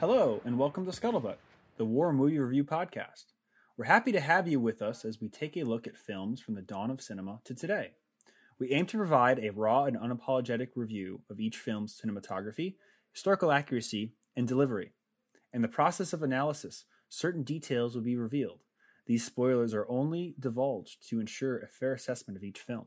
[0.00, 1.38] Hello, and welcome to Scuttlebutt,
[1.76, 3.32] the War Movie Review Podcast.
[3.76, 6.54] We're happy to have you with us as we take a look at films from
[6.54, 7.94] the dawn of cinema to today.
[8.60, 12.76] We aim to provide a raw and unapologetic review of each film's cinematography,
[13.12, 14.92] historical accuracy, and delivery.
[15.52, 18.60] In the process of analysis, certain details will be revealed.
[19.06, 22.86] These spoilers are only divulged to ensure a fair assessment of each film.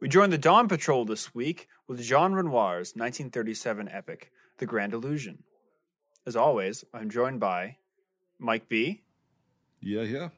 [0.00, 5.44] We join the Dawn Patrol this week with Jean Renoir's 1937 epic, The Grand Illusion.
[6.26, 7.76] As always, I'm joined by
[8.38, 9.02] Mike B.
[9.80, 10.28] Yeah, yeah.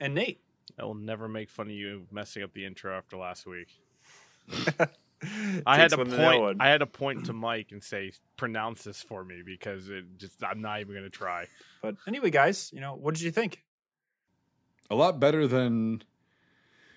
[0.00, 0.40] and Nate.
[0.78, 3.68] I will never make fun of you messing up the intro after last week.
[5.66, 6.56] I had Takes to one to point.
[6.60, 10.42] I had to point to Mike and say, "Pronounce this for me," because it just.
[10.42, 11.46] I'm not even going to try.
[11.82, 13.62] But anyway, guys, you know, what did you think?
[14.90, 16.02] A lot better than.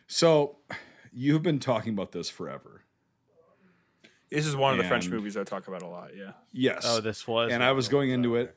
[0.08, 0.58] So,
[1.12, 2.84] you've been talking about this forever.
[4.30, 6.16] This is one of the French And- movies I talk about a lot.
[6.16, 6.32] Yeah.
[6.52, 6.84] Yes.
[6.86, 7.52] Oh, this was.
[7.52, 8.56] and I was going into it.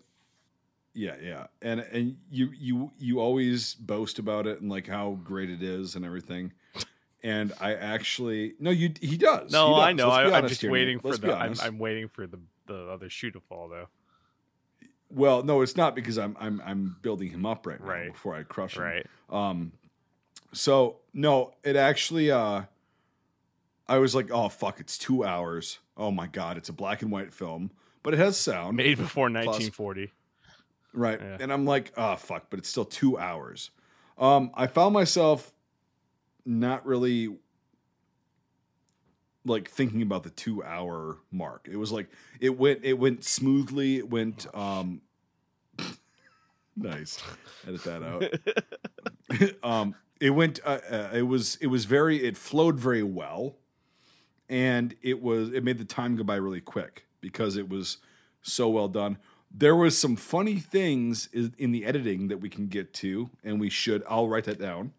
[0.93, 5.49] Yeah, yeah, and and you you you always boast about it and like how great
[5.49, 6.53] it is and everything.
[7.23, 9.53] And I actually no, you he does.
[9.53, 9.83] No, He does.
[9.85, 10.09] I know.
[10.09, 11.35] Let's be I, I'm honest just here, waiting for Let's be the.
[11.35, 11.63] I'm, honest.
[11.63, 13.87] I'm waiting for the the other shoe to fall though.
[15.11, 18.13] Well, no, it's not because I'm I'm I'm building him up right now Right.
[18.13, 18.83] before I crush him.
[18.83, 19.07] Right.
[19.31, 19.71] Um,
[20.53, 22.33] so no, it actually.
[22.33, 22.63] Uh,
[23.91, 25.81] I was like, oh fuck, it's two hours.
[25.97, 27.73] Oh my god, it's a black and white film,
[28.05, 30.13] but it has sound, Made before 1940.
[30.93, 31.21] right?
[31.21, 31.37] yeah.
[31.41, 33.71] And I'm like, oh fuck, but it's still two hours.
[34.17, 35.53] Um, I found myself
[36.47, 37.37] not really
[39.45, 41.69] like thinking about the two hour mark.
[41.69, 43.97] It was like it went it went smoothly.
[43.99, 45.01] It went um
[46.77, 47.19] nice.
[47.67, 49.55] Edit that out.
[49.69, 53.57] um it went uh, uh, it was it was very it flowed very well
[54.51, 57.99] and it was it made the time go by really quick because it was
[58.43, 59.17] so well done
[59.53, 61.29] there was some funny things
[61.59, 64.93] in the editing that we can get to and we should i'll write that down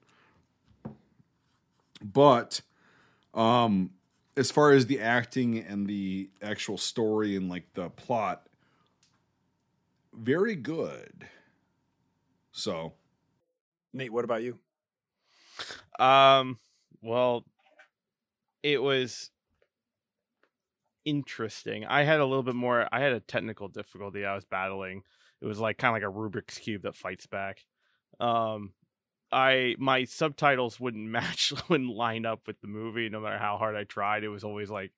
[2.03, 2.61] but
[3.35, 3.91] um
[4.37, 8.47] as far as the acting and the actual story and like the plot
[10.13, 11.27] very good
[12.51, 12.93] so
[13.93, 14.57] Nate, what about you?
[15.99, 16.57] Um.
[17.01, 17.43] Well,
[18.63, 19.30] it was
[21.05, 21.85] interesting.
[21.85, 22.87] I had a little bit more.
[22.91, 25.03] I had a technical difficulty I was battling.
[25.41, 27.65] It was like kind of like a Rubik's cube that fights back.
[28.19, 28.73] Um,
[29.31, 33.75] I my subtitles wouldn't match, wouldn't line up with the movie, no matter how hard
[33.75, 34.23] I tried.
[34.23, 34.91] It was always like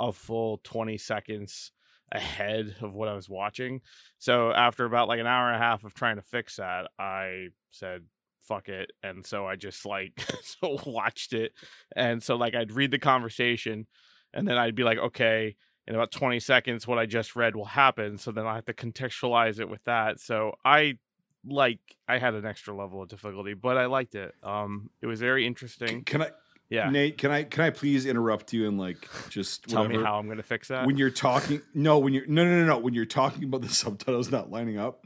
[0.00, 1.72] a full twenty seconds
[2.12, 3.80] ahead of what I was watching.
[4.18, 7.48] So after about like an hour and a half of trying to fix that, I
[7.70, 8.02] said
[8.44, 10.12] fuck it and so i just like
[10.42, 11.52] so watched it
[11.96, 13.86] and so like i'd read the conversation
[14.34, 15.56] and then i'd be like okay
[15.86, 18.18] in about 20 seconds what i just read will happen.
[18.18, 20.20] So then i have to contextualize it with that.
[20.20, 20.98] So i
[21.46, 24.34] like i had an extra level of difficulty but i liked it.
[24.42, 26.04] Um it was very interesting.
[26.04, 26.30] can i
[26.70, 26.88] yeah.
[26.90, 30.28] Nate can i can i please interrupt you and like just tell me how i'm
[30.28, 30.86] gonna fix that?
[30.86, 33.68] When you're talking no when you're no no no no when you're talking about the
[33.82, 35.04] subtitles not lining up.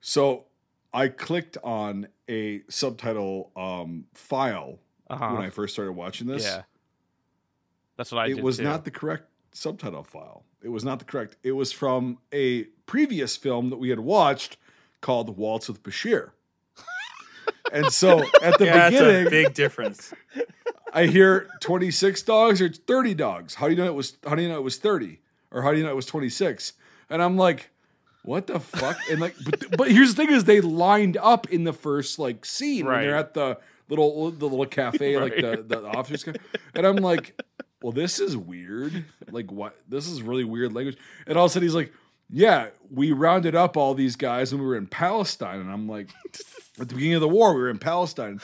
[0.00, 0.44] So
[0.92, 4.78] i clicked on a subtitle um file
[5.08, 5.30] uh-huh.
[5.32, 6.44] when i first started watching this.
[6.44, 6.62] Yeah
[8.02, 8.64] that's what i it did was too.
[8.64, 13.36] not the correct subtitle file it was not the correct it was from a previous
[13.36, 14.56] film that we had watched
[15.00, 16.30] called waltz with bashir
[17.72, 20.12] and so at the yeah, that's beginning a big difference.
[20.94, 23.54] I hear 26 dogs or 30 dogs.
[23.54, 25.20] How do you know it was how do you know it was 30?
[25.50, 26.74] Or how do you know it was 26?
[27.08, 27.70] And I'm like,
[28.24, 28.98] what the fuck?
[29.10, 32.44] And like but but here's the thing is they lined up in the first like
[32.44, 33.58] scene when they're at the
[33.88, 36.32] little the little cafe like the the officers ca-
[36.74, 37.40] and I'm like,
[37.82, 39.04] well this is weird.
[39.30, 40.96] Like what this is really weird language.
[41.26, 41.92] And all of a sudden he's like,
[42.30, 46.08] yeah, we rounded up all these guys when we were in Palestine and I'm like
[46.80, 48.40] at the beginning of the war we were in Palestine.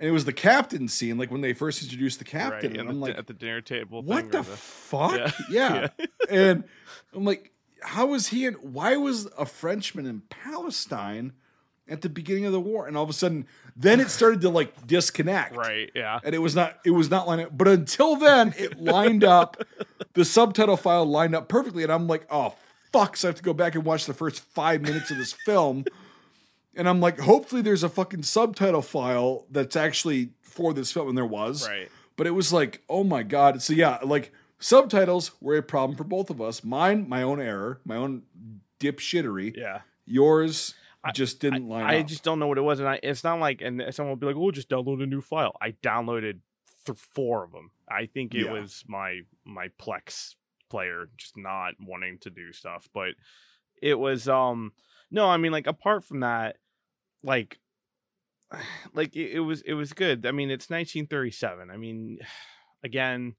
[0.00, 2.72] And it was the captain scene, like when they first introduced the captain.
[2.74, 5.32] in and I'm di- like, at the dinner table what the or fuck?
[5.48, 5.88] Yeah.
[5.98, 6.06] Yeah.
[6.28, 6.64] and
[7.14, 7.52] I'm like,
[7.82, 11.32] how was he in why was a Frenchman in Palestine
[11.88, 12.86] at the beginning of the war?
[12.86, 13.46] And all of a sudden,
[13.76, 15.56] then it started to like disconnect.
[15.56, 17.56] right yeah And it was not it was not lining up.
[17.56, 19.62] But until then, it lined up.
[20.14, 21.82] The subtitle file lined up perfectly.
[21.82, 22.54] And I'm like, oh
[22.92, 23.16] fuck.
[23.16, 25.84] So I have to go back and watch the first five minutes of this film.
[26.74, 31.08] And I'm like, hopefully there's a fucking subtitle file that's actually for this film.
[31.08, 33.62] And there was right but it was like, oh my god.
[33.62, 36.62] So yeah, like subtitles were a problem for both of us.
[36.62, 38.22] Mine, my own error, my own
[38.80, 39.56] dipshittery.
[39.56, 40.74] yeah Yours
[41.10, 42.06] just didn't line I up.
[42.06, 44.26] just don't know what it was, and I, it's not like, and someone will be
[44.26, 46.38] like, "Oh, just download a new file." I downloaded
[46.86, 47.70] th- four of them.
[47.90, 48.52] I think it Yeah.
[48.52, 50.36] was my my Plex
[50.70, 53.14] player just not wanting to do stuff, but
[53.82, 54.72] it was um
[55.10, 56.56] no i mean like apart from that
[57.24, 57.58] like
[58.94, 62.18] like it, it was it was good i mean it's 1937 i mean
[62.84, 63.34] again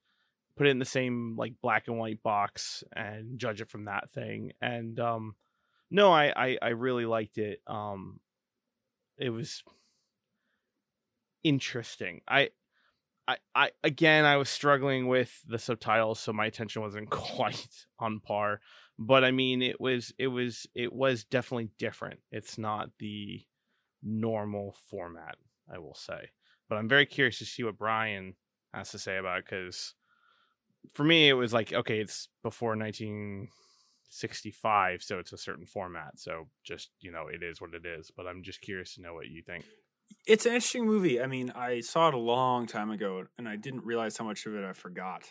[0.57, 4.09] put it in the same like black and white box and judge it from that
[4.11, 5.33] thing and um
[5.93, 8.19] no i i, I really liked it um
[9.17, 9.63] it was
[11.43, 12.49] interesting i
[13.27, 18.19] I, I again I was struggling with the subtitles, so my attention wasn't quite on
[18.19, 18.59] par.
[18.99, 22.19] But I mean it was it was it was definitely different.
[22.31, 23.41] It's not the
[24.03, 25.37] normal format,
[25.73, 26.29] I will say.
[26.69, 28.35] But I'm very curious to see what Brian
[28.73, 29.93] has to say about because
[30.93, 32.75] for me it was like, okay, it's before
[34.21, 36.19] 1965, so it's a certain format.
[36.19, 38.11] So just, you know, it is what it is.
[38.15, 39.65] But I'm just curious to know what you think.
[40.27, 41.21] It's an interesting movie.
[41.21, 44.45] I mean, I saw it a long time ago, and I didn't realize how much
[44.45, 45.23] of it I forgot.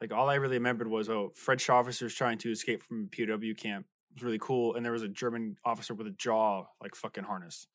[0.00, 3.86] Like all I really remembered was, oh, French officers trying to escape from POW camp
[4.10, 7.24] it was really cool, and there was a German officer with a jaw like fucking
[7.24, 7.66] harness.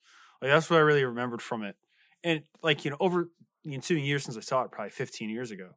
[0.41, 1.75] Like that's what I really remembered from it.
[2.23, 3.29] And like you know, over
[3.63, 5.69] the ensuing years since I saw it, probably 15 years ago,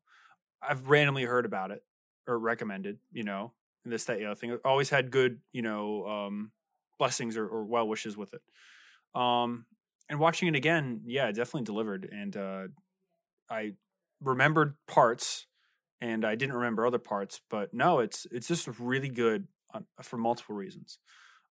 [0.60, 1.82] I've randomly heard about it
[2.26, 2.98] or recommended.
[3.12, 3.52] You know,
[3.84, 4.56] and this that the other thing.
[4.64, 6.52] Always had good you know um,
[6.98, 8.42] blessings or, or well wishes with it.
[9.18, 9.66] Um,
[10.08, 12.08] and watching it again, yeah, it definitely delivered.
[12.10, 12.68] And uh,
[13.50, 13.72] I
[14.22, 15.46] remembered parts,
[16.00, 17.40] and I didn't remember other parts.
[17.50, 19.46] But no, it's it's just really good
[20.02, 20.98] for multiple reasons.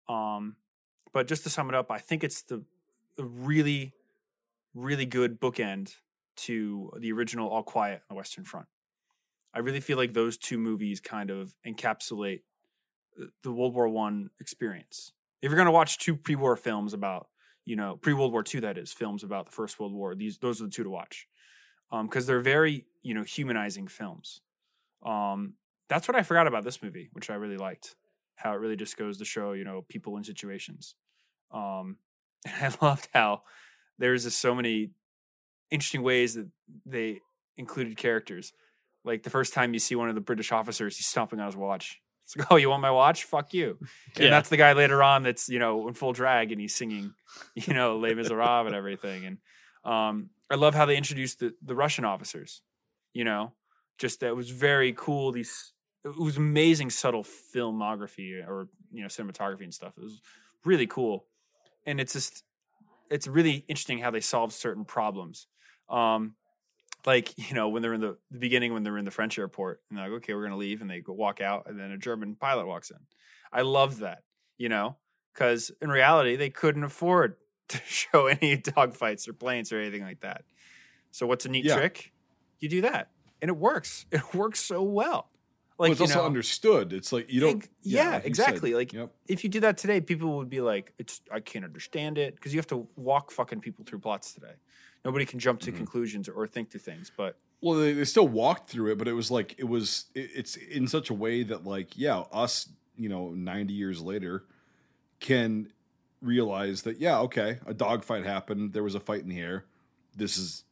[0.08, 0.56] Um,
[1.12, 2.62] but just to sum it up, I think it's the
[3.16, 3.92] the really
[4.74, 5.94] really good bookend
[6.36, 8.66] to the original All Quiet on the Western Front.
[9.56, 12.42] I really feel like those two movies kind of encapsulate
[13.42, 15.12] the World War One experience.
[15.42, 17.28] If you're going to watch two pre-war films about
[17.66, 20.14] you know, pre World War II, that is, films about the First World War.
[20.14, 21.26] These those are the two to watch
[21.90, 24.40] because um, they're very you know humanizing films.
[25.04, 25.54] Um,
[25.88, 27.96] that's what I forgot about this movie, which I really liked.
[28.36, 30.94] How it really just goes to show you know people in situations.
[31.52, 31.96] Um,
[32.46, 33.42] and I loved how
[33.98, 34.90] there's just so many
[35.70, 36.48] interesting ways that
[36.86, 37.20] they
[37.56, 38.52] included characters.
[39.06, 41.56] Like the first time you see one of the British officers, he's stomping on his
[41.56, 42.00] watch.
[42.24, 43.24] It's like, oh, you want my watch?
[43.24, 43.78] Fuck you.
[44.16, 44.30] And Yeah.
[44.30, 47.14] that's the guy later on that's, you know, in full drag and he's singing,
[47.54, 49.24] you know, Les Miserables and everything.
[49.24, 49.38] And
[49.84, 52.62] um, I love how they introduced the, the Russian officers,
[53.12, 53.52] you know,
[53.98, 55.32] just that was very cool.
[55.32, 55.72] These,
[56.04, 59.94] it was amazing subtle filmography or, you know, cinematography and stuff.
[59.96, 60.20] It was
[60.64, 61.26] really cool.
[61.86, 62.42] And it's just,
[63.10, 65.46] it's really interesting how they solve certain problems.
[65.88, 66.34] Um,
[67.06, 69.80] like you know when they're in the, the beginning when they're in the French airport
[69.88, 71.98] and they're like okay we're gonna leave and they go walk out and then a
[71.98, 72.98] German pilot walks in.
[73.52, 74.22] I love that
[74.58, 74.96] you know
[75.32, 77.36] because in reality they couldn't afford
[77.68, 80.44] to show any dogfights or planes or anything like that.
[81.12, 81.76] So what's a neat Yeah.
[81.76, 82.12] trick?
[82.60, 83.10] You do that
[83.40, 84.06] and it works.
[84.12, 85.30] It works so well.
[85.78, 86.94] Like Like it's also know, understood.
[86.94, 87.56] It's like you don't.
[87.58, 88.72] Ex- yeah, like exactly.
[88.72, 89.12] Like yep.
[89.28, 92.54] if you do that today, people would be like, "It's I can't understand it" because
[92.54, 94.54] you have to walk fucking people through plots today.
[95.06, 95.76] Nobody can jump to Mhm.
[95.76, 97.10] conclusions or, think to things.
[97.16, 100.06] But Well, they, they still walked through it, but it was like it was.
[100.14, 102.68] It, it's in such a way that, like, yeah, us,
[102.98, 104.44] you know, ninety years later,
[105.20, 105.72] can
[106.20, 108.72] realize that, yeah, okay, a dogfight happened.
[108.72, 109.64] There was a fight in the air.
[110.16, 110.64] This is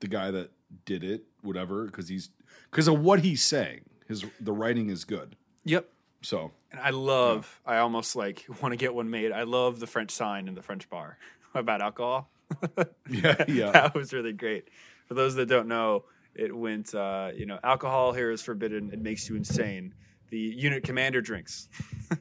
[0.00, 0.50] the guy that
[0.84, 2.30] did it, whatever, because he's
[2.70, 3.82] because of what he's saying.
[4.08, 5.36] His the writing is good.
[5.64, 5.88] yep,
[6.22, 9.30] So And I love, I almost like want to get one made.
[9.32, 11.16] I love the French sign in the French bar
[11.54, 12.30] about alcohol.
[13.10, 13.70] Yeah, yeah.
[13.70, 14.68] that was really great.
[15.06, 18.90] For those that don't know, it went, uh, you know, alcohol here is forbidden.
[18.92, 19.94] It makes you insane.
[20.30, 21.68] The unit commander drinks.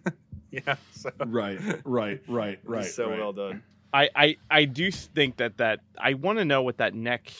[0.51, 0.75] yeah.
[0.91, 2.85] So, right, right, right, right.
[2.85, 3.19] So right.
[3.19, 3.63] well done.
[3.93, 7.31] I, I I do think that that I want to know what that neck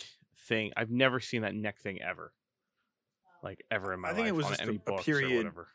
[0.47, 0.71] thing.
[0.77, 2.31] I've never seen that neck thing ever,
[3.43, 4.13] like ever in my life.
[4.13, 5.67] I think life it was just a- any a books period- or.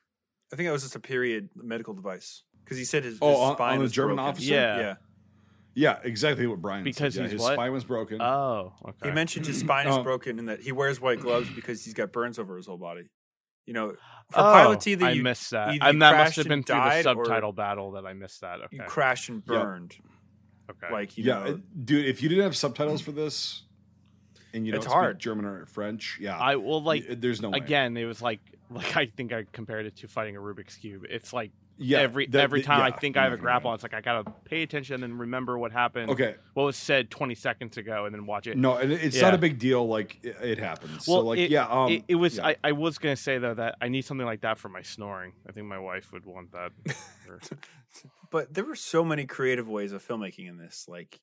[0.53, 3.39] I think it was just a period medical device because he said his, Oh, his
[3.39, 4.31] on- spine on the was German broken.
[4.31, 4.55] officer?
[4.55, 4.79] Yeah.
[4.79, 4.95] Yeah.
[5.79, 7.21] Yeah, exactly what Brian Because said.
[7.21, 7.53] Yeah, he's his what?
[7.55, 8.21] spine was broken.
[8.21, 9.09] Oh, okay.
[9.09, 11.95] He mentioned his spine is Um, broken and that he wears white gloves because he's
[11.95, 13.05] got burns over his whole body.
[13.65, 13.91] You know,
[14.33, 16.81] for oh, pilots, either I you, missed that, either and that must have been through
[16.81, 18.61] the subtitle battle that I missed that.
[18.63, 19.63] Okay, you crashed and Yep.
[19.63, 19.97] burned.
[20.71, 20.93] okay.
[20.93, 22.07] Like you yeah, know, dude.
[22.07, 23.63] If you didn't have subtitles for this,
[24.53, 25.19] and you don't It's speak hard.
[25.21, 27.59] German or French, yeah, I will like y- there's no way.
[27.59, 27.97] again.
[27.97, 31.05] It was like like I think I compared it to fighting a Rubik's cube.
[31.09, 33.43] It's like Yeah, every that- every time I yeah, think I'm I have a gonna
[33.43, 33.75] grapple, lie.
[33.75, 37.35] it's like I gotta pay attention and remember what happened, Okay, what was said 20
[37.37, 38.57] seconds ago, and then watch it.
[38.59, 39.87] no, and it- it's not a big deal.
[39.87, 41.07] Like it, it happens.
[41.07, 42.37] Well, so like, it- yeah, um, it, it was.
[42.39, 42.49] yeah.
[42.49, 45.33] I, I was gonna say though that I need something like that for my snoring.
[45.49, 46.73] I think my wife would want that.
[48.31, 50.85] But there were so many creative ways of filmmaking in this.
[50.87, 51.19] Like,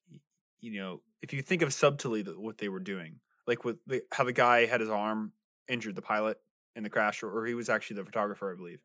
[0.60, 4.24] you know, if you think of subtly what they were doing, like with the, how
[4.24, 5.32] the guy had his arm
[5.68, 6.40] injured, the pilot
[6.76, 8.80] in the crash, or, or he was actually the photographer, I believe.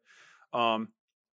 [0.52, 0.88] Um,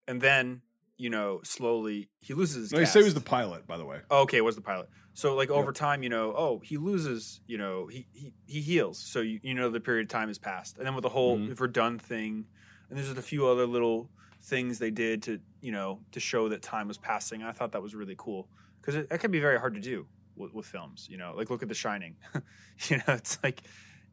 [0.07, 0.61] and then
[0.99, 2.71] you know, slowly he loses his.
[2.71, 3.99] No, he said he was the pilot, by the way.
[4.09, 4.89] Oh, okay, it was the pilot.
[5.13, 8.97] So like over time, you know, oh, he loses, you know, he he, he heals.
[8.99, 10.77] So you, you know the period of time has passed.
[10.77, 11.55] And then with the whole Mhm.
[11.55, 12.45] Verdun thing,
[12.89, 14.09] and there's just a few other little
[14.41, 17.43] things they did to, you know, to show that time was passing.
[17.43, 18.47] I thought that was really cool
[18.81, 21.33] because it, it can be very hard to do with, with films, you know.
[21.35, 22.15] Like look at The Shining.
[22.89, 23.61] you know, it's like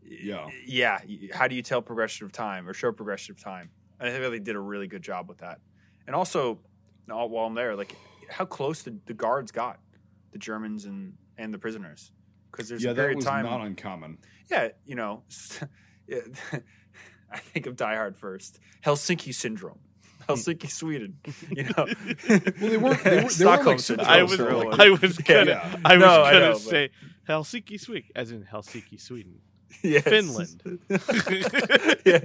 [0.02, 0.48] Yeah.
[0.66, 0.98] yeah,
[1.32, 3.70] how do you tell progression of time or show progression of time?
[4.00, 5.60] And I think they did a really good job with that.
[6.06, 6.58] And also,
[7.06, 7.94] while I'm there, like
[8.30, 9.78] how close the, the guards got,
[10.32, 12.12] the Germans and and the prisoners,
[12.50, 13.44] because there's yeah, a that period was time.
[13.44, 14.18] not uncommon.
[14.50, 15.22] yeah, you know,
[16.08, 16.18] yeah,
[17.32, 18.60] I think of Die Hard first.
[18.84, 19.78] Helsinki syndrome.
[20.28, 21.18] Helsinki, Sweden.
[21.50, 21.88] You know, Well,
[22.58, 24.08] they weren't- they were- they were Stockholm like syndrome.
[24.08, 24.68] I was really.
[24.70, 25.76] I was Yeah, gonna yeah.
[25.84, 26.90] I was No, I gonna know, but- say
[27.28, 29.40] Helsinki, Sweden, as in Helsinki, Sweden.
[29.82, 30.02] Yes.
[30.04, 30.80] Finland.
[32.04, 32.20] yeah,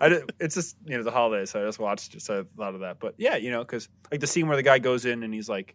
[0.00, 2.56] I did, it's just you know the holidays, so I just watched it, so I
[2.56, 2.98] thought of that.
[2.98, 5.48] But yeah, you know, because like the scene where the guy goes in and he's
[5.48, 5.74] like,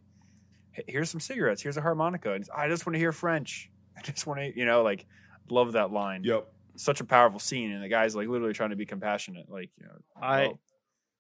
[0.72, 1.62] "Hey, "Here's some cigarettes.
[1.62, 3.70] Here's a harmonica." And he's, I just want to hear French.
[3.98, 5.06] I just want to, you know, like
[5.50, 6.24] love that line.
[6.24, 6.48] Yep.
[6.78, 9.50] Such a powerful scene, and the guy's like literally trying to be compassionate.
[9.50, 10.60] Like you know, I- well,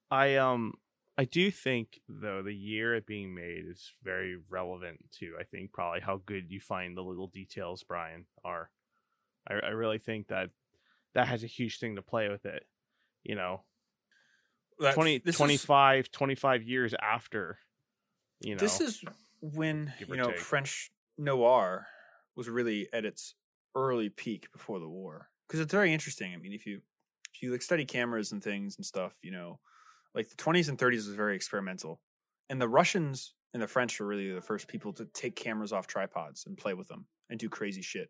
[0.09, 0.73] I um
[1.17, 5.71] I do think though the year it being made is very relevant to I think
[5.73, 8.69] probably how good you find the little details, Brian, are.
[9.49, 10.49] I, I really think that
[11.13, 12.63] that has a huge thing to play with it.
[13.23, 13.63] You know,
[14.79, 17.59] that- 20, this is- 25, 25 years after,
[18.39, 18.59] you know.
[18.59, 19.03] This is
[19.41, 20.39] when you know take.
[20.39, 21.87] French noir
[22.35, 23.35] was really at its
[23.75, 25.29] early peak before the war.
[25.47, 26.33] Because it's very interesting.
[26.33, 26.81] I mean, if you
[27.33, 29.59] if you like study cameras and things and stuff, you know,
[30.15, 32.01] like the 20s and 30s was very experimental,
[32.49, 35.87] and the Russians and the French were really the first people to take cameras off
[35.87, 38.09] tripods and play with them and do crazy shit.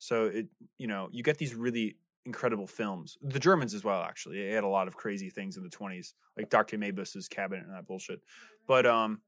[0.00, 0.46] So it
[0.78, 3.16] you know you get these really incredible films.
[3.22, 4.42] The Germans as well, actually.
[4.42, 6.76] They had a lot of crazy things in the 20s, like Dr.
[6.76, 8.20] Mabus's cabinet and that bullshit.
[8.66, 9.20] But um,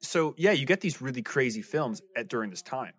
[0.00, 2.94] so yeah, you get these really crazy films at during this time,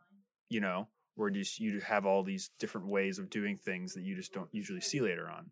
[0.49, 4.15] you know, where just you have all these different ways of doing things that you
[4.15, 5.49] just don't usually see later on,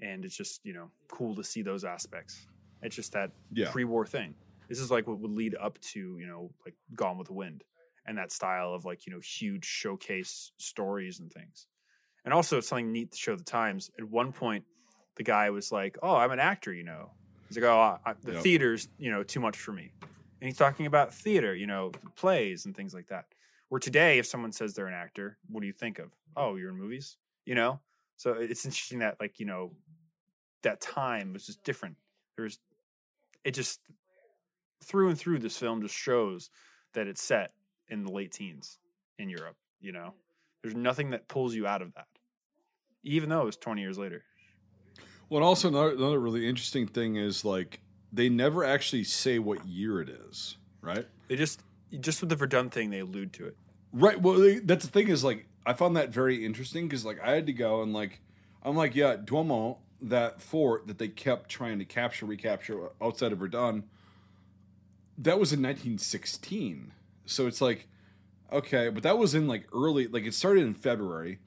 [0.00, 2.46] and it's just you know cool to see those aspects.
[2.82, 3.70] It's just that Yeah.
[3.70, 4.34] pre-war thing.
[4.68, 7.64] This is like what would lead up to you know like Gone with the Wind
[8.06, 11.66] and that style of like you know huge showcase stories and things.
[12.24, 13.90] And also, it's something neat to show the times.
[13.98, 14.64] At one point,
[15.16, 17.12] the guy was like, "Oh, I'm an actor," you know.
[17.48, 18.42] He's like, "Oh, I, the Yep.
[18.42, 22.64] theater's you know too much for me." And he's talking about theater, you know, plays
[22.64, 23.26] and things like that.
[23.68, 26.10] Where today, if someone says they're an actor, what do you think of?
[26.36, 27.80] Oh, you're in movies, you know.
[28.16, 29.72] So it's interesting that like you know
[30.62, 31.96] that time was just different.
[32.36, 32.58] There's
[33.44, 33.80] it just
[34.84, 36.50] through and through this film just shows
[36.94, 37.52] that it's set
[37.90, 38.78] in the late teens
[39.18, 39.56] in Europe.
[39.80, 40.14] You know,
[40.62, 42.06] there's nothing that pulls you out of that,
[43.02, 44.24] even though it's 20 years later.
[45.28, 47.80] Well, also another, another really interesting thing is like
[48.12, 51.06] they never actually say what year it is, right?
[51.28, 51.62] They just
[52.00, 53.56] just with the Verdun thing, they allude to it.
[53.92, 54.20] Right.
[54.20, 57.32] Well, they- that's the thing is like I found that very interesting because like I
[57.32, 58.20] had to go and like
[58.62, 63.38] I'm like yeah, Douaumont, that fort that they kept trying to capture, recapture outside of
[63.38, 63.84] Verdun,
[65.18, 66.92] that was in 1916.
[67.30, 67.88] So it's like
[68.52, 71.38] okay, but that was in like early, like it started in February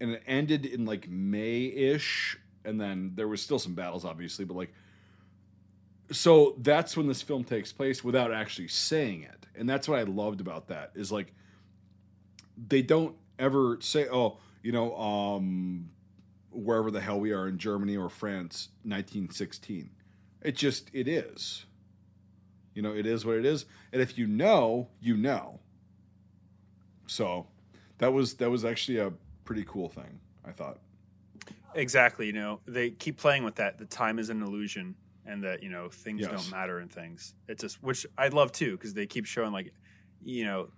[0.00, 4.44] and it ended in like May ish, and then there was still some battles, obviously,
[4.44, 4.72] but like
[6.10, 10.02] so that's when this film takes place without actually saying it and that's what i
[10.02, 11.34] loved about that is like
[12.68, 15.90] they don't ever say oh you know um
[16.50, 19.90] wherever the hell we are in germany or france 1916
[20.42, 21.66] it just it is
[22.78, 25.58] you know it is what it is and if you know you know
[27.08, 27.44] so
[27.98, 29.12] that was that was actually a
[29.44, 30.78] pretty cool thing i thought
[31.74, 32.26] Exactly.
[32.26, 33.78] You know, they keep playing with that.
[33.78, 34.94] The time is an illusion,
[35.26, 36.30] and that you know things Yes.
[36.30, 37.34] don't matter and things.
[37.46, 39.72] It's just, which I love too, because they keep showing like,
[40.24, 40.68] you know,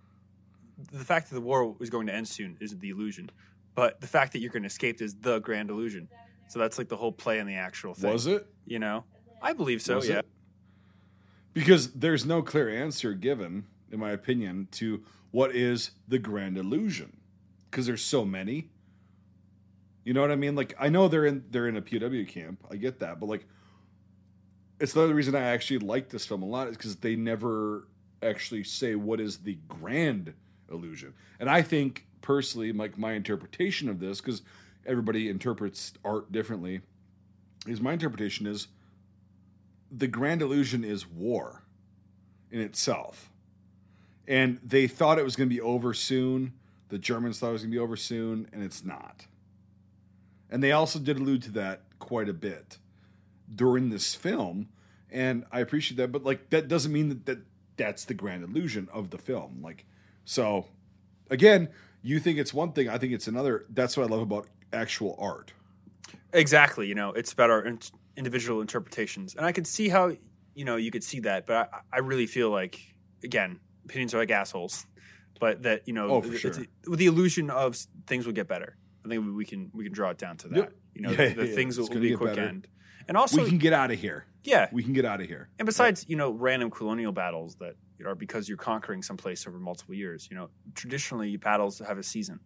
[0.92, 3.30] the fact that the war was going to end soon is the illusion,
[3.74, 6.08] but the fact that you're going to escape is the grand illusion.
[6.48, 8.12] So that's like the whole play in the actual thing.
[8.12, 9.04] was it You know,
[9.40, 9.96] I believe so.
[9.96, 10.18] Was yeah.
[10.18, 10.26] it?
[11.52, 17.16] Because there's no clear answer given, in my opinion, to what is the grand illusion.
[17.70, 18.68] Because there's so many.
[20.04, 20.54] You know what I mean?
[20.54, 22.64] Like I know they're in they're in a POW camp.
[22.70, 23.46] I get that, but like
[24.80, 27.86] it's the other reason I actually like this film a lot is because they never
[28.22, 30.32] actually say what is the grand
[30.70, 31.14] illusion.
[31.38, 34.42] And I think personally, like my interpretation of this, because
[34.86, 36.80] everybody interprets art differently,
[37.66, 38.68] is my interpretation is
[39.90, 41.62] the grand illusion is war
[42.50, 43.30] in itself.
[44.26, 46.52] And they thought it was going to be over soon.
[46.88, 49.26] The Germans thought it was going to be over soon, and it's not.
[50.50, 52.78] And they also did allude to that quite a bit
[53.54, 54.68] during this film.
[55.10, 56.12] and I appreciate that.
[56.12, 57.38] But like that doesn't mean that, that
[57.76, 59.60] that's the grand illusion of the film.
[59.62, 59.84] Like
[60.24, 60.66] so,
[61.30, 61.68] again,
[62.02, 63.66] you think it's one thing, I think it's another.
[63.70, 65.52] That's what I love about actual art.
[66.32, 66.86] Exactly.
[66.86, 67.64] You know, it's about our
[68.16, 70.12] individual interpretations, and I could see how
[70.54, 72.78] you know you could see that, but I, I really feel like
[73.24, 74.86] again, opinions are like assholes,
[75.38, 76.64] but that you know, Oh, for it's- sure.
[76.88, 77.76] with the illusion of
[78.06, 78.76] things will get better.
[79.04, 80.56] I think we can we can draw it down to that.
[80.56, 80.72] Yep.
[80.94, 82.48] You know, Yeah, the, the yeah, things will be a quick better.
[82.48, 82.68] end,
[83.08, 84.26] and also we can get out of here.
[84.44, 85.48] yeah, We can get out of here.
[85.58, 87.74] and besides, you know, random colonial battles that
[88.04, 90.26] are because you're conquering some place over multiple years.
[90.30, 92.40] You know, traditionally battles have a season.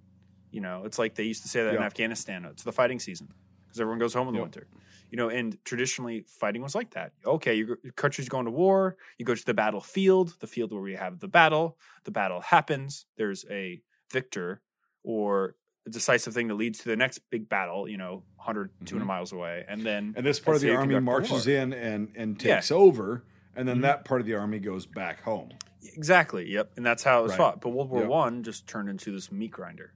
[0.50, 2.44] You know, it's like they used to say that in Afghanistan.
[2.44, 3.28] It's the fighting season
[3.64, 4.44] because everyone goes home in the Yep.
[4.46, 4.66] winter.
[5.14, 7.12] You know, and traditionally fighting was like that.
[7.24, 8.96] Okay, your, your country's going to war.
[9.16, 11.78] You go to the battlefield, the field where we have the battle.
[12.02, 13.06] The battle happens.
[13.16, 13.80] There's a
[14.12, 14.60] victor
[15.04, 15.54] or
[15.86, 17.86] a decisive thing that leads to the next big battle.
[17.88, 19.06] You know, 100, 200 Mhm.
[19.06, 22.42] miles away, and then And this part of the army the marches in and and
[22.44, 22.56] Yeah.
[22.56, 23.22] takes over,
[23.54, 23.82] and then Mhm.
[23.82, 25.50] that part of the army goes back home.
[25.94, 26.50] Exactly.
[26.50, 26.72] Yep.
[26.76, 27.38] And that's how it was Right.
[27.38, 27.60] fought.
[27.60, 28.08] But World War Yep.
[28.10, 29.94] One just turned into this meat grinder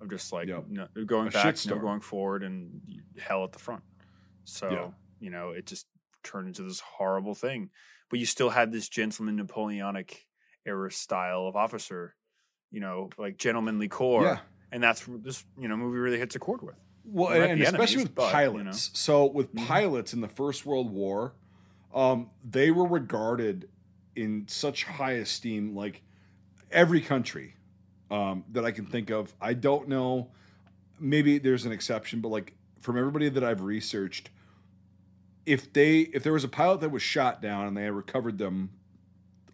[0.00, 0.68] of just like Yep.
[0.68, 2.80] no, going A back, no going forward, and
[3.18, 3.82] hell at the front.
[4.44, 4.90] So Yeah.
[5.20, 5.86] you know, it just
[6.22, 7.70] turned into this horrible thing.
[8.10, 10.26] But you still had this gentleman Napoleonic
[10.66, 12.14] era style of officer,
[12.70, 14.38] you know, like gentlemanly corps, Yeah.
[14.72, 16.76] and that's this you know movie really hits a chord with.
[17.06, 18.90] Well, and especially enemies, with but, you pilots.
[18.98, 19.66] So with Mhm.
[19.66, 21.34] pilots in the First World War,
[21.92, 23.68] um, they were regarded
[24.16, 26.02] in such high esteem, like
[26.70, 27.56] every country
[28.10, 29.34] um, that I can think of.
[29.40, 30.30] I don't know.
[31.00, 34.28] Maybe there's an exception, but like from everybody that I've researched,
[35.46, 38.38] if they if there was a pilot that was shot down and they had recovered
[38.38, 38.70] them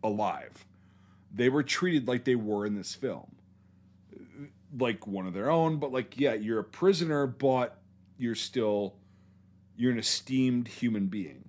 [0.02, 0.66] alive,
[1.32, 3.36] they were treated like they were in this film
[4.78, 7.78] like one of their own, but like, yeah, you're a prisoner, but
[8.18, 8.94] you're still
[9.76, 11.48] you're an esteemed human being.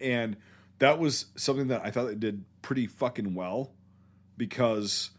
[0.00, 0.36] And
[0.78, 3.72] that was something that I thought they did pretty fucking well
[4.36, 5.10] because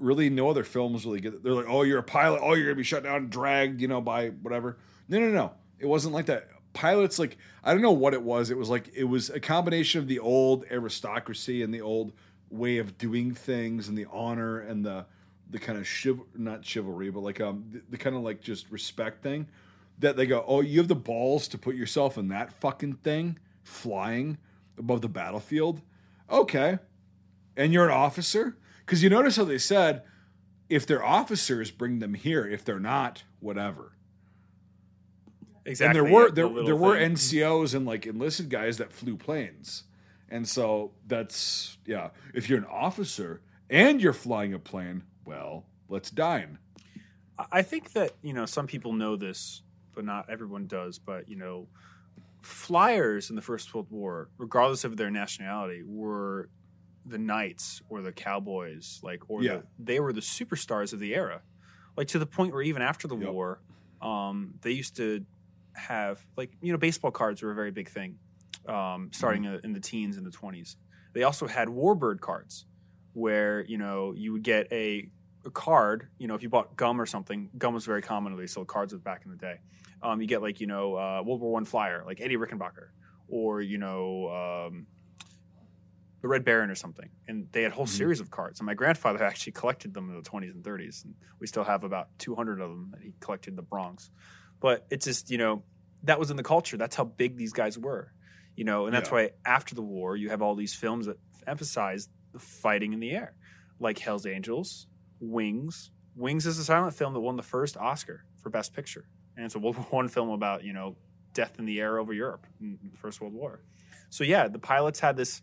[0.00, 2.76] really no other films really get they're like, oh, you're a pilot, oh, you're gonna
[2.76, 4.78] be shut down and dragged, you know, by whatever.
[5.08, 5.52] No, no, no.
[5.78, 6.48] It wasn't like that.
[6.72, 8.50] Pilots, like, I don't know what it was.
[8.50, 12.12] It was like it was a combination of the old aristocracy and the old
[12.50, 15.06] way of doing things and the honor and the
[15.48, 18.70] the kind of chiv- not chivalry, but like um the, the kind of like just
[18.70, 19.48] respect thing
[19.98, 23.38] that they go, oh, you have the balls to put yourself in that fucking thing,
[23.62, 24.38] flying
[24.78, 25.82] above the battlefield,
[26.30, 26.78] okay,
[27.56, 28.56] and you're an officer
[28.90, 30.02] because you notice how they said
[30.68, 32.44] if they're officers, bring them here.
[32.44, 33.92] If they're not, whatever.
[35.64, 35.86] Exactly.
[35.86, 37.12] And there were yep, the there were thing.
[37.14, 39.84] NCOs and like enlisted guys that flew planes,
[40.28, 42.10] and so that's yeah.
[42.34, 46.58] If you're an officer and you're flying a plane, well, let's dine.
[47.52, 49.62] I think that you know some people know this,
[49.94, 50.98] but not everyone does.
[50.98, 51.68] But you know,
[52.42, 56.48] flyers in the First World War, regardless of their nationality, were
[57.04, 59.58] the knights or the cowboys, like or Yeah.
[59.58, 61.42] the, they were the superstars of the era,
[61.96, 63.30] like to the point where even after the Yep.
[63.32, 63.62] war,
[64.02, 65.24] um, they used to
[65.76, 68.18] have like you know baseball cards were a very big thing,
[68.68, 69.64] um, starting Mm-hmm.
[69.64, 70.76] in the teens and the twenties.
[71.14, 72.66] They also had warbird cards,
[73.12, 75.10] where you know you would get a
[75.46, 78.36] a card, you know, if you bought gum or something, gum was very common.
[78.36, 79.54] They sold cards with back in the day.
[80.02, 82.88] Um, you get like you know uh, World War One flyer, like Eddie Rickenbacker,
[83.28, 84.28] or you know
[84.68, 84.86] um,
[86.22, 87.08] the Red Baron or something.
[87.28, 87.90] And they had a whole Mhm.
[87.90, 88.60] series of cards.
[88.60, 91.84] And my grandfather actually collected them in the 20s and 30s, and we still have
[91.84, 94.10] about 200 of them that he collected in the Bronx.
[94.60, 95.64] But it's just you know
[96.02, 96.76] that was in the culture.
[96.76, 98.12] That's how big these guys were,
[98.56, 99.14] you know, and that's Yeah.
[99.14, 103.10] why after the war you have all these films that emphasize the fighting in the
[103.12, 103.34] air,
[103.78, 104.86] like Hell's Angels,
[105.20, 105.90] Wings.
[106.16, 109.04] Wings is a silent film that won the first Oscar for Best Picture,
[109.36, 110.96] and it's a World War One film about you know
[111.32, 113.62] death in the air over Europe in the First World War.
[114.10, 115.40] So yeah, the pilots had this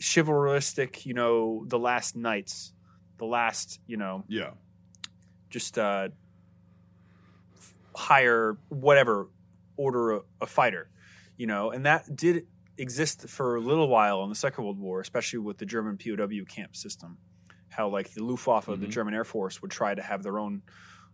[0.00, 2.72] chivalristic, you know, the last knights,
[3.18, 4.52] the last, you know, Yeah,
[5.50, 6.08] just uh,
[7.94, 9.28] higher whatever
[9.76, 10.88] order a, a fighter,
[11.36, 12.46] you know, and that did
[12.78, 16.44] exist for a little while in the Second World War, especially with the German POW
[16.48, 17.18] camp system.
[17.68, 18.88] How like the Luftwaffe, the Mhm.
[18.90, 20.62] German Air Force, would try to have their own,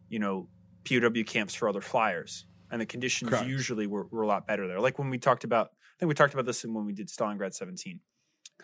[0.09, 0.49] you know,
[0.85, 3.47] POW camps for other flyers, and the conditions Correct.
[3.47, 4.81] usually were, were a lot better there.
[4.81, 7.53] Like when we talked about, I think we talked about this when we did Stalingrad
[7.55, 8.03] 17 'cause-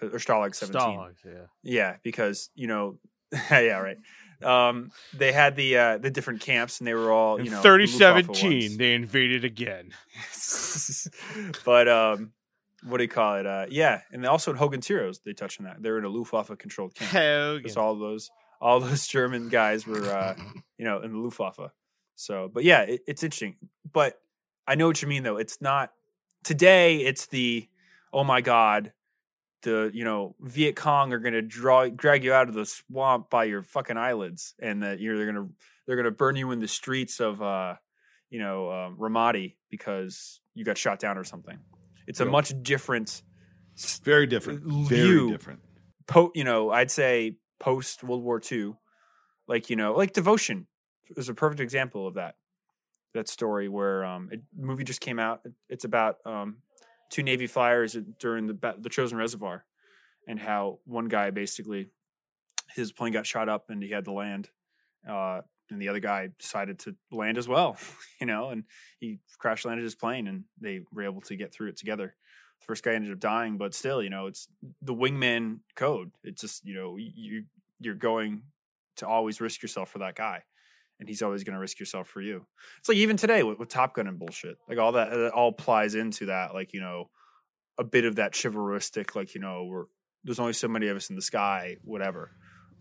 [0.01, 0.81] or Stalag 17.
[0.81, 1.47] Stalags, yeah.
[1.63, 2.99] Yeah, because you know,
[3.51, 3.99] yeah, right.
[4.43, 7.63] Um, they had the uh, the different camps, and they were all In you know
[7.63, 9.93] 3017, they invaded again.
[11.65, 12.33] but um,
[12.85, 13.47] what do you call it?
[13.47, 15.83] Uh, yeah, and also in Hogan's Heroes, they touched on that.
[15.83, 17.63] They're in a Luftwaffe controlled camp.
[17.63, 20.35] Because all those all those German guys were uh,
[20.79, 21.71] you know in the Luftwaffe.
[22.15, 23.57] So, but yeah, it, it's interesting.
[23.93, 24.21] But
[24.67, 25.37] I know what you mean, though.
[25.37, 25.93] It's not
[26.43, 27.69] today it's the
[28.13, 28.93] oh my god,
[29.63, 33.31] the you know Viet Cong are going to draw drag you out of the swamp
[33.31, 35.55] by your fucking eyelids, and that you're they're going to
[35.87, 37.75] they're going to burn you in the streets of uh
[38.31, 41.59] you know um, Ramadi because you got shot down or something.
[42.07, 43.23] It's a much different
[44.05, 44.63] Very different.
[44.65, 45.61] Very different.
[46.07, 48.73] po you know i'd say post world war ii
[49.47, 50.67] like you know like devotion
[51.17, 52.35] is a perfect example of that
[53.15, 56.57] that story where um a movie just came out it's about um
[57.13, 59.65] two navy flyers during the the Chosin reservoir
[60.27, 61.89] and how one guy basically
[62.75, 64.49] his plane got shot up and he had to land
[65.09, 67.77] uh and the other guy decided to land as well
[68.21, 68.65] you know and
[68.99, 72.17] he crash landed his plane and they were able to get through it together.
[72.61, 74.49] The first guy ended up dying but still you know it's
[74.81, 76.11] the wingman code.
[76.25, 77.45] It's just you know you
[77.79, 78.43] you're going
[78.97, 80.45] to always risk yourself for that guy
[81.03, 82.47] and he's always going to risk yourself for you
[82.79, 85.49] it's like even today with, with top gun and bullshit like all that it all
[85.49, 87.11] applies into that like you know
[87.79, 89.85] a bit of that chivalristic like you know we're
[90.25, 92.31] there's only so many of us in the sky whatever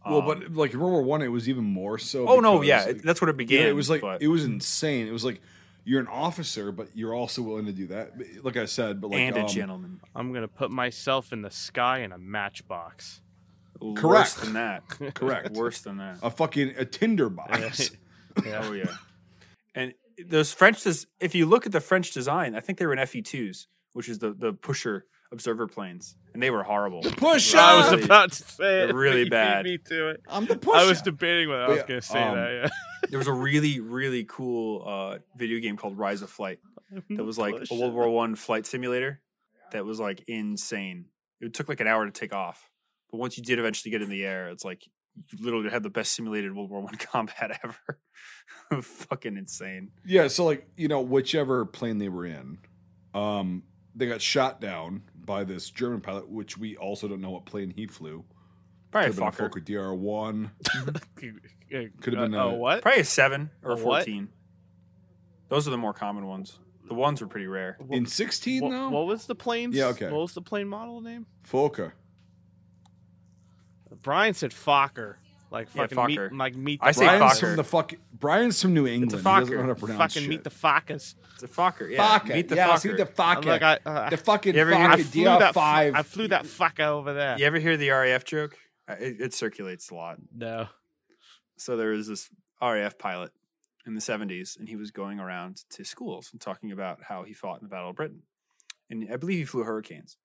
[0.05, 2.27] Well, Um, but like World War One, it was even more so.
[2.27, 4.43] oh no yeah it, that's what it yeah, began it was like but, it was
[4.45, 5.07] insane.
[5.07, 5.41] It was like
[5.83, 8.11] you're an officer, but you're also willing to do that.
[8.43, 11.51] Like I said, but like and a um, gentleman I'm gonna put myself in the
[11.51, 13.21] sky in a matchbox.
[13.79, 14.41] worse correct.
[14.41, 14.83] than that
[15.15, 17.91] correct, worse than that a fucking a Tinder box.
[18.45, 18.61] Yeah.
[18.63, 18.85] Oh yeah,
[19.75, 19.93] and
[20.25, 20.83] those French.
[20.83, 23.67] Des- if you look at the French design, I think they were in FE twos,
[23.93, 27.01] which is the the pusher observer planes, and they were horrible.
[27.01, 28.93] Push I was Really- about to say it.
[28.93, 29.63] really bad.
[29.65, 30.21] Me to it.
[30.27, 30.75] I'm the push.
[30.75, 32.71] I was debating whether I was yeah, gonna say um, that.
[33.09, 36.59] there was a really really cool uh, video game called Rise of Flight
[37.09, 39.21] that was like a World War One flight simulator
[39.71, 41.05] that was like insane.
[41.39, 42.69] It took like an hour to take off,
[43.09, 44.83] but once you did eventually get in the air, it's like
[45.31, 48.81] you literally had the best simulated World War One combat ever.
[48.81, 49.91] Fucking insane.
[50.05, 52.59] Yeah, so like you know, whichever plane they were in,
[53.13, 53.63] um,
[53.95, 57.73] they got shot down by this German pilot, which we also don't know what plane
[57.75, 58.23] he flew.
[58.91, 59.61] Probably a Could have been a Fokker.
[59.61, 60.51] Fokker DR one.
[61.15, 62.81] Could have been Oh, a- what?
[62.81, 63.83] Probably a seven or A a what?
[64.05, 64.29] fourteen.
[65.49, 66.57] Those are the more common ones.
[66.87, 67.77] The ones were pretty rare.
[67.89, 69.75] In sixteen What, though, what was the plane's?
[69.75, 70.05] Yeah, okay.
[70.09, 71.25] What was the plane model name?
[71.49, 71.91] Fokker.
[74.01, 75.15] Brian said Fokker.
[75.51, 76.37] Like Yeah, fucking meet, Fokker.
[76.37, 76.79] like meet.
[76.79, 77.39] The I say Brian's Fokker.
[77.41, 77.93] from the fuck.
[78.13, 79.11] Brian's from New England.
[79.13, 79.55] a He doesn't Fokker.
[79.57, 80.29] know how to pronounce Fucking shit.
[80.29, 81.15] meet the Fokkers.
[81.33, 81.91] It's a Fokker.
[81.91, 82.33] Yeah, Fokker.
[82.35, 82.79] meet the yeah, Fokker.
[82.79, 83.07] see the I'm
[83.41, 83.45] Fokker.
[83.45, 85.53] like, I, uh, the fucking You ever hear- I Fokker flew that.
[85.53, 85.95] DR5.
[85.95, 87.37] I flew that Fokker over there.
[87.37, 88.57] You ever hear the RAF joke?
[88.87, 90.17] Uh, It, it circulates a lot.
[90.33, 90.67] No.
[91.57, 92.29] So there was this
[92.61, 93.31] RAF pilot
[93.85, 97.33] in the 70s, and he was going around to schools and talking about how he
[97.33, 98.23] fought in the Battle of Britain.
[98.89, 100.17] And I believe he flew Hurricanes.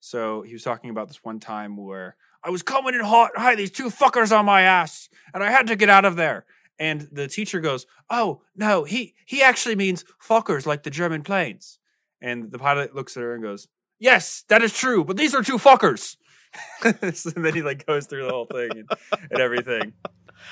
[0.00, 3.58] So he was talking about this one time where I was coming in hot, and
[3.58, 6.44] these two fuckers on my ass, and I had to get out of there.
[6.78, 11.78] And the teacher goes, "Oh no, he he actually means fuckers like the German planes."
[12.20, 15.42] And the pilot looks at her and goes, "Yes, that is true, but these are
[15.42, 16.16] two fuckers."
[16.84, 18.88] and then he like goes through the whole thing and,
[19.30, 19.92] and everything.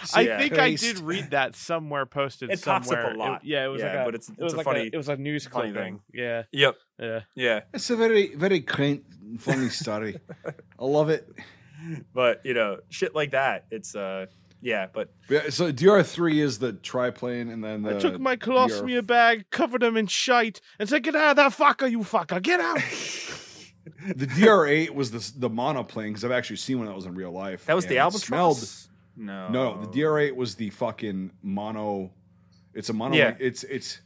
[0.04, 0.38] So, I yeah.
[0.38, 3.10] think I did read that somewhere posted It pops up a somewhere.
[3.12, 3.44] It- lot.
[3.44, 4.96] yeah, it was Yeah, like a, but it's- it was it's a like funny- it
[4.96, 5.94] was a news funny clipping.
[5.94, 6.02] thing.
[6.12, 6.74] Yeah, Yep.
[6.98, 7.20] yeah.
[7.34, 7.60] Yeah.
[7.72, 9.04] It's a very, very quaint,
[9.38, 10.16] funny story.
[10.78, 11.28] I love it.
[12.14, 13.66] But you know, shit like that.
[13.70, 14.26] It's uh
[14.62, 19.06] yeah, but Yeah, so DR3 is the triplane, and then the I took my colostomy
[19.06, 22.40] bag, covered them in shite, and said, "Get out of that fucker, you fucker!
[22.40, 22.78] Get out!"
[24.16, 27.32] the DR8 was the the monoplane because I've actually seen one that was in real
[27.32, 27.66] life.
[27.66, 28.24] that was and the it albatross.
[28.26, 29.48] Smelled, no.
[29.48, 32.10] no, the DR8 was the fucking mono.
[32.74, 33.16] It's a mono.
[33.16, 33.34] Yeah.
[33.38, 34.00] It's it's,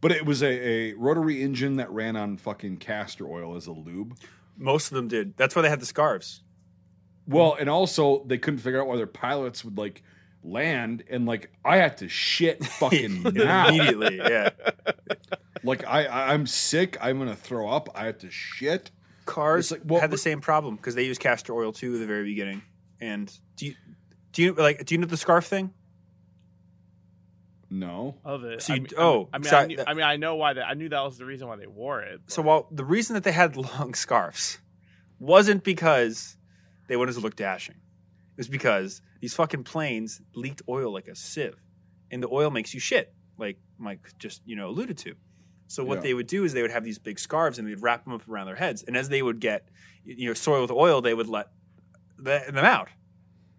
[0.00, 3.72] but it was a, a rotary engine that ran on fucking castor oil as a
[3.72, 4.16] lube.
[4.56, 5.36] Most of them did.
[5.36, 6.42] That's why they had the scarves.
[7.26, 10.02] Well, and also they couldn't figure out why their pilots would like
[10.42, 13.68] land and like I had to shit fucking now.
[13.68, 14.50] Immediately, yeah.
[15.62, 16.96] Like I, I I'm sick.
[17.00, 17.88] I'm gonna throw up.
[17.94, 18.90] I have to shit.
[19.26, 22.00] Cars It's like, well, had the same problem because they used castor oil too at
[22.00, 22.62] the very beginning.
[23.00, 23.74] And do you
[24.32, 25.72] do you like do you know the scarf thing?
[27.72, 28.16] No.
[28.24, 28.62] Of it.
[28.62, 30.66] So I mean, oh, I mean, I, knew, that- I mean, I know why that.
[30.66, 32.20] I knew that was the reason why they wore it.
[32.26, 34.58] So while the reason that they had long scarves
[35.20, 36.36] wasn't because
[36.88, 37.76] they wanted to look dashing.
[37.76, 41.54] It was because these fucking planes leaked oil like a sieve.
[42.10, 45.14] And the oil makes you shit, like Mike just, you know, alluded to.
[45.68, 46.00] So what Yeah.
[46.02, 48.28] they would do is they would have these big scarves and they'd wrap them up
[48.28, 48.82] around their heads.
[48.82, 49.68] And as they would get
[50.04, 51.50] you know soiled with oil, they would let
[52.18, 52.88] the, them out.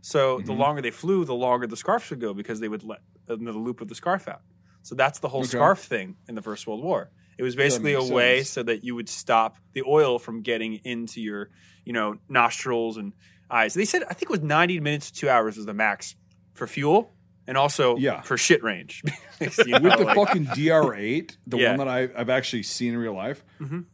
[0.02, 0.58] So the Mhm.
[0.58, 3.82] longer they flew, the longer the scarf would go because they would let another loop
[3.82, 4.42] of the scarf out.
[4.82, 5.50] So that's the whole Okay.
[5.50, 7.12] scarf thing in the First World War.
[7.38, 10.76] It was basically a makes way so that you would stop the oil from getting
[10.84, 11.50] into your,
[11.86, 13.14] you know, nostrils and
[13.50, 13.74] eyes.
[13.76, 16.16] They said I think it was 90 minutes to two hours was the max
[16.54, 17.12] for fuel
[17.48, 18.22] and also Yeah.
[18.22, 19.04] for shit range.
[19.06, 19.08] You
[19.80, 21.70] know, With the like- fucking DR8, the Yeah.
[21.70, 23.86] one that I, I've actually seen in real life, Mhm.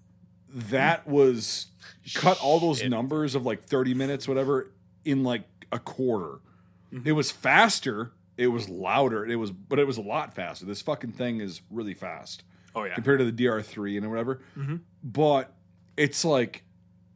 [0.50, 1.67] that was
[2.15, 2.89] cut all those Shit.
[2.89, 4.72] numbers of like 30 minutes, whatever,
[5.06, 6.39] in like a quarter.
[6.93, 7.08] Mm-hmm.
[7.08, 10.65] It was faster, it was louder, it was, but it was a lot faster.
[10.65, 12.43] This fucking thing is really fast
[12.75, 12.93] Oh yeah.
[12.95, 14.41] compared to the DR3 and whatever.
[14.58, 14.82] Mhm.
[15.03, 15.53] But
[15.97, 16.63] it's like,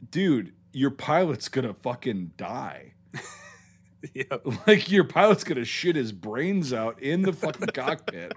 [0.09, 2.93] dude, your pilot's gonna fucking die.
[4.13, 4.23] yeah.
[4.67, 8.33] like your pilot's gonna shit his brains out in the fucking cockpit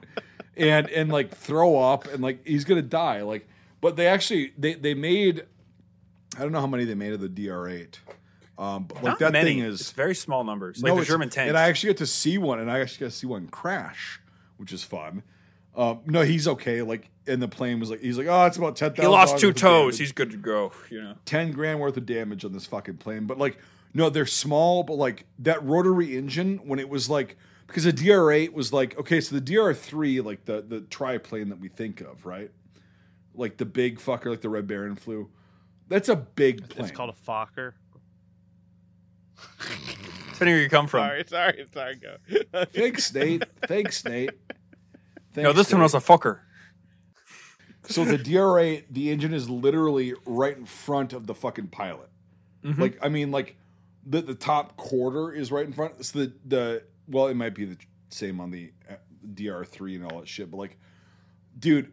[0.57, 3.49] and and like throw up and like he's gonna die like
[3.81, 5.47] but they actually they they made
[6.37, 7.95] i don't know how many they made of the dr8
[8.59, 9.55] um but like Not that many.
[9.55, 11.49] thing It's is very small numbers, like no, the German tank.
[11.49, 14.21] and i actually got to see one and i actually got to see one crash
[14.59, 15.23] which is fun
[15.77, 18.77] um no he's okay like and the plane was like he's like oh it's about
[18.77, 19.99] 10,000 he lost two toes.
[19.99, 20.73] He's good to go.
[20.91, 21.15] You know.
[21.25, 23.25] 10 grand worth of damage on this fucking plane.
[23.27, 23.57] But like,
[23.95, 28.53] no, they're small, but like that rotary engine, when it was like, because the DR8
[28.53, 32.51] was like, okay, so the DR3, like the, the triplane that we think of, right?
[33.35, 35.31] Like the big fucker, like the Red Baron flew.
[35.89, 36.85] That's a big plane.
[36.87, 37.73] It's called a Fokker.
[40.33, 41.01] Depending where you come from.
[41.07, 41.97] Sorry, sorry, sorry.
[41.97, 42.65] Go.
[42.73, 43.45] Thanks, Nate.
[43.67, 44.31] Thanks, Nate.
[45.37, 46.41] no, Thanks, this one was a fucker.
[47.87, 52.09] So the DR8, the engine is literally right in front of the fucking pilot.
[52.65, 52.79] Mhm.
[52.79, 53.57] Like, I mean, like
[54.07, 56.05] the the top quarter is right in front.
[56.05, 57.77] So the the well, it might be the
[58.09, 58.95] same on the uh,
[59.35, 60.51] DR3 and all that shit.
[60.51, 60.79] But like,
[61.59, 61.93] dude,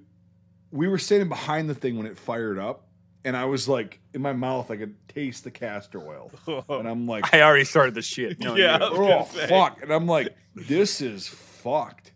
[0.72, 2.88] we were standing behind the thing when it fired up,
[3.24, 6.32] and I was like, in my mouth, I could taste the castor oil,
[6.70, 8.40] and I'm like, I already started the shit.
[8.44, 8.78] No, Yeah.
[8.80, 9.48] you- I was oh say.
[9.48, 12.12] fuck and i'm like this is fucked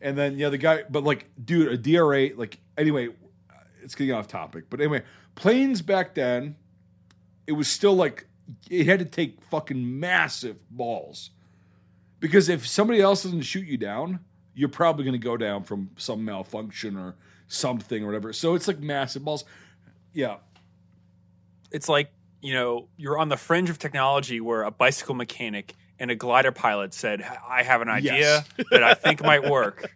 [0.00, 3.08] and then yeah the guy but like dude a dr8 like anyway
[3.82, 5.02] it's getting off topic but anyway
[5.34, 6.54] planes back then
[7.46, 8.26] it was still like
[8.70, 11.30] it had to take fucking massive balls
[12.20, 14.20] because if somebody else doesn't shoot you down
[14.54, 17.16] you're probably going to go down from some malfunction or
[17.48, 19.44] something or whatever so it's like massive balls
[20.12, 20.36] yeah
[21.70, 26.10] it's like you know you're on the fringe of technology where a bicycle mechanic and
[26.10, 28.48] a glider pilot said i have an idea Yes.
[28.70, 29.90] that i think might work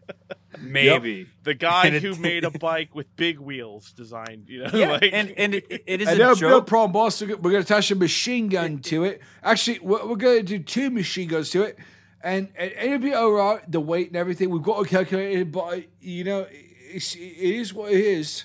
[0.61, 5.11] maybe the guy who made a bike with big wheels designed, you know, yeah, like
[5.13, 7.21] and and it, it is And a no, no problem, boss.
[7.21, 9.21] We're going to attach a machine gun to it.
[9.43, 11.79] Actually, we're, we're going to do two machine guns to it,
[12.23, 13.71] and, and it'll be all right.
[13.71, 17.75] The weight and everything we've got to calculate it, but you know, it's, it is
[17.75, 18.45] what it is.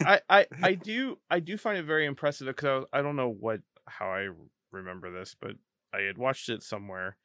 [0.00, 3.30] I, I I do I do find it very impressive because I, I don't know
[3.30, 4.28] what how I
[4.70, 5.52] remember this, but
[5.92, 7.16] I had watched it somewhere,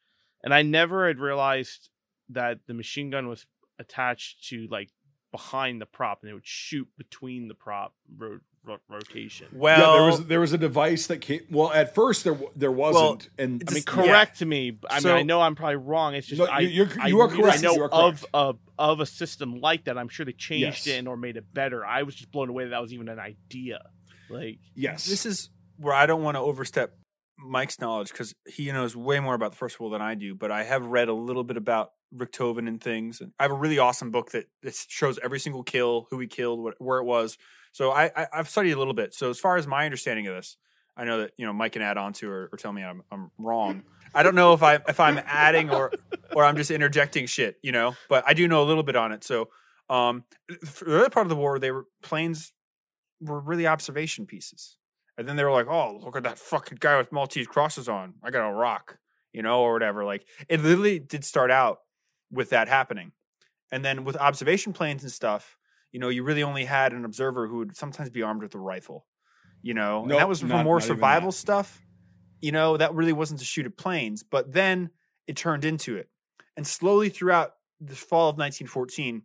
[0.44, 1.90] and I never had realized
[2.30, 3.46] that the machine gun was
[3.80, 4.90] attached to like
[5.32, 7.94] behind the prop, and it would shoot between the prop
[8.66, 9.48] ro- ro- rotation.
[9.52, 11.42] well yeah, there was there was a device that came.
[11.50, 14.06] Well, at first there there wasn't, and I mean, Just- yeah.
[14.06, 14.78] correct to me.
[14.90, 16.16] I So- mean, I know I'm probably wrong.
[16.16, 18.54] It's just No, I, you- you're- I, you are I know You are of a
[18.80, 19.98] of a system like that.
[19.98, 20.88] I'm sure they changed Yes.
[20.88, 21.86] it and or made it better.
[21.86, 23.80] I was just blown away that that was even an idea.
[24.30, 26.96] Like, yes, this is where I don't want to overstep
[27.38, 30.34] Mike's knowledge because he knows way more about the First World than I do.
[30.36, 33.22] But I have read a little bit about Richthofen and things.
[33.22, 36.28] And I have a really awesome book that, that shows every single kill, who he
[36.28, 37.38] killed, what, where it was.
[37.74, 39.14] So I, I, I've studied a little bit.
[39.14, 40.58] So as far as my understanding of this,
[40.96, 43.02] I know that you know Mike can add on to or, or tell me I'm,
[43.12, 43.84] I'm wrong.
[44.14, 45.92] I don't know if I if I'm adding or
[46.36, 47.96] or I'm just interjecting shit, you know.
[48.10, 49.24] But I do know a little bit on it.
[49.24, 49.50] So
[49.90, 50.24] um,
[50.66, 52.54] for the other part of the war, they were planes
[53.20, 54.78] were really observation pieces.
[55.18, 58.14] And then they were like, "Oh, look at that fucking guy with Maltese crosses on.
[58.24, 58.98] I got a rock,
[59.32, 61.80] you know, or whatever." Like it literally did start out
[62.32, 63.14] with that happening,
[63.72, 65.58] and then with observation planes and stuff,
[65.94, 68.60] you know, you really only had an observer who would sometimes be armed with a
[68.60, 69.06] rifle,
[69.62, 71.82] you know, and that was for not- more not survival stuff.
[72.42, 74.90] You know, that really wasn't to shoot at planes, but then
[75.28, 76.10] it turned into it,
[76.58, 79.22] and slowly throughout the fall of 1914,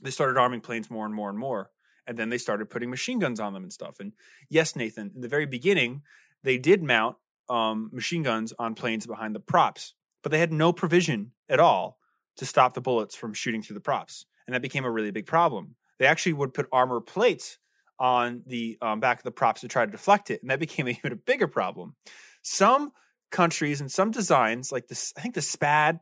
[0.00, 1.70] they started arming planes more and more and more
[2.06, 4.00] and then they started putting machine guns on them and stuff.
[4.00, 4.12] And
[4.48, 6.02] yes, Nathan, in the very beginning,
[6.42, 7.16] they did mount
[7.48, 11.98] um, machine guns on planes behind the props, but they had no provision at all
[12.36, 15.26] to stop the bullets from shooting through the props, and that became a really big
[15.26, 15.74] problem.
[15.98, 17.58] They actually would put armor plates
[17.98, 20.88] on the um, back of the props to try to deflect it, and that became
[20.88, 21.94] even a bigger problem.
[22.42, 22.92] Some
[23.30, 26.00] countries and some designs, like this, I think the SPAD,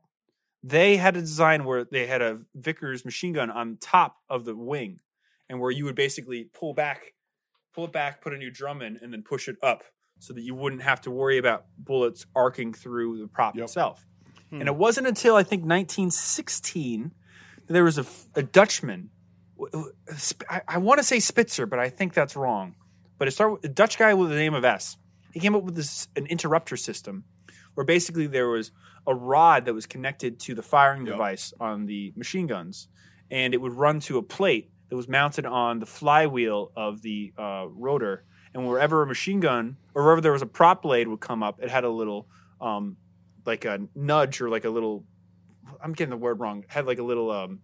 [0.63, 4.57] they had a design where they had a Vickers machine gun on top of the
[4.57, 4.99] wing
[5.49, 7.13] and where you would basically pull back,
[7.75, 9.85] pull it back, put a new drum in, and then push it up
[10.19, 13.65] so that you wouldn't have to worry about bullets arcing through the prop Yep.
[13.65, 14.07] itself.
[14.51, 14.61] Hmm.
[14.61, 17.13] And it wasn't until I think 1916
[17.67, 19.11] that there was a, a Dutchman.
[19.57, 22.75] W- w- Sp- I, I want to say Spitzer, but I think that's wrong.
[23.19, 24.97] But it started with a Dutch guy with the name of S.
[25.33, 27.25] He came up with this an interrupter system
[27.75, 28.71] where basically there was
[29.07, 31.15] a rod that was connected to the firing Yep.
[31.15, 32.89] device on the machine guns,
[33.31, 37.33] and it would run to a plate that was mounted on the flywheel of the
[37.37, 41.21] uh, rotor, and wherever a machine gun or wherever there was a prop blade would
[41.21, 42.29] come up, it had a little
[42.61, 42.97] um,
[43.45, 45.05] like a nudge or like a little.
[45.83, 47.61] I'm getting the word wrong, had like a little um,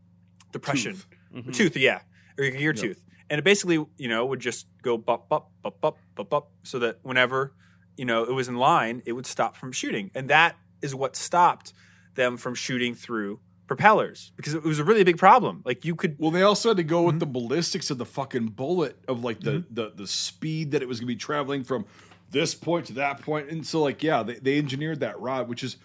[0.52, 1.06] depression Tooth.
[1.34, 1.52] Mhm.
[1.52, 2.00] tooth, yeah,
[2.38, 2.76] or your ear Yep.
[2.76, 6.52] tooth, and it basically, you know, would just go bop bop bop bop bop bop,
[6.62, 7.54] so that whenever
[7.96, 11.16] you know it was in line, it would stop from shooting, and that is what
[11.16, 11.72] stopped
[12.14, 15.62] them from shooting through propellers because it was a really big problem.
[15.64, 17.20] Like you could, Well, they also had to go with Mhm.
[17.20, 20.98] the ballistics of the fucking bullet of like the the the speed that it was
[20.98, 21.86] going to be traveling from
[22.30, 25.62] this point to that point, and so like yeah, they, they engineered that rod, which
[25.62, 25.76] is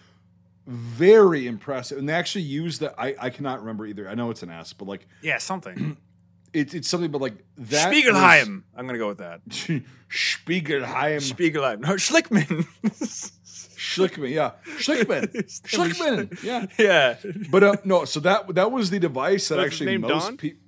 [0.66, 4.08] very impressive, and they actually use the I I cannot remember either.
[4.08, 5.96] I know it's an S, but like yeah, something.
[6.52, 8.62] it's it's something, but like that Spiegelheim.
[8.76, 9.40] I'm gonna go with that.
[9.46, 9.54] was-
[10.10, 11.80] Spiegelheim, Spiegelheim.
[11.80, 12.66] No, Schlickman.
[13.76, 15.26] Schlickman, yeah, Schlickman,
[15.66, 16.66] Schlickman, yeah.
[16.78, 17.16] yeah.
[17.50, 20.62] But uh, no, so that that was the device that Was actually most people.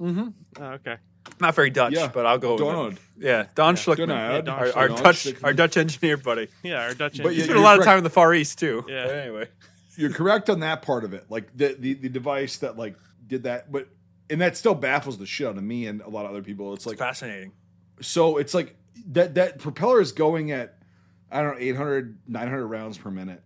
[0.00, 0.28] Mm-hmm.
[0.62, 0.96] Oh, okay.
[1.40, 2.10] Not very Dutch, Yeah.
[2.12, 2.94] but I'll go with Donald.
[2.94, 2.98] it.
[3.18, 3.80] Yeah, Don Yeah.
[3.82, 4.06] Schlickman.
[4.08, 4.44] Donald.
[4.44, 5.44] Don our, our Donald Dutch, Schlickman.
[5.44, 6.48] our Dutch engineer buddy.
[6.62, 7.18] Yeah, our Dutch.
[7.18, 7.32] But engine.
[7.34, 8.84] He spent a you're lot of time in the Far East too.
[8.88, 9.06] Yeah.
[9.06, 9.48] But anyway,
[9.96, 11.26] You're correct on that part of it.
[11.28, 12.96] Like the, the the device that like
[13.26, 13.88] did that, but
[14.30, 16.72] and that still baffles the shit out of me and a lot of other people.
[16.74, 17.52] It's it's like fascinating.
[18.00, 18.76] so it's like
[19.12, 20.76] that that propeller is going at
[21.30, 23.42] I don't know 800 900 rounds per minute,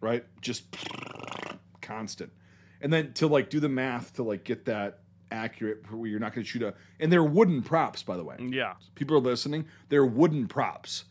[0.00, 0.24] right?
[0.40, 0.64] Just
[1.80, 2.32] constant.
[2.80, 6.34] And then to like do the math to like get that accurate where you're not
[6.34, 8.36] going to shoot a and they're wooden props by the way.
[8.38, 8.74] Yeah.
[8.94, 11.04] people are listening, they're wooden props.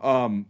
[0.00, 0.46] Um,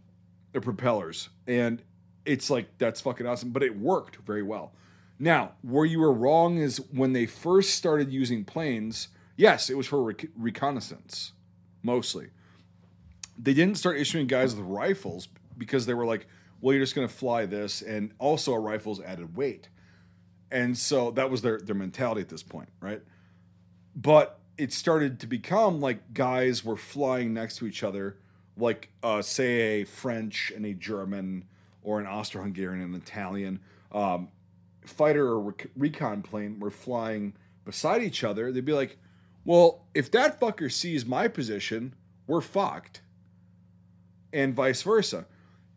[0.51, 1.29] they're propellers.
[1.47, 1.81] And
[2.25, 3.51] it's like, that's fucking awesome.
[3.51, 4.73] But it worked very well.
[5.19, 9.87] Now, where you were wrong is when they first started using planes, yes, it was
[9.87, 11.33] for rec- reconnaissance,
[11.83, 12.29] mostly.
[13.37, 16.27] They didn't start issuing guys with rifles because they were like,
[16.59, 17.81] well, you're just going to fly this.
[17.81, 19.69] And also, a rifle's added weight.
[20.51, 23.01] And so that was their, their mentality at this point, right?
[23.95, 28.17] But it started to become like guys were flying next to each other,
[28.57, 31.45] like uh, say a French and a German,
[31.83, 33.59] or an Austro-Hungarian and an Italian
[33.91, 34.29] um,
[34.85, 37.33] fighter or rec- recon plane were flying
[37.65, 38.51] beside each other.
[38.51, 38.97] They'd be like,
[39.45, 41.95] "Well, if that fucker sees my position,
[42.27, 43.01] we're fucked,"
[44.31, 45.25] and vice versa.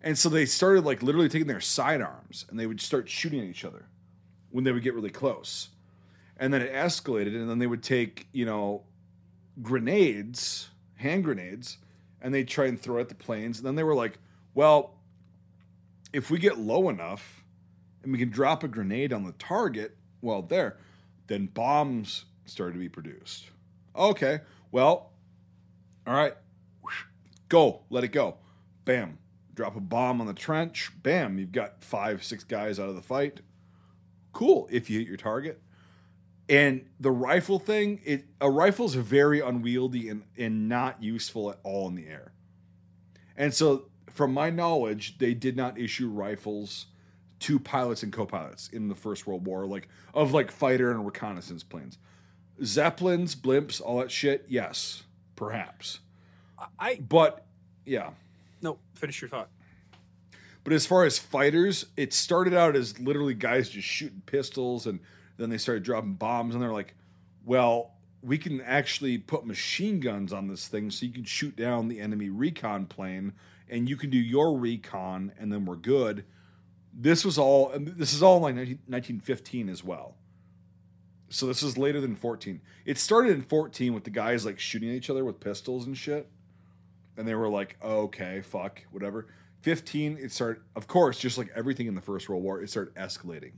[0.01, 3.47] And so they started like literally taking their sidearms and they would start shooting at
[3.47, 3.87] each other
[4.51, 5.71] when they would get really close
[6.37, 8.83] and then it escalated and then they would take you know
[9.63, 11.79] grenades hand grenades
[12.21, 13.59] and they'd try and throw at the planes.
[13.59, 14.19] And then they were like
[14.55, 14.95] well
[16.13, 17.45] if we get low enough
[18.03, 20.79] and we can drop a grenade on the target well there
[21.27, 23.51] then bombs started to be produced.
[23.97, 24.41] Okay
[24.73, 25.13] well
[26.07, 26.35] all right
[27.49, 28.37] go let it go.
[28.85, 29.19] Bam
[29.55, 30.91] drop a bomb on the trench.
[31.03, 33.41] Bam you've got five six guys out of the fight.
[34.33, 35.61] Cool if you hit your target
[36.49, 41.89] and the rifle thing, it a rifle's very unwieldy and, and not useful at all
[41.89, 42.33] in the air.
[43.37, 46.87] And so, from my knowledge, they did not issue rifles
[47.41, 51.63] to pilots and co-pilots in the First World War, like of like fighter and reconnaissance
[51.63, 51.99] planes.
[52.63, 55.03] Zeppelins, blimps, all that shit, yes,
[55.37, 56.01] perhaps.
[56.79, 57.45] I But
[57.85, 58.11] yeah.
[58.63, 58.79] no.
[58.95, 59.49] Finish your thought.
[60.63, 65.01] But as far as fighters, it started out as literally guys just shooting pistols, and
[65.37, 66.95] then they started dropping bombs, and they're like,
[67.45, 71.89] "Well, we can actually put machine guns on this thing, so you can shoot down
[71.89, 73.33] the enemy recon plane,
[73.69, 76.25] and you can do your recon, and then we're good."
[76.93, 77.73] This was all.
[77.77, 80.17] This is all like 19, 1915 as well.
[81.29, 82.61] So this is later than 14.
[82.85, 85.97] It started in 14 with the guys like shooting at each other with pistols and
[85.97, 86.29] shit,
[87.17, 89.27] and they were like, "Okay, fuck, whatever."
[89.65, 92.95] 15 it started of course just like everything in the first world war it started
[92.97, 93.53] escalating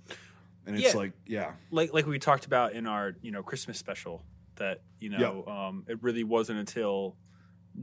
[0.67, 0.99] and it's Yeah.
[1.01, 1.53] like yeah.
[1.71, 4.25] Like like we talked about in our you know Christmas special
[4.57, 7.17] that you know um, it really wasn't until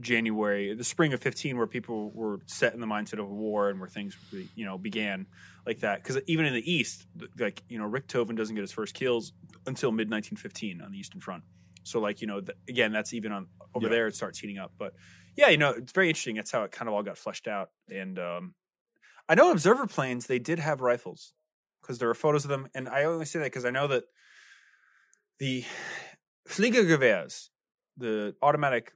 [0.00, 3.78] January the spring of 15 where people were set in the mindset of war and
[3.78, 4.16] where things
[4.56, 5.26] you know began
[5.66, 6.02] like that.
[6.02, 7.06] Because even in the east
[7.38, 9.32] like you know Richthofen doesn't get his first kills
[9.66, 11.44] until mid 1915 on the eastern front.
[11.84, 13.90] So like you know th- again that's even on over Yeah.
[13.92, 14.72] there it starts heating up.
[14.76, 14.94] But
[15.36, 16.34] yeah you know it's very interesting.
[16.36, 17.70] That's how it kind of all got fleshed out.
[17.88, 18.54] And um,
[19.28, 21.32] I know observer planes they did have rifles
[21.84, 24.04] because there are photos of them, and I only say that because I know that
[25.38, 25.64] the
[26.48, 27.48] Fliegergewehrs,
[27.96, 28.92] the automatic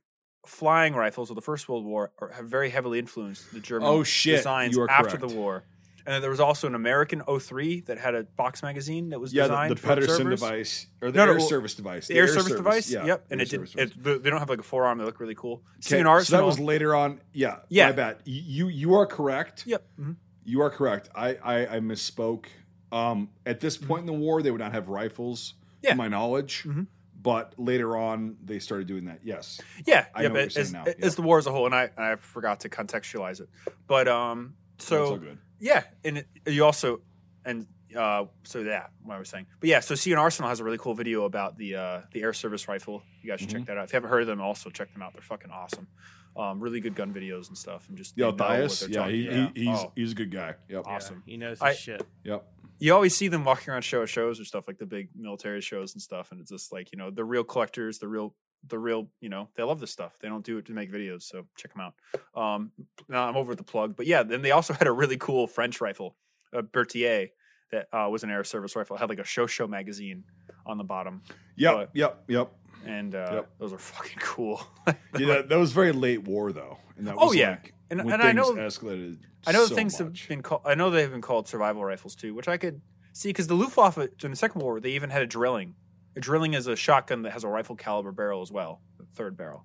[0.47, 4.03] flying rifles of the First World War, are, have very heavily influenced the German Oh,
[4.03, 4.36] shit.
[4.36, 5.20] designs after correct.
[5.20, 5.64] the war.
[6.07, 9.34] And then there was also an American 03 that had a box magazine that was
[9.34, 12.14] yeah designed the, the Pedersen device or the No, no, air well, service device The
[12.16, 13.76] air, service, device, yeah, yep, and air it did.
[13.76, 15.64] It, they don't have like a forearm; they look really cool.
[15.86, 17.86] Okay, so that was later on yeah Yeah.
[17.86, 19.84] my bad you you are correct yep.
[20.01, 20.16] mhm.
[20.45, 22.47] you are correct i i, I misspoke
[22.93, 25.91] um at this point in the war they would not have rifles Yeah.
[25.91, 26.86] to my knowledge Mhm.
[27.20, 29.20] but later on they started doing that.
[29.24, 31.09] Yes, Yeah, I yeah, know what but you're as, saying now, as yeah.
[31.11, 33.49] the war as a whole, and I I forgot to contextualize it,
[33.86, 35.39] but um, That's so good.
[35.59, 37.01] yeah, and it, you also
[37.45, 37.66] and
[37.97, 40.95] uh, so yeah, what I was saying, but yeah, so C&Rsenal has a really cool
[40.95, 43.03] video about the uh the air service rifle.
[43.22, 43.59] You guys should Mm-hmm.
[43.61, 43.84] check that out.
[43.84, 45.12] If you haven't heard of them, also check them out.
[45.14, 45.89] They're fucking awesome.
[46.36, 48.91] Um, really good gun videos and stuff, and just Yo, they know what Dias, they're
[48.91, 50.55] yeah, he, he, he's Oh, he's a good guy.
[50.68, 51.22] Yep, Yeah, awesome.
[51.26, 52.07] he knows his I- shit.
[52.22, 52.47] yep.
[52.79, 55.95] You always see them walking around show shows or stuff like the big military shows
[55.95, 58.35] and stuff, and it's just like you know the real collectors, the real
[58.66, 60.12] the real you know they love this stuff.
[60.20, 62.41] They don't do it to make videos, so check them out.
[62.41, 62.72] Um,
[63.09, 65.81] now I'm over the plug, but yeah, then they also had a really cool French
[65.81, 66.16] rifle,
[66.53, 67.29] a Berthier,
[67.72, 68.97] that uh, was an air service rifle.
[68.97, 70.24] It had like a show show magazine
[70.66, 71.22] on the bottom,
[71.57, 72.53] Yep, But- yep, yep.
[72.87, 73.51] and uh, Yep.
[73.59, 74.61] those are fucking cool.
[75.18, 77.51] Yeah, that, that was very late war though, and that Oh, yeah.
[77.51, 79.18] like And- and I know- escalated.
[79.47, 80.20] I know so things much.
[80.20, 80.62] have been called.
[80.64, 82.80] I know they've been called survival rifles too, which I could
[83.12, 85.74] see because the Luftwaffe during the Second World War they even had a drilling.
[86.16, 89.36] A drilling is a shotgun that has a rifle caliber barrel as well, the third
[89.36, 89.64] barrel,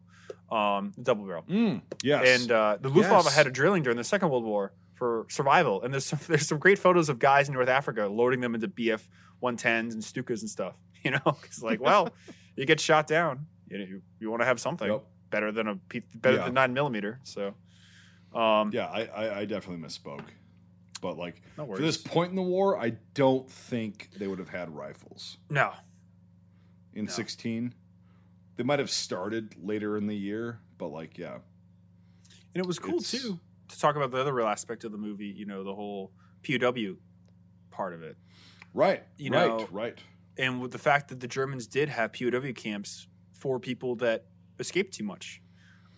[0.52, 1.44] um, double barrel.
[1.50, 3.36] Mm, yes, And uh, the Luftwaffe Yes.
[3.36, 5.82] had a drilling during the Second World War for survival.
[5.82, 8.68] And there's some, there's some great photos of guys in North Africa loading them into
[8.68, 9.02] BF
[9.42, 10.76] 110s and Stukas and stuff.
[11.04, 12.08] You know, it's like, well,
[12.56, 15.04] you get shot down, you you, you want to have something Yep.
[15.32, 15.76] better than a
[16.16, 16.46] better Yeah.
[16.46, 17.20] than nine millimeter.
[17.24, 17.54] So,
[18.36, 20.26] um, yeah, I, I, I definitely misspoke,
[21.02, 24.50] but like no for this point in the war, I don't think they would have
[24.50, 25.72] had rifles no,
[26.94, 27.12] in No.
[27.12, 27.74] sixteen.
[28.56, 31.36] They might have started later in the year, but like, yeah,
[32.54, 34.98] And it was cool It's- too to talk about the other real aspect of the
[34.98, 35.26] movie.
[35.28, 36.12] You know, the whole
[36.44, 36.98] POW
[37.72, 38.16] part of it,
[38.74, 39.98] right, You right, know- right.
[40.38, 44.26] and with the fact that the Germans did have POW camps for people that
[44.60, 45.42] escaped too much.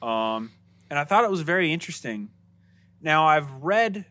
[0.02, 0.52] Um,
[0.90, 2.30] and I thought it was very interesting.
[3.02, 4.06] Now I've read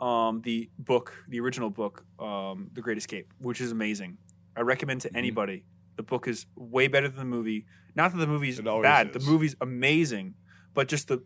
[0.00, 4.16] um, the book, the original book, um, The Great Escape, which is amazing.
[4.56, 5.16] I recommend to Mhm.
[5.16, 5.64] anybody.
[5.96, 7.66] The book is way better than the movie.
[7.94, 9.08] Not that the movie's bad.
[9.14, 9.24] is.
[9.24, 10.34] The movie's amazing,
[10.74, 11.22] but just the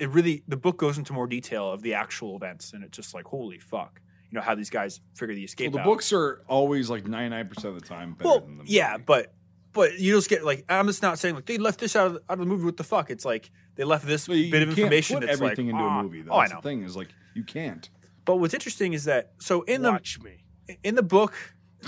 [0.00, 3.12] it really the book goes into more detail of the actual events, and it's just
[3.14, 4.00] like holy fuck,
[4.30, 5.72] you know how these guys figure the Well, escape.
[5.72, 5.84] the out.
[5.84, 8.96] books are always like ninety nine percent of the time better well, than the yeah,
[8.96, 9.34] but
[9.72, 12.14] but you just get like I'm just not saying like they left this out of
[12.30, 12.64] out of the movie.
[12.64, 13.10] What the fuck?
[13.10, 13.50] It's like
[13.80, 15.20] they left this So you bit of can't information.
[15.20, 16.00] put that's everything like, into ah.
[16.00, 16.20] a movie.
[16.20, 16.60] That's oh, I the know.
[16.60, 17.88] thing is like you can't.
[18.26, 20.44] But what's interesting is that so in the me.
[20.84, 21.32] in the book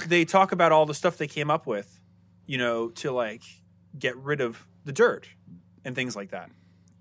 [0.06, 2.00] they talk about all the stuff they came up with,
[2.46, 3.42] you know, to like
[3.98, 5.28] get rid of the dirt
[5.84, 6.50] and things like that.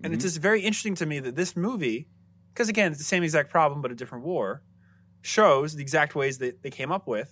[0.04, 0.16] And Mhm.
[0.16, 2.06] it's just very interesting to me that this movie,
[2.52, 4.62] because again, it's the same exact problem but a different war,
[5.22, 7.30] shows the exact ways that they came up with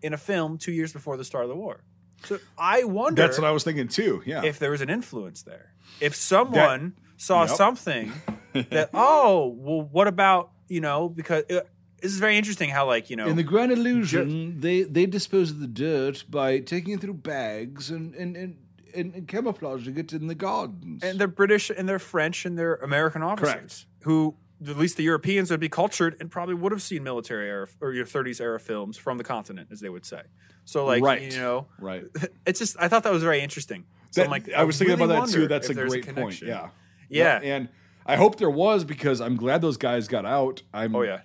[0.00, 1.84] in a film two years before the start of the war.
[2.24, 4.22] So I wonder That's what I was thinking too.
[4.26, 4.44] Yeah.
[4.44, 5.72] if there was an influence there.
[6.00, 7.56] If someone saw Yep.
[7.56, 8.12] something
[8.52, 11.60] that, oh, well, what about, you know, because uh,
[12.02, 15.50] this is very interesting how, like, you know, In the Grand Illusion, they they dispose
[15.50, 18.56] of the dirt by taking it through bags and and and,
[18.94, 21.02] and, and camouflaging it in the gardens.
[21.02, 23.86] and they're British and they're French and they're American officers Correct.
[24.04, 24.34] who,
[24.66, 27.92] at least the Europeans, would be cultured and probably would have seen military era or
[27.92, 30.22] your 30s era films from the continent, as they would say.
[30.66, 31.22] So, like, Right.
[31.22, 32.04] you know, right.
[32.46, 33.84] it's just, I thought that was very interesting.
[34.10, 35.48] So, That- I'm like, I was thinking really about that too.
[35.48, 36.04] That's a great point.
[36.16, 36.48] connection.
[36.48, 36.68] Yeah.
[37.08, 37.40] Yeah.
[37.42, 37.68] And
[38.04, 40.62] I hope there was because I'm glad those guys got out.
[40.74, 41.20] I'm Oh, yeah.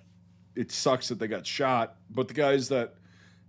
[0.54, 2.94] it sucks that they got shot, but the guys that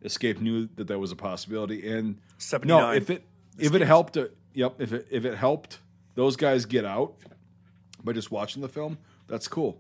[0.04, 1.88] escaped knew that that was a possibility.
[1.90, 2.20] And
[2.66, 3.24] no, if it
[3.58, 5.80] if it helped, uh, yep, if it if it helped
[6.16, 7.14] those guys get out
[8.04, 9.80] by just watching the film, that's cool.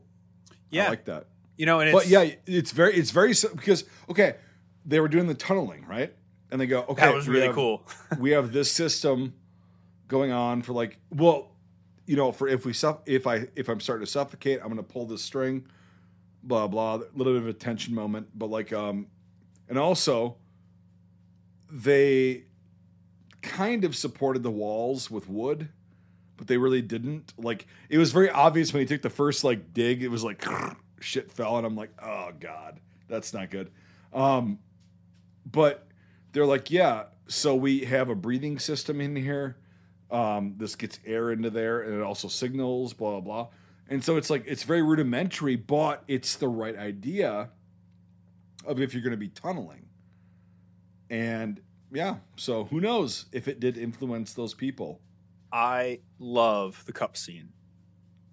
[0.69, 0.85] yeah.
[0.85, 1.25] I like that.
[1.57, 4.35] you know, and it's, But yeah, it's very it's very because okay,
[4.85, 6.13] they were doing the tunneling right,
[6.51, 7.87] and they go okay, that was really have- cool.
[8.19, 9.33] we have this system
[10.07, 11.51] going on for like well
[12.05, 14.77] you know for if we suff- if i if i'm starting to suffocate i'm going
[14.77, 15.65] to pull this string
[16.43, 19.07] blah blah a little bit of a tension moment but like um
[19.69, 20.35] and also
[21.71, 22.43] they
[23.41, 25.69] kind of supported the walls with wood
[26.35, 27.31] but they really didn't.
[27.37, 30.45] Like it was very obvious when he took the first like dig it was like
[30.99, 33.71] shit fell and i'm like oh god that's not good.
[34.13, 34.59] Um
[35.45, 35.87] but
[36.31, 39.57] they're like, yeah, so we have a breathing system in here.
[40.11, 43.47] Um, this gets air into there and it also signals, blah, blah, blah.
[43.89, 47.49] And so it's like, it's very rudimentary, but it's the right idea
[48.65, 49.87] of if you're going to be tunneling.
[51.09, 55.01] And yeah, so who knows if it did influence those people.
[55.51, 57.49] I love the cup scene.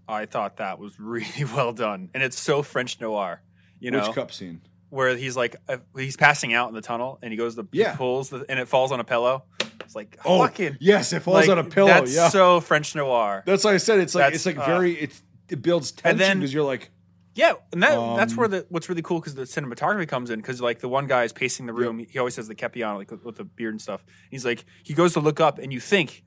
[0.08, 3.42] I thought that was really well done, and it's so French noir.
[3.78, 4.62] You know, Which cup scene?
[4.90, 7.96] Where he's like uh, he's passing out in the tunnel, and he goes to Yeah.
[7.96, 9.44] pulls the, and it falls on a pillow.
[9.80, 11.88] It's like Oh, fucking yes, it falls like, on a pillow.
[11.88, 12.28] That's yeah.
[12.28, 13.42] so French noir.
[13.46, 16.38] that's why I said it's like, That's, it's like uh, very, it's, it builds tension
[16.38, 16.90] because you're like,
[17.34, 20.38] Yeah, and that that's Um, where the what's really cool because the cinematography comes in
[20.40, 21.98] because like the one guy is pacing the room.
[22.08, 24.04] He always has the kepi on, like with, with the beard and stuff.
[24.30, 26.22] He's like he goes to look up, and you think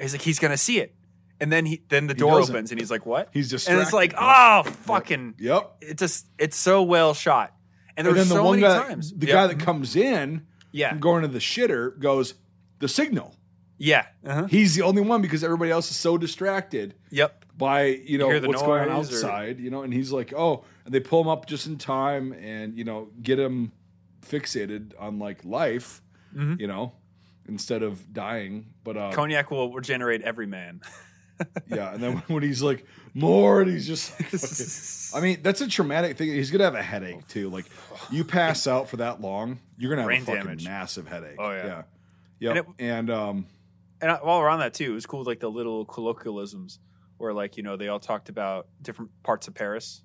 [0.00, 0.94] he's like he's gonna see it,
[1.40, 2.54] and then he then the door doesn't.
[2.56, 5.76] opens, and he's like, "What?" He's just and it's like, oh, fucking, Yep.
[5.82, 7.52] it just it's so well shot,
[7.96, 9.12] and there And were then the one many guy, times.
[9.12, 9.34] the Yep.
[9.34, 12.34] guy that comes in yeah, going to the shitter goes,
[12.80, 13.34] the signal.
[13.78, 14.46] yeah, uh-huh.
[14.46, 18.40] He's the only one because everybody else is so distracted yep, by you know hear
[18.40, 21.00] the what's going on noise or- outside, you know, and he's like, oh, and they
[21.00, 23.72] pull him up just in time and you know get him
[24.26, 26.02] fixated on like life,
[26.36, 26.60] Mhm.
[26.60, 26.92] you know,
[27.48, 28.66] instead of dying.
[28.84, 30.80] But uh, cognac will regenerate every man.
[31.68, 32.84] yeah, and then when he's like
[33.14, 34.12] more, and he's just
[35.14, 36.28] like, I mean, that's a traumatic thing.
[36.28, 37.48] He's gonna have a headache too.
[37.50, 37.66] Like
[38.10, 40.64] you pass out for that long, you're gonna have Brain a fucking damage.
[40.64, 41.36] massive headache.
[41.38, 41.82] Oh, yeah.
[42.38, 42.66] yeah, yep.
[42.78, 43.46] And And, um,
[44.00, 46.78] and while we're on that too, it was cool like the little colloquialisms
[47.18, 50.02] where like you know they all talked about different parts of Paris,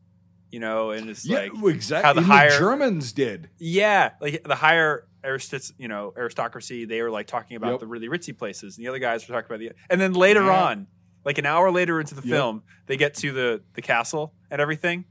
[0.50, 2.08] you know, and it's yeah, like exactly.
[2.08, 3.50] how the higher- Germans did.
[3.60, 7.80] yeah, like the higher aristot, you know, aristocracy, they were like talking about Yep.
[7.82, 9.72] the really ritzy places, and the other guys were talking about the.
[9.90, 10.64] And then later Yeah.
[10.64, 10.88] on,
[11.26, 12.38] like an hour later into the Yep.
[12.38, 15.06] film, they get to the the castle and everything.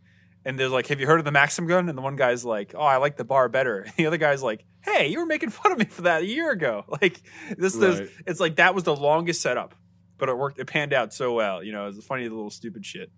[0.45, 2.75] And they're like, "Have you heard of the Maxim gun?" And the one guy's like,
[2.75, 5.51] "Oh, I like the bar better." And the other guy's like, "Hey, you were making
[5.51, 7.21] fun of me for that a year ago." Like
[7.59, 8.09] this, this Right.
[8.27, 9.75] it's like that was the longest setup,
[10.17, 10.59] but it worked.
[10.59, 11.63] It panned out so well.
[11.63, 13.11] You know, it was a funny little stupid shit.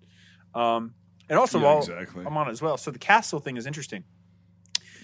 [0.55, 0.95] Um,
[1.29, 2.25] and also, Yeah, while exactly.
[2.27, 4.03] I'm on it as well, so the castle thing is interesting.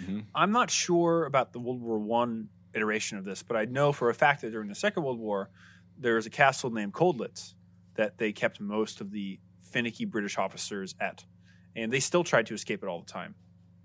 [0.00, 0.24] Mhm.
[0.34, 4.10] I'm not sure about the World War One iteration of this, but I know for
[4.10, 5.50] a fact that during the Second World War,
[5.96, 7.54] there was a castle named Colditz
[7.98, 11.24] that they kept most of the finicky British officers at,
[11.76, 13.34] and they still tried to escape it all the time.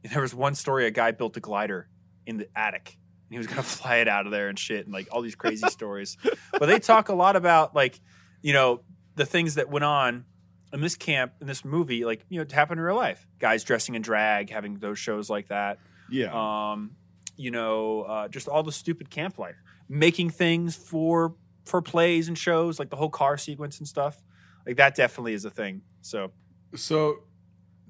[0.04, 1.90] And there was one story: a guy built a glider
[2.26, 2.98] in the attic,
[3.28, 5.22] and he was going to fly it out of there and shit, and like all
[5.22, 6.16] these crazy stories.
[6.52, 8.00] But they talk a lot about like,
[8.42, 8.82] you know,
[9.16, 10.26] the things that went on
[10.72, 13.28] in this camp in this movie, like you know, to happen in real life.
[13.40, 16.92] Guys dressing in drag, having those shows like that Yeah, um,
[17.36, 19.56] you know, uh, just all the stupid camp life,
[19.90, 21.36] making things for
[21.66, 24.22] for plays and shows, like the whole car sequence and stuff.
[24.66, 25.82] Like that definitely is a thing.
[26.02, 26.32] So
[26.76, 27.24] So,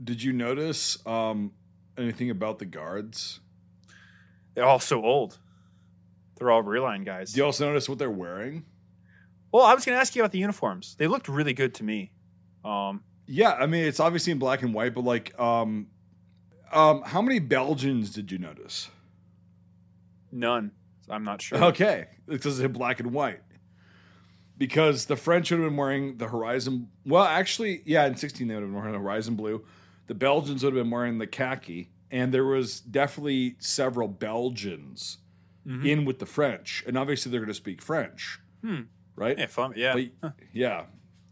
[0.04, 1.52] did you notice um,
[1.98, 3.40] anything about the guards?
[4.56, 5.40] they're all so old.
[6.38, 7.34] They're all reline guys.
[7.34, 8.66] Do you also notice what they're wearing?
[9.52, 10.96] Well, I was going to ask you about the uniforms.
[10.98, 12.12] They looked really good to me.
[12.66, 15.88] Um, Yeah, I mean it's obviously in black and white, but like, um,
[16.72, 18.90] um, how many Belgians did you notice?
[20.32, 20.72] none.
[21.10, 21.62] I'm not sure.
[21.66, 23.42] Okay, because it's in black and white.
[24.58, 26.90] Because the French would have been wearing the Horizon.
[27.06, 29.66] Well, actually, yeah, in 16 they would have been wearing the Horizon blue.
[30.08, 35.18] The Belgians would have been wearing the khaki, and there was definitely several Belgians
[35.68, 35.86] Mhm.
[35.88, 38.82] in with the French, and obviously they're going to speak French, Hmm.
[39.16, 39.38] right?
[39.40, 39.74] Yeah, fun.
[39.76, 40.86] Yeah, But- yeah.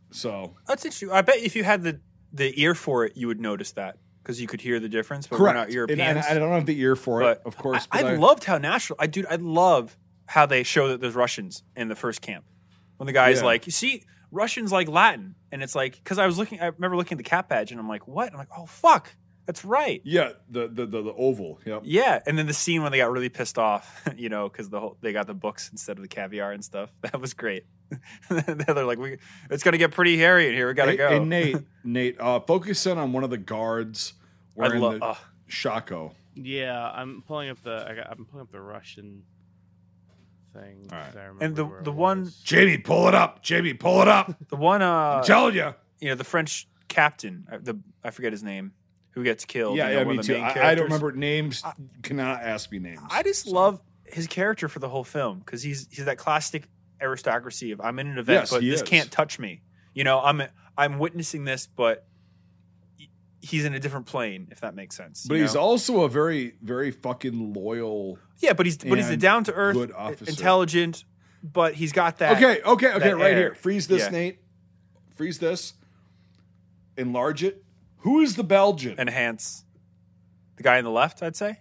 [0.09, 1.11] So that's interesting.
[1.11, 1.99] I bet if you had the
[2.33, 5.27] the ear for it, you would notice that because you could hear the difference.
[5.27, 5.53] But correct.
[5.53, 5.99] we're not And- Europeans.
[6.01, 7.89] and, I don't have the ear for it, But of course.
[7.91, 8.95] I, but I loved how natural.
[9.01, 9.97] I dude, I love
[10.27, 12.45] how they show that there's Russians in the first camp.
[13.01, 13.45] When the guy's Yeah.
[13.45, 16.95] like, "You see, Russians like Latin," and it's like because I was looking, I remember
[16.95, 19.15] looking at the cap badge, and I'm like, "What?" I'm like, "Oh fuck,
[19.47, 21.59] that's right." Yeah, the the the, the oval.
[21.65, 21.81] Yep.
[21.83, 24.79] Yeah, and then the scene when they got really pissed off, you know, because the
[24.79, 26.91] whole they got the books instead of the caviar and stuff.
[27.01, 27.65] That was great.
[28.29, 29.17] They're like, "We,
[29.49, 30.67] it's gonna get pretty hairy in here.
[30.67, 34.13] We gotta Hey, go." hey, Nate, Nate, uh, focus in on one of the guards
[34.55, 34.99] I wearing love.
[34.99, 35.15] the uh,
[35.47, 36.13] shako.
[36.35, 37.83] Yeah, I'm pulling up the.
[37.89, 39.23] I got, I'm pulling up the Russian
[40.53, 40.87] thing.
[40.91, 41.07] All right.
[41.07, 42.31] 'cause I remember and the the one.
[42.43, 43.41] Jamie, pull it up.
[43.43, 44.33] Jamie, pull it up.
[44.49, 45.73] the one uh I'm telling you.
[45.99, 48.73] you know the French captain, uh, the I forget his name,
[49.11, 49.77] who gets killed.
[49.77, 50.39] Yeah, you know, yeah, one me of the too.
[50.39, 50.83] main I, I don't characters.
[50.83, 51.63] remember names.
[52.03, 52.99] Cannot ask me names.
[53.09, 56.67] I just love his character for the whole film because he's he's that classic
[57.01, 58.87] aristocracy of I'm in an event, Yes, but he this is.
[58.87, 59.61] can't touch me.
[59.93, 60.41] You know, I'm
[60.77, 62.05] I'm witnessing this, but
[63.41, 65.25] he's in a different plane, if that makes sense.
[65.27, 65.61] But he's know?
[65.61, 68.19] also a very, very fucking loyal.
[68.39, 69.77] yeah, but he's but he's a down to earth,
[70.27, 71.03] intelligent,
[71.43, 72.37] but he's got that.
[72.37, 73.13] okay, okay, okay.
[73.13, 73.37] Right air.
[73.37, 73.55] here.
[73.55, 74.09] Freeze this, Yeah.
[74.09, 74.39] Nate.
[75.15, 75.73] Freeze this.
[76.97, 77.63] Enlarge it.
[77.99, 78.99] Who is the Belgian?
[78.99, 79.63] enhance.
[80.57, 81.59] The guy on the left, I'd say.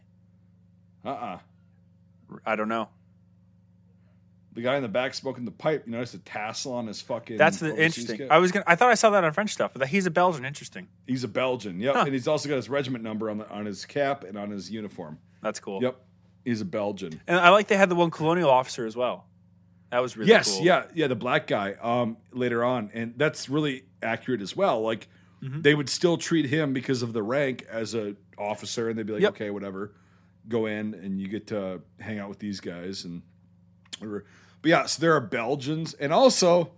[1.05, 1.39] uh uh
[2.45, 2.89] I don't know.
[4.61, 5.85] The guy in the back smoking the pipe.
[5.87, 7.39] You notice the tassel on his fucking.
[7.39, 8.19] That's the interesting.
[8.19, 8.31] kit?
[8.31, 8.65] I was gonna.
[8.67, 10.45] I thought I saw that on French stuff, but he's a Belgian.
[10.45, 10.87] Interesting.
[11.07, 11.81] He's a Belgian.
[11.81, 11.95] Yep.
[11.95, 12.03] Huh.
[12.05, 14.71] And he's also got his regiment number on the on his cap and on his
[14.71, 15.19] uniform.
[15.43, 15.83] That's cool.
[15.83, 15.97] Yep.
[16.45, 17.23] He's a Belgian.
[17.27, 19.25] And I like they had the one colonial officer as well.
[19.91, 20.65] That was really yes, cool.
[20.67, 22.91] yeah, yeah, the black guy um later on.
[22.93, 24.83] And that's really accurate as well.
[24.83, 25.09] Like
[25.43, 25.63] Mhm.
[25.63, 29.15] they would still treat him because of the rank as a officer and they'd be
[29.15, 29.31] like, Yep.
[29.33, 29.95] okay, whatever.
[30.49, 33.23] Go in and you get to hang out with these guys and
[33.99, 34.25] whatever.
[34.63, 36.73] But yeah, so there are Belgians and also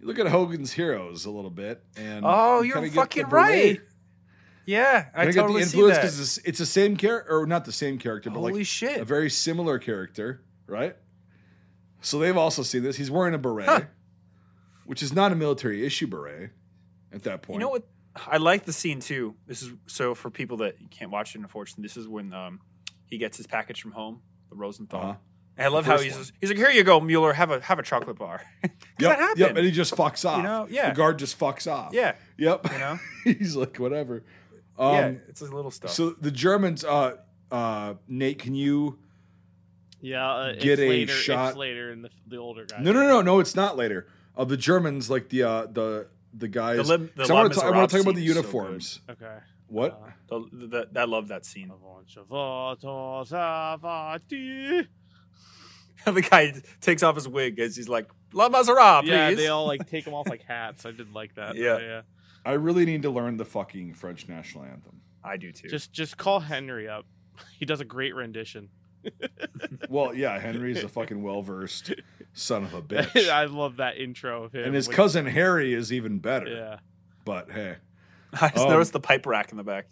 [0.00, 3.80] you look at Hogan's Heroes a little bit and Oh, you you're fucking right.
[4.66, 6.02] Yeah, I totally get the see influence that.
[6.02, 9.00] because it's, it's the same character, or not the same character, but Holy like shit!
[9.00, 10.96] a very similar character, right?
[12.00, 12.96] So they've also seen this.
[12.96, 13.80] He's wearing a beret, Huh.
[14.84, 16.50] which is not a military issue beret
[17.12, 17.54] at that point.
[17.54, 17.84] You know what?
[18.26, 19.36] I like the scene too.
[19.46, 21.38] This is so for people that can't watch it.
[21.40, 22.60] Unfortunately, this is when um,
[23.06, 25.00] he gets his package from home, the Rosenthal.
[25.00, 25.14] Uh-huh.
[25.58, 26.24] And I love how he's one.
[26.40, 27.32] he's like, "Here you go, Mueller.
[27.32, 28.42] Have a have a chocolate bar.
[28.98, 29.38] Yep, that happened.
[29.38, 30.38] yep, and he just fucks off.
[30.38, 30.88] You know, yeah.
[30.88, 31.92] the guard just fucks off.
[31.92, 32.66] yeah, yep.
[32.72, 34.22] you know, he's like whatever.
[34.78, 35.12] Um, yeah.
[35.28, 35.90] It's a little stuff.
[35.90, 37.16] So the Germans, uh,
[37.50, 38.98] uh, Nate, can you?
[40.00, 42.78] Yeah, uh, Get it's a later, shot- It's later in the the older guy.
[42.80, 43.38] No, no, no, no.
[43.40, 44.06] It's not later.
[44.34, 46.78] Of the Germans, like the uh, the the guys.
[46.78, 48.14] the, Lim- the 'cause I want to Les talk, I want Miserables to talk about
[48.14, 49.00] the scene is so uniforms.
[49.10, 49.38] Okay.
[49.68, 50.02] what?
[50.30, 50.70] Uh, good.
[50.70, 51.70] The, the, I love that scene.
[56.06, 59.66] Yeah, the guy takes off his wig as he's like, "La Maserati, please." they all
[59.66, 60.86] like take them off like hats.
[60.86, 61.56] I didn't like that.
[61.56, 61.78] Yeah.
[61.78, 62.02] yeah.
[62.44, 65.00] I really need to learn the fucking French national anthem.
[65.24, 65.68] I do too.
[65.68, 67.06] Just just call Henry up.
[67.58, 68.70] He does a great rendition.
[69.90, 71.92] Well, yeah, Henry's a fucking well versed
[72.32, 74.64] son of a bitch, I love that intro of him.
[74.64, 76.48] and his when- cousin Harry is even better.
[76.48, 76.78] Yeah.
[77.24, 77.76] But hey,
[78.32, 79.86] I just um, noticed the pipe rack in the back.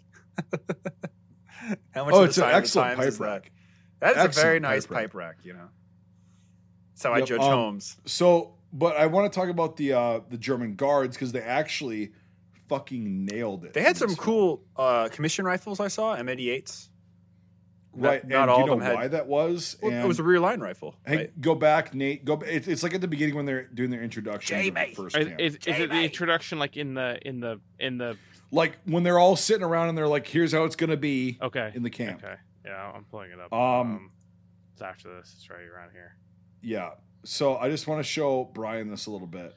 [1.93, 3.23] How much oh, it's an sign of excellent pipe is that?
[3.25, 3.51] rack.
[3.99, 5.01] That is a very nice pipe rack.
[5.03, 5.35] pipe rack.
[5.43, 5.67] You know,
[6.95, 7.97] that's how I judge um, homes.
[8.05, 12.11] So, but I want to talk about the uh the German guards because they actually
[12.69, 13.73] fucking nailed it.
[13.73, 15.79] They had some this cool uh, commission rifles.
[15.79, 16.87] I saw M88s.
[17.93, 18.27] right.
[18.27, 19.77] not and all do of you know them had- why that was?
[19.81, 20.95] Well, and it was a rear line rifle.
[21.05, 21.41] hey, right?
[21.41, 22.25] go back, Nate.
[22.25, 22.41] Go.
[22.45, 24.57] It's, it's like at the beginning when they're doing their introduction.
[24.63, 25.39] to the first Is, camp.
[25.39, 28.17] is, is it the introduction like in the in the in the
[28.51, 31.71] like when they're all sitting around and they're like, "Here's how it's gonna be okay
[31.75, 32.35] in the camp." okay
[32.65, 34.09] yeah I'm pulling it up Um,
[34.73, 36.15] it's after this it's right around here
[36.65, 36.91] Yeah.
[37.23, 39.55] So I just want to show Brian this a little bit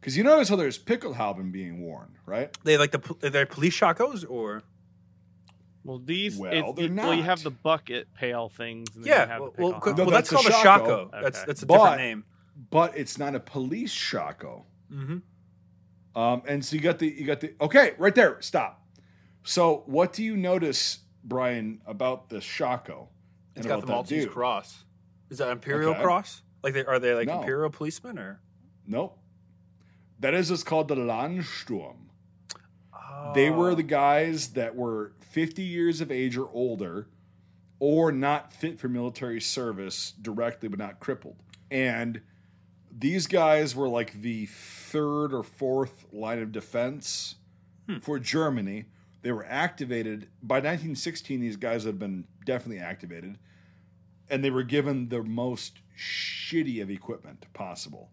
[0.00, 2.56] because you notice how there's Pickelhauben being worn, right?
[2.64, 4.62] They like the pol- they're police shakos or
[5.84, 9.14] well these Well, it's- they're well you have the bucket pail things and then you
[9.18, 9.26] yeah.
[9.26, 11.06] have Well, the well, well, No, that's, that's called a shako.
[11.12, 11.22] shaco.
[11.22, 11.46] That's Okay.
[11.46, 12.24] that's a But- different name.
[12.70, 14.66] But it's not a police shako.
[14.92, 15.18] Mm-hmm.
[16.20, 18.40] Um, and so you got the you got the okay right there.
[18.42, 18.86] Stop.
[19.42, 23.08] So what do you notice, Brian, about the shako?
[23.56, 24.32] It's and got about the Maltese dude?
[24.32, 24.84] cross.
[25.32, 26.02] Is that Imperial Okay.
[26.02, 26.42] cross?
[26.62, 27.40] Like they are they like No.
[27.40, 28.38] Imperial policemen or?
[28.86, 29.18] Nope.
[30.20, 31.96] That is what's called the Landsturm.
[32.92, 33.32] Oh.
[33.34, 37.08] They were the guys that were 50 years of age or older
[37.78, 41.36] or not fit for military service directly but not crippled.
[41.70, 42.20] And
[42.94, 47.36] these guys were like the third or fourth line of defense
[47.88, 48.00] hmm.
[48.00, 48.84] for Germany.
[49.22, 53.38] They were activated by 1916 these guys had been definitely activated
[54.32, 58.10] and they were given the most shitty of equipment possible.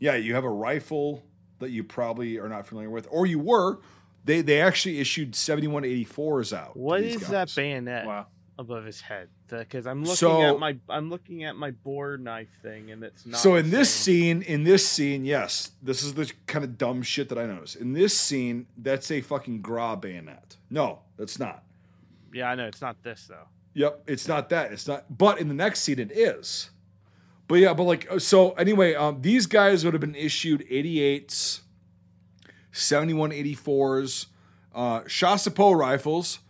[0.00, 1.22] Yeah, you have a rifle
[1.58, 3.78] that you probably are not familiar with, or you were.
[4.24, 6.72] They they actually issued 7184s out.
[6.72, 7.30] to what these is guys.
[7.30, 8.26] that bayonet Wow.
[8.58, 12.48] above his head because I'm looking So- at my I'm looking at my board knife
[12.62, 14.42] thing and it's not So in this same.
[14.42, 17.76] scene, in this scene, yes, this is the kind of dumb shit that I noticed.
[17.76, 20.56] In this scene, that's a fucking Gras bayonet.
[20.70, 21.62] No, that's not.
[22.32, 24.72] yeah I know it's not this though Yep, it's not that.
[24.72, 25.04] It's not.
[25.16, 26.70] But in the next scene, it is.
[27.46, 28.52] But yeah, but like so.
[28.52, 31.60] Anyway, um, these guys would have been issued 88s,
[32.72, 34.26] 7184s,
[34.74, 36.40] uh, Chassepot rifles,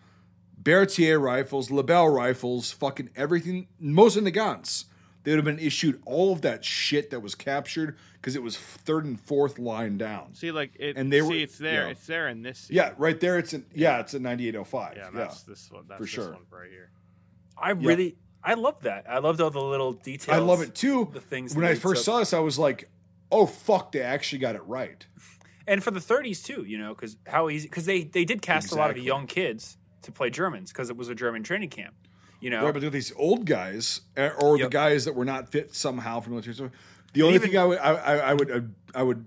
[0.56, 3.66] Berthier rifles, Lebel rifles, fucking everything.
[3.78, 4.86] Most of the guns.
[5.24, 8.56] They would have been issued all of that shit that was captured because it was
[8.56, 10.34] third and fourth line down.
[10.34, 11.90] see like it And they see were- it's there yeah.
[11.90, 12.76] it's there in this scene.
[12.76, 13.36] Yeah, right there.
[13.36, 13.66] It's in.
[13.74, 14.94] Yeah, it's a 9805.
[14.96, 16.30] yeah Yeah, that's this one that's for this sure.
[16.32, 16.90] one right here
[17.58, 19.06] I really I love that.
[19.08, 20.36] I loved all the little details.
[20.36, 21.08] I love it too.
[21.12, 22.88] The things when I first saw this, I was like,
[23.32, 25.04] "Oh fuck, they actually got it right."
[25.66, 26.64] and for the 30s too.
[26.64, 29.76] You know, because how easy because they they did cast a lot of young kids
[30.02, 31.94] to play Germans because it was a German training camp.
[32.40, 35.74] You know, Right, but these old guys, uh, or the guys that were not fit
[35.74, 36.76] somehow for military service.
[37.14, 38.60] The only even- thing I would, I, I, I would, uh,
[38.94, 39.24] I would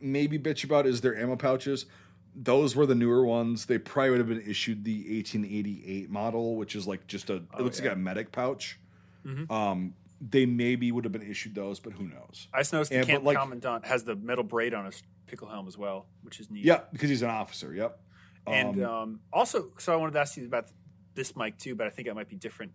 [0.00, 1.86] maybe bitch about is their ammo pouches.
[2.34, 3.66] Those were the newer ones.
[3.66, 7.34] They probably would have been issued the 1888 model, which is like just a.
[7.36, 7.88] It Oh, looks yeah.
[7.88, 8.78] like a medic pouch.
[9.24, 9.50] Mhm.
[9.50, 12.48] Um, they maybe would have been issued those, but who knows?
[12.54, 15.66] I just noticed the camp like- commandant has the metal braid on his pickle helm
[15.68, 16.64] as well, which is neat.
[16.64, 17.74] Yeah, because he's an officer.
[17.74, 18.00] Yep.
[18.46, 20.66] And Um, um, also, so I wanted to ask you about
[21.14, 22.72] this mic too, but I think it might be different.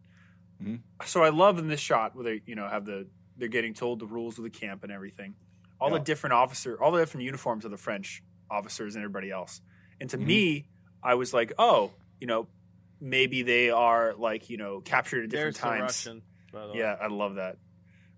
[0.62, 0.82] Mhm.
[1.06, 4.00] So I love in this shot where they, you know, have the they're getting told
[4.00, 5.36] the rules of the camp and everything.
[5.80, 6.00] All Yeah.
[6.00, 9.62] the different officer, all the different uniforms of the French officers and everybody else.
[10.00, 10.26] And to Mhm.
[10.26, 10.68] me,
[11.04, 12.48] I was like, oh, you know,
[13.00, 15.82] maybe they are like, you know, captured at different there's times.
[15.82, 16.22] Russian
[16.52, 16.80] by the way.
[16.80, 17.58] Yeah, I love that.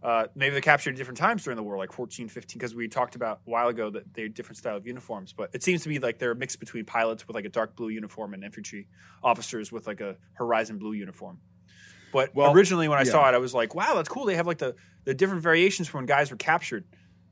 [0.01, 2.87] uh, maybe they're captured at different times during the war, like 14, 15, because we
[2.87, 5.33] talked about a while ago that they're different style of uniforms.
[5.33, 7.75] But it seems to be like they're a mix between pilots with like a dark
[7.75, 8.87] blue uniform and infantry
[9.21, 11.41] officers with like a horizon blue uniform.
[12.13, 13.11] But Well, originally, when I yeah.
[13.11, 15.89] saw it, I was like, "Wow, that's cool." They have like the the different variations
[15.89, 16.85] from when guys were captured,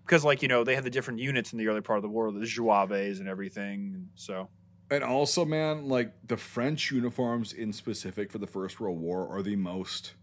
[0.07, 2.09] because like you know they had the different units in the early part of the
[2.09, 3.91] war, the Zouaves and everything.
[3.93, 4.47] And so
[4.89, 9.41] And also, man, like the French uniforms in specific for the First World War are
[9.43, 10.13] the most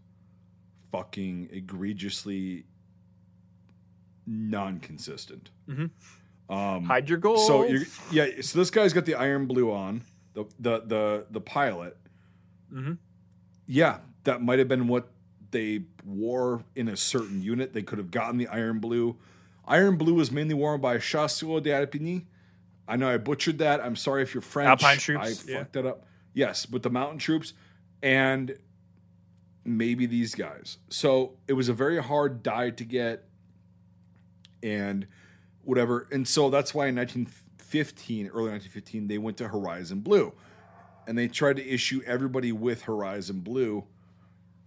[0.91, 2.65] fucking egregiously
[4.25, 5.51] non-consistent.
[5.69, 5.91] Mhm.
[6.49, 7.45] Um, hide your goals.
[7.47, 10.01] so you're, yeah, so this guy's got the iron blue on
[10.33, 11.97] the the the the pilot.
[12.71, 12.97] Mhm.
[13.67, 15.11] Yeah, that might have been what
[15.51, 17.73] they wore in a certain unit.
[17.73, 19.17] They could have gotten the iron blue.
[19.67, 22.25] Iron blue was mainly worn by Chasseurs d'Alpini.
[22.87, 23.81] I know I butchered that.
[23.81, 24.67] I'm sorry if you're French.
[24.67, 25.57] Alpine troops, I yeah.
[25.59, 26.05] fucked that up.
[26.33, 27.53] Yes, with the mountain troops
[28.03, 28.57] and
[29.63, 30.77] maybe these guys.
[30.89, 33.23] So it was a very hard dye to get
[34.61, 35.07] and
[35.63, 36.07] whatever.
[36.11, 40.33] And so that's why in 1915, early 1915, they went to Horizon Blue.
[41.07, 43.85] And they tried to issue everybody with Horizon Blue,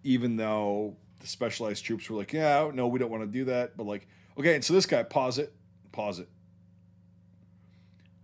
[0.02, 3.76] even though the specialized troops were like, yeah, no, we don't want to do that.
[3.76, 4.08] But like,
[4.38, 5.52] okay, and so this guy, pause it,
[5.92, 6.28] pause it.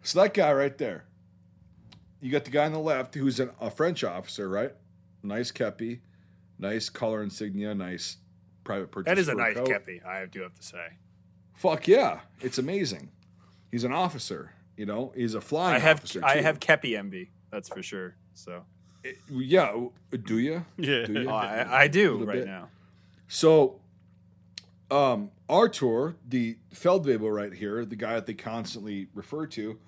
[0.03, 1.05] So that guy right there,
[2.21, 4.73] you got the guy on the left who's an, a French officer, right?
[5.23, 6.01] Nice kepi,
[6.59, 8.19] nice color insignia, nice
[8.65, 9.11] private purchase.
[9.11, 9.69] that is a nice coat.
[9.69, 10.87] kepi, I do have to say.
[11.55, 13.11] Fuck yeah, it's amazing.
[13.71, 15.13] He's an officer, you know.
[15.17, 16.25] He's a flying I have officer.
[16.25, 17.31] I have kepi envy.
[17.51, 18.17] That's for sure.
[18.35, 18.65] So
[19.03, 19.75] It- yeah.
[20.25, 20.65] Do you?
[20.77, 21.07] Yeah.
[21.07, 21.29] Do you?
[21.31, 22.47] Oh, I, I do right bit.
[22.47, 22.69] now.
[23.29, 23.81] So,
[24.95, 29.79] um, Artur, the Feldwebel right here, the guy that they constantly refer to,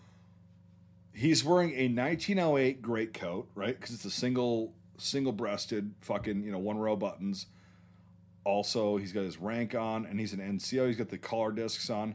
[1.13, 3.79] he's wearing a 1908 greatcoat, right?
[3.79, 7.47] Because it's a single single breasted fucking you know one row buttons.
[8.45, 10.87] Also, he's got his rank on, and he's an NCO.
[10.87, 12.15] He's got the collar discs on,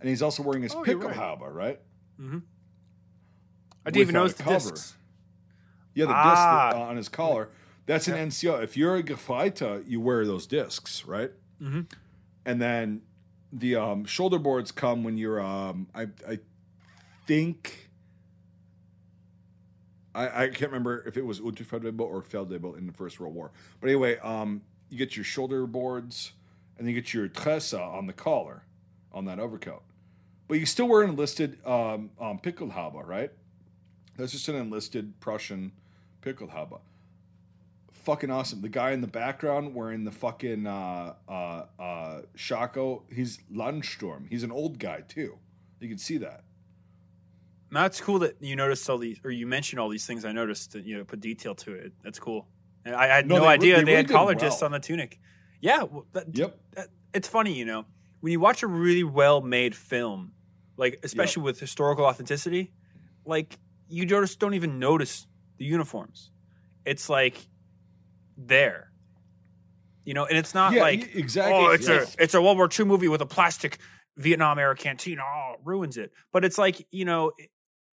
[0.00, 1.14] and he's also wearing his Oh, you're right.
[1.14, 1.80] Pickelhaube, right?
[3.84, 4.54] I didn't even notice the cover.
[4.70, 4.96] discs.
[5.94, 6.30] Yeah, the Ah.
[6.70, 7.50] disc that- on his collar.
[7.86, 8.60] That's an NCO.
[8.62, 11.30] If you're a Gefreiter, you wear those discs, right?
[11.62, 11.86] Mhm.
[12.46, 13.02] And then
[13.52, 16.38] the um, shoulder boards come when you're, um, I, I
[17.26, 17.90] think,
[20.14, 23.50] I, I can't remember if it was Unterfeldwebel or Feldwebel in the First World War.
[23.80, 26.32] But anyway, um, you get your shoulder boards
[26.78, 28.62] and you get your tresse on the collar
[29.12, 29.82] on that overcoat.
[30.48, 33.32] But you still wear an enlisted um, um, Pickelhaube, right?
[34.16, 35.72] That's just an enlisted Prussian
[36.22, 36.78] Pickelhaube.
[38.06, 38.60] Fucking awesome.
[38.60, 44.28] The guy in the background wearing the fucking uh, uh, uh, Shako, he's Landsturm.
[44.30, 45.36] He's an old guy too.
[45.80, 46.44] You can see that.
[47.72, 50.24] That's cool that you noticed all these, or you mentioned all these things.
[50.24, 51.94] I noticed that you know put detail to it.
[52.04, 52.46] That's cool.
[52.84, 54.58] And I, I had No, no, they idea they they, really had collar well.
[54.62, 55.18] on the tunic.
[55.60, 56.60] Yeah, well, that, Yep.
[56.76, 57.86] that- it's funny, you know,
[58.20, 60.30] when you watch a really well made film,
[60.76, 62.72] like especially with historical authenticity,
[63.24, 65.26] like you just don't even notice
[65.58, 66.30] the uniforms.
[66.84, 67.48] It's like
[68.36, 68.90] there,
[70.04, 71.54] you know, and it's not yeah, like exactly.
[71.54, 72.14] oh, it's yes.
[72.18, 73.78] a it's a World War II movie with a plastic
[74.16, 75.18] Vietnam era canteen.
[75.20, 76.12] Oh, it ruins it.
[76.32, 77.32] But it's like you know,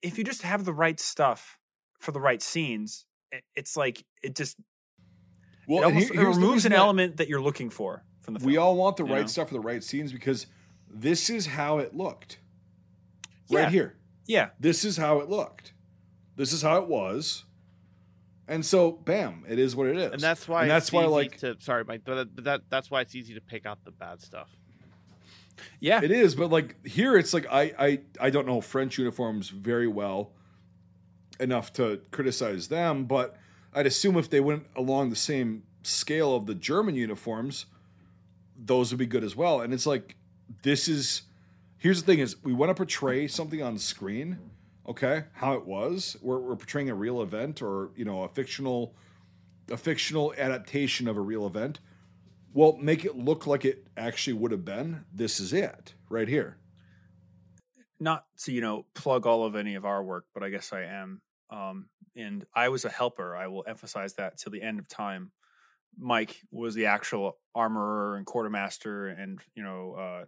[0.03, 1.59] if you just have the right stuff
[2.01, 3.05] for the right scenes,
[3.55, 4.57] it's like it just
[5.67, 8.41] well, it, almost, here- it removes an that- element that you're looking for from the
[8.41, 8.51] film.
[8.51, 9.27] We all want the right know?
[9.27, 10.47] stuff for the right scenes because
[10.91, 12.39] this is how it looked.
[13.49, 13.61] Yeah.
[13.61, 13.97] Right here.
[14.27, 15.73] yeah, This is how it looked.
[16.37, 17.45] This is how it was.
[18.49, 20.13] And so, bam, it is what it is.
[20.13, 22.45] and that's why And that's it's why, easy like, to sorry mike but that, but
[22.45, 24.49] that that's why it's easy to pick out the bad stuff
[25.81, 26.01] yeah.
[26.03, 29.89] It is, but like here, it's like I I I don't know French uniforms very
[29.89, 30.31] well
[31.41, 33.37] enough to criticize them, but
[33.75, 37.67] I'd assume if they went along the same scale of the German uniforms,
[38.57, 39.61] those would be good as well.
[39.61, 40.17] And it's like
[40.63, 41.23] this is
[41.77, 44.39] here's the thing: is we want to portray something on screen,
[44.89, 46.17] okay, how it was.
[46.23, 48.95] We're, we're portraying a real event or you know a fictional
[49.71, 51.79] a fictional adaptation of a real event.
[52.55, 55.05] Well, make it look like it actually would have been.
[55.13, 56.57] This is it right here.
[58.01, 60.85] Not to you know plug all of any of our work, but I guess I
[60.85, 61.21] am.
[61.51, 61.87] Um,
[62.17, 63.37] and I was a helper.
[63.37, 65.31] I will emphasize that till the end of time.
[65.99, 70.25] Mike was the actual armorer and quartermaster, and you know, uh,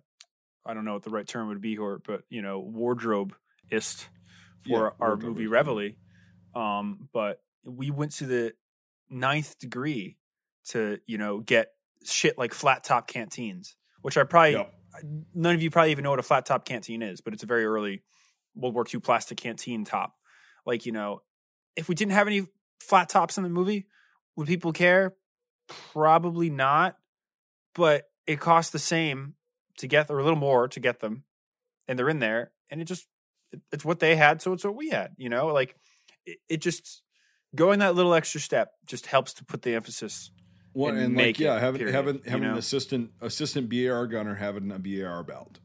[0.66, 4.08] I don't know what the right term would be here, but you know, wardrobeist
[4.66, 5.92] for Yeah, our movie Reveille.
[6.54, 8.54] Um, but we went to the
[9.08, 10.16] ninth degree
[10.68, 11.68] to you know get
[12.04, 14.74] shit like flat top canteens, which I probably Yep.
[15.34, 17.46] none of you probably even know what a flat top canteen is, but it's a
[17.46, 18.02] very early
[18.54, 20.14] World War II plastic canteen top.
[20.66, 21.22] Like, you know,
[21.76, 22.46] if we didn't have any
[22.80, 23.86] flat tops in the movie,
[24.36, 25.14] would people care?
[25.68, 26.96] Probably not.
[27.74, 29.34] But it costs the same
[29.78, 31.24] to get or a little more to get them
[31.88, 33.06] and they're in there and it just
[33.72, 35.74] it's what they had so it's what we had you know like
[36.26, 37.03] it, it just
[37.55, 40.30] going that little extra step just helps to put the emphasis
[40.74, 44.07] Well, and and, like make yeah, it, having period, having having an assistant assistant BAR
[44.07, 45.59] gunner having a BAR belt,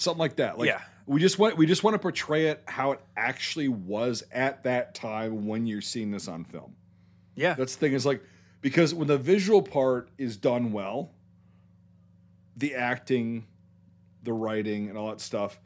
[0.00, 0.58] something like that.
[0.58, 0.80] Like Yeah.
[1.06, 4.94] we just want we just want to portray it how it actually was at that
[4.94, 6.76] time when you're seeing this on film.
[7.34, 8.22] yeah That's the thing is like
[8.60, 11.10] because when the visual part is done well,
[12.56, 13.46] the acting,
[14.22, 15.60] the writing, and all that stuff,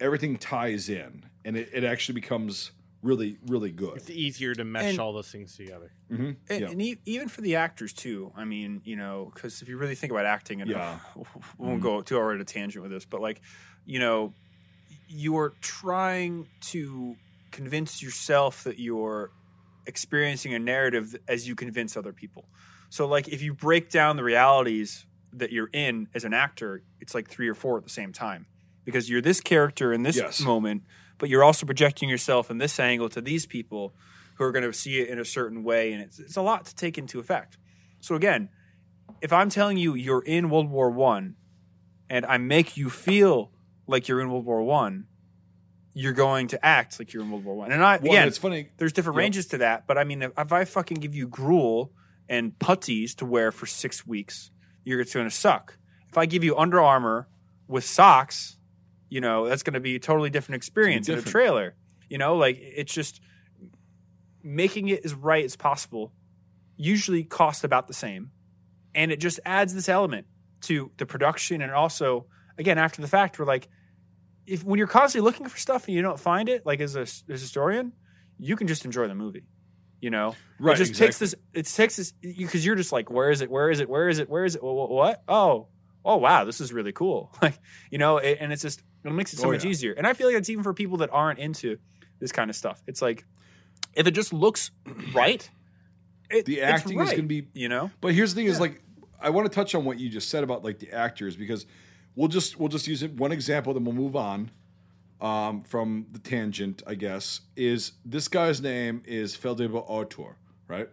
[0.00, 2.72] everything ties in, and it, it actually becomes
[3.02, 3.96] really really good.
[3.96, 5.90] It's easier to mesh And- all those things together.
[6.08, 6.68] hmm and, yeah.
[6.70, 9.94] and e- even for the actors too i mean you know because if you really
[9.94, 10.98] think about acting and Yeah.
[11.58, 13.40] we won't go too hard at a tangent with this but like
[13.86, 14.34] you know
[15.08, 17.16] you're trying to
[17.52, 19.30] convince yourself that you're
[19.86, 22.44] experiencing a narrative as you convince other people
[22.90, 27.14] so like if you break down the realities that you're in as an actor it's
[27.14, 28.44] like three or four at the same time
[28.90, 30.40] because you're this character in this Yes.
[30.40, 30.82] moment
[31.18, 33.94] but you're also projecting yourself in this angle to these people
[34.36, 36.64] who are going to see it in a certain way and it's, it's a lot
[36.66, 37.58] to take into effect
[38.00, 38.48] so again
[39.20, 41.36] if i'm telling you you're in world war one
[42.08, 43.52] and i make you feel
[43.86, 45.06] like you're in world war one
[45.92, 48.38] you're going to act like you're in world war one and i Well, again it's
[48.38, 48.70] funny.
[48.78, 49.22] there's different Yep.
[49.22, 51.92] ranges to that but i mean if, if i fucking give you gruel
[52.28, 54.50] and puttees to wear for six weeks
[54.84, 55.76] you're going to suck
[56.08, 57.28] if i give you Under Armour
[57.68, 58.56] with socks
[59.10, 61.74] you know that's going to be a totally different experience in a trailer.
[62.08, 63.20] You know like it's just
[64.42, 66.12] making it as right as possible
[66.76, 68.30] usually costs about the same.
[68.94, 70.26] And it just adds this element
[70.62, 73.68] to the production and also again after the fact we're like
[74.46, 77.02] if when you're constantly looking for stuff and you don't find it like as a,
[77.02, 77.92] as a historian
[78.38, 79.44] you can just enjoy the movie
[80.00, 80.34] you know?
[80.58, 81.06] Right, it just exactly.
[81.06, 83.50] takes this it takes this because you're just like where is it?
[83.50, 83.88] Where is it?
[83.88, 84.28] Where is it?
[84.28, 84.62] Where is it?
[84.62, 85.22] Wha- wha- what?
[85.28, 85.68] Oh
[86.04, 87.32] oh wow this is really cool.
[87.42, 87.58] Like
[87.90, 89.70] you know it, and it's just it makes it so Oh, much yeah.
[89.70, 91.78] easier and i feel like it's even for people that aren't into
[92.18, 93.24] this kind of stuff it's like
[93.94, 94.70] if it just looks
[95.14, 95.48] right
[96.30, 98.60] it, The it's acting is going to be you know But here's the thing: is
[98.60, 98.82] like
[99.20, 101.66] I want to touch on what you just said about like the actors because
[102.14, 104.50] we'll just we'll just use it one example, then we'll move on
[105.20, 106.82] um, from the tangent.
[106.86, 110.36] I guess is this guy's name is Feldwebel Autor,
[110.68, 110.88] right?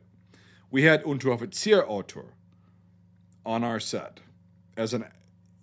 [0.72, 2.34] We had Unteroffizier Autor
[3.46, 4.20] on our set
[4.76, 5.06] as an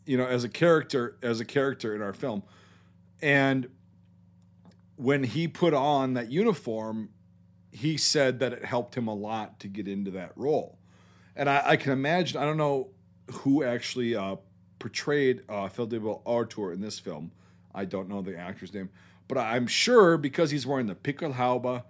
[0.07, 2.42] you know as a character as a character in our film,
[3.22, 3.68] and
[4.96, 7.11] when he put on that uniform,
[7.72, 10.78] he said that it helped him a lot to get into that role.
[11.34, 12.90] And I, I can imagine, I don't know
[13.30, 14.36] who actually uh,
[14.78, 17.32] portrayed uh, Feldwebel Artur in this film.
[17.74, 18.90] I don't know the actor's name,
[19.26, 21.82] but I'm sure because he's wearing the Pickelhaube,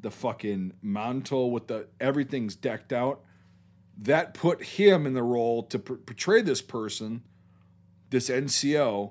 [0.00, 3.22] the fucking mantle with the everything's decked out,
[3.98, 7.22] that put him in the role to por- portray this person,
[8.14, 9.10] this NCO,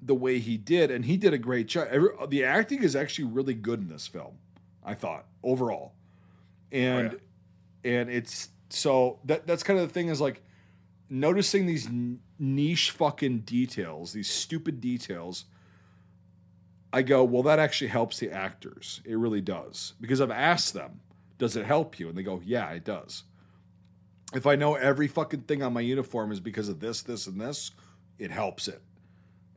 [0.00, 1.88] the way he did, and he did a great job.
[1.90, 4.38] Every, the acting is actually really good in this film,
[4.82, 5.92] I thought overall,
[6.72, 7.18] and oh,
[7.84, 10.42] and it's so that that's kind of the thing is like
[11.10, 11.88] noticing these
[12.38, 15.44] niche fucking details, these stupid details.
[16.92, 19.00] I go, well, that actually helps the actors.
[19.04, 21.00] It really does because I've asked them,
[21.38, 22.08] does it help you?
[22.08, 23.24] And they go, yeah, it does.
[24.32, 27.40] If I know every fucking thing on my uniform is because of this, this, and
[27.40, 27.72] this,
[28.18, 28.80] it helps it.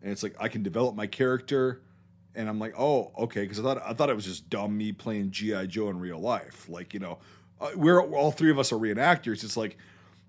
[0.02, 1.82] And it's like I can develop my character,
[2.36, 4.92] and I'm like, oh, okay, because I thought I thought it was just dumb me
[4.92, 6.70] playing GI Joe in real life.
[6.70, 7.20] Like you know,
[7.60, 9.44] uh, we're all three of us are reenactors.
[9.44, 9.78] It's like,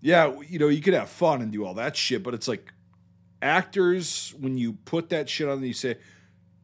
[0.00, 2.72] yeah, you know, you could have fun and do all that shit, but it's like
[3.42, 5.98] actors when you put that shit on, and you say,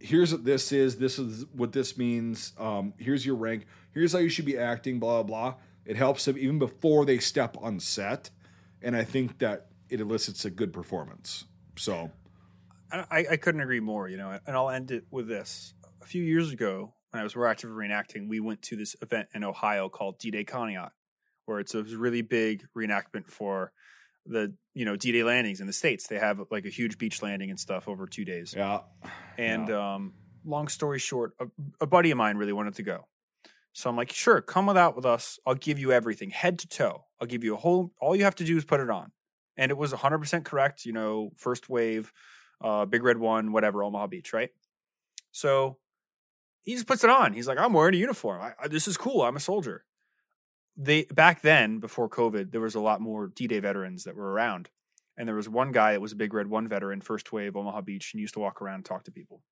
[0.01, 2.53] here's what this is, this is what this means.
[2.59, 3.67] Um, here's your rank.
[3.93, 4.99] Here's how you should be acting.
[4.99, 5.23] Blah.
[5.23, 5.55] blah.
[5.85, 8.31] It helps them even before they step on set,
[8.81, 11.45] and I think that it elicits a good performance.
[11.77, 12.11] So.
[12.93, 15.75] I, I couldn't agree more, you know, and I'll end it with this.
[16.01, 18.95] A few years ago, when I was more active in reenacting, we went to this
[19.03, 20.91] event in Ohio called D-Day Conneaut,
[21.47, 23.73] where it's a really big reenactment for
[24.27, 26.07] the, you know, D-Day landings in the States.
[26.07, 28.55] They have like a huge beach landing and stuff over two days.
[28.57, 28.81] Yeah.
[29.39, 30.13] And um,
[30.45, 31.47] long story short, a,
[31.81, 33.09] a buddy of mine really wanted to go.
[33.73, 35.41] So I'm like, sure, come without with us.
[35.45, 37.07] I'll give you everything, head to toe.
[37.21, 39.11] I'll give you a whole, all you have to do is put it on.
[39.57, 42.13] And it was 100% correct, you know, first wave,
[42.61, 44.51] uh, Big Red One, whatever, Omaha Beach, right?
[45.33, 45.79] So
[46.63, 47.33] he just puts it on.
[47.33, 48.41] He's like, I'm wearing a uniform.
[48.41, 49.23] I, I, this is cool.
[49.23, 49.85] I'm a soldier.
[50.77, 54.71] They back then, before COVID, there was a lot more D-Day veterans that were around,
[55.17, 57.83] and there was one guy that was a Big Red One veteran, first wave Omaha
[57.83, 59.43] Beach, and used to walk around and talk to people.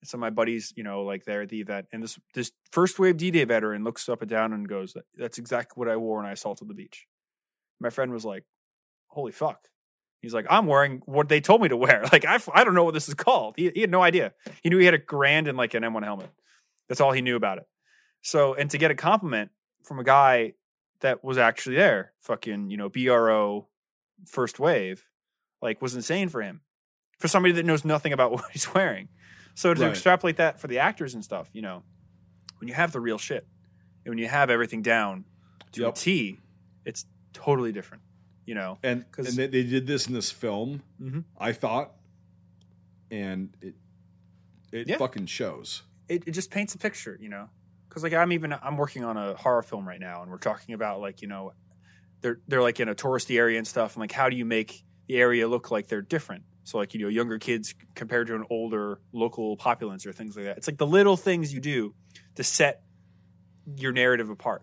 [0.00, 2.98] And so my buddies, you know, like they're at the event, and this this first
[2.98, 6.26] wave D-Day veteran looks up and down and goes, "That's exactly what I wore when
[6.26, 7.06] I assaulted the beach."
[7.78, 8.44] My friend was like,
[9.16, 9.58] "Holy fuck!"
[10.20, 12.02] He's like, I'm wearing what they told me to wear.
[12.12, 13.54] Like, I, I don't know what this is called.
[13.56, 14.32] He, he had no idea.
[14.62, 16.30] He knew he had a Garand and like an M1 helmet.
[16.88, 17.64] That's all he knew about it.
[18.22, 19.50] So, and to get a compliment
[19.84, 20.54] from a guy
[21.00, 23.68] that was actually there, fucking, you know, BRO
[24.26, 25.04] first wave,
[25.62, 26.60] like was insane for him.
[27.20, 29.08] For somebody that knows nothing about what he's wearing.
[29.54, 29.90] So to Right.
[29.90, 31.84] extrapolate that for the actors and stuff, you know,
[32.58, 33.46] when you have the real shit
[34.04, 35.24] and when you have everything down
[35.72, 35.94] to Yep.
[35.94, 36.40] a T,
[36.84, 38.02] it's totally different,
[38.46, 38.78] you know.
[38.82, 40.82] and 'Cause- and they, they did this in this film.
[41.00, 41.24] Mhm.
[41.38, 41.92] I thought,
[43.10, 43.74] and it
[44.72, 44.96] it Yeah.
[44.98, 45.82] fucking shows.
[46.08, 47.48] it, it just paints a picture, you know.
[47.88, 50.74] Because like I'm even I'm working on a horror film right now, and we're talking
[50.74, 51.52] about like you know,
[52.20, 53.94] they're they're like in a touristy area and stuff.
[53.96, 56.44] And like, how do you make the area look like they're different?
[56.64, 60.44] So like you know, younger kids compared to an older local populace or things like
[60.46, 60.58] that.
[60.58, 61.94] It's like the little things you do
[62.36, 62.82] to set
[63.76, 64.62] your narrative apart,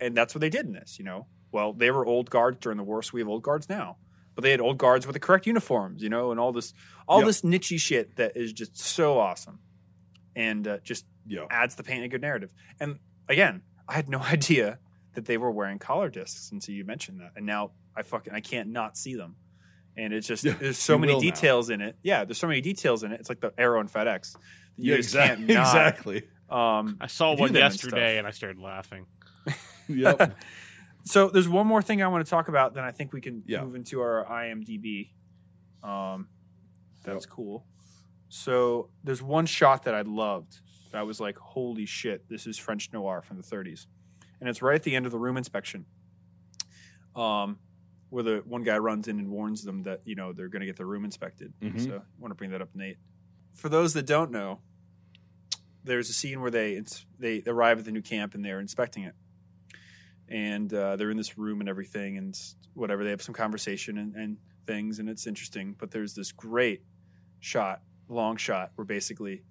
[0.00, 0.98] and that's what they did in this.
[0.98, 3.68] You know, well they were old guards during the war, so we have old guards
[3.68, 3.96] now.
[4.34, 6.74] But they had old guards with the correct uniforms, you know, and all this
[7.08, 7.26] all Yep.
[7.26, 9.60] this nichey shit that is just so awesome,
[10.34, 12.50] and uh, just Yeah, adds the paint a good narrative.
[12.80, 14.78] And again, I had no idea
[15.14, 18.40] that they were wearing collar discs until you mentioned that, and now I fucking I
[18.40, 19.36] can't not see them.
[19.96, 21.30] And it's just Yeah, there's so many will now.
[21.30, 21.96] details in it.
[22.02, 23.20] Yeah, there's so many details in it.
[23.20, 24.36] It's like the arrow in FedEx.
[24.76, 25.60] You yeah, just exactly, can't not.
[25.68, 26.22] exactly.
[26.50, 29.06] Um, I saw one them and yesterday and I started laughing.
[29.88, 30.36] Yep.
[31.06, 32.74] So there's one more thing I want to talk about.
[32.74, 33.62] Then I think we can Yeah.
[33.64, 35.12] move into our IMDb.
[35.82, 36.28] Um,
[37.04, 37.30] that's Yep.
[37.30, 37.66] cool.
[38.28, 40.60] So there's one shot that I loved.
[40.90, 43.86] That I was like, holy shit, this is French noir from the 30s,
[44.40, 45.86] and it's right at the end of the room inspection.
[47.14, 47.58] Um,
[48.10, 50.66] where the one guy runs in and warns them that you know they're going to
[50.66, 51.52] get their room inspected.
[51.60, 51.80] Mhm.
[51.80, 52.98] So I want to bring that up, Nate.
[53.54, 54.60] For those that don't know,
[55.82, 56.82] there's a scene where they
[57.18, 59.14] they arrive at the new camp and they're inspecting it,
[60.28, 62.38] and uh, they're in this room and everything and
[62.74, 63.04] whatever.
[63.04, 65.74] They have some conversation and, and things, and it's interesting.
[65.78, 66.82] But there's this great
[67.40, 69.42] shot, long shot, where basically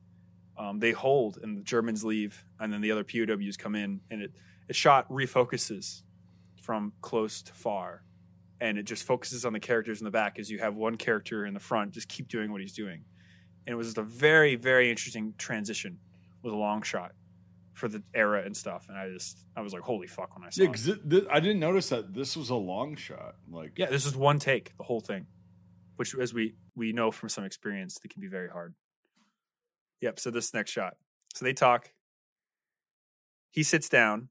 [0.57, 4.21] um, they hold and the Germans leave, and then the other POWs come in, and
[4.21, 4.31] it
[4.67, 6.01] it shot refocuses
[6.61, 8.03] from close to far,
[8.59, 11.45] and it just focuses on the characters in the back as you have one character
[11.45, 13.03] in the front just keep doing what he's doing,
[13.65, 15.97] and it was just a very very interesting transition
[16.43, 17.13] with a long shot
[17.75, 20.49] for the era and stuff, and I just I was like holy fuck when I
[20.49, 20.71] saw Yeah, it.
[20.71, 23.35] 'cause it- th- I didn't notice that this was a long shot.
[23.49, 25.27] Like, Yeah, this is one take, the whole thing,
[25.97, 28.73] which, as we we know from some experience, that can be very hard.
[30.01, 30.19] Yep.
[30.19, 30.95] So this next shot.
[31.35, 31.91] So they talk.
[33.51, 34.29] He sits down.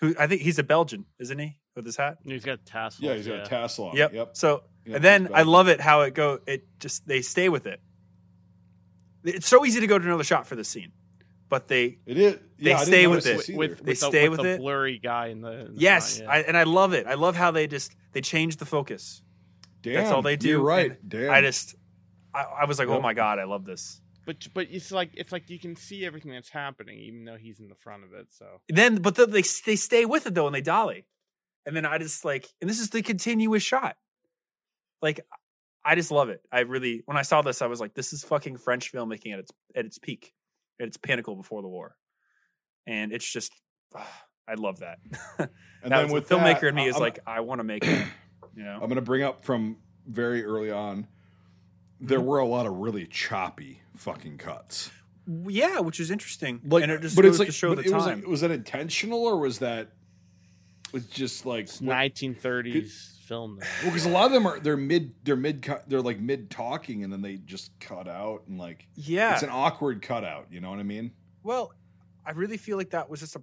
[0.00, 2.18] Who I think he's a Belgian, isn't he, with his hat?
[2.24, 3.02] He's got tassels.
[3.02, 3.96] yeah, he's got a tassel on.
[3.96, 4.12] Yep.
[4.14, 4.36] Yep.
[4.36, 6.40] So Yep, and then I love it how it go.
[6.46, 7.80] It just they stay with it.
[9.24, 10.92] It's so easy to go to another shot for this scene,
[11.50, 12.38] but they It is.
[12.58, 13.56] They Yeah, I stay with this it.
[13.56, 14.58] with, They with stay the, with with the it.
[14.60, 17.06] blurry guy in the, in the yes, front, I, and I love it.
[17.06, 19.22] I love how they just they change the focus.
[19.82, 20.48] Damn, That's all they do.
[20.48, 20.90] You're right.
[20.92, 21.30] and Damn.
[21.30, 21.74] I just
[22.34, 24.00] I, I was like, oh my god, I love this.
[24.26, 27.58] but but it's like it's like you can see everything that's happening even though he's
[27.60, 28.28] in the front of it.
[28.30, 31.06] So then but then they they stay with it though and they dolly
[31.66, 33.96] and then i just like and this is the continuous shot
[35.02, 35.20] like
[35.84, 38.24] i just love it i really when i saw this i was like this is
[38.24, 40.32] fucking french filmmaking at its at its peak at
[40.80, 41.96] its pinnacle before the war
[42.86, 43.52] and it's just
[43.94, 44.98] ah, i love that
[45.38, 45.48] and
[45.84, 47.86] that then with the filmmaker that, in me is I'm- like i want to make
[47.86, 48.06] it
[48.56, 49.76] you know I'm going to bring up from
[50.06, 51.06] very early on.
[52.00, 52.26] There Mm-hmm.
[52.26, 54.90] were a lot of really choppy fucking cuts.
[55.46, 57.82] yeah which is interesting Like, and it just but goes it's like, to show the
[57.82, 59.92] it was time like, was that intentional or was that
[60.92, 63.58] was just like it's 1930s film.
[63.58, 63.66] though.
[63.82, 66.50] Well, because a lot of them are they're mid they're mid cut they're like mid
[66.50, 70.48] talking and then they just cut out and like yeah it's an awkward cutout.
[70.50, 71.12] You know what I mean?
[71.42, 71.72] Well,
[72.26, 73.42] I really feel like that was just a,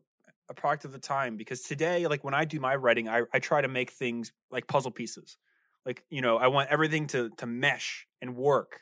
[0.50, 3.40] a product of the time because today, like when I do my writing, I, I
[3.40, 5.38] try to make things like puzzle pieces.
[5.86, 8.82] Like, you know, I want everything to to mesh and work.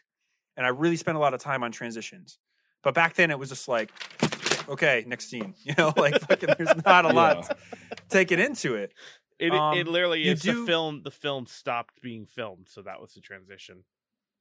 [0.57, 2.39] And I really spend a lot of time on transitions.
[2.81, 3.91] But back then it was just like,
[4.69, 5.53] okay, next scene.
[5.63, 7.57] You know, like fucking there's not a lot
[8.09, 8.93] taken into it.
[9.39, 11.01] It Um, it literally you is do- the film.
[11.03, 13.83] The film stopped being filmed, so that was the transition.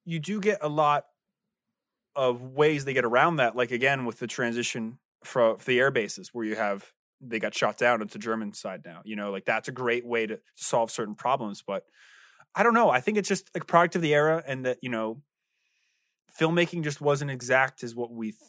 [0.05, 1.07] You do get a lot
[2.15, 5.91] of ways they get around that, like again with the transition from for the air
[5.91, 9.01] bases where you have they got shot down at the German side now.
[9.05, 11.63] You know, like that's a great way to solve certain problems.
[11.67, 11.85] But
[12.55, 12.91] I don't know.
[12.91, 15.23] I think it's just like product of the era, and that you know,
[16.39, 18.41] filmmaking just wasn't exact as what we th-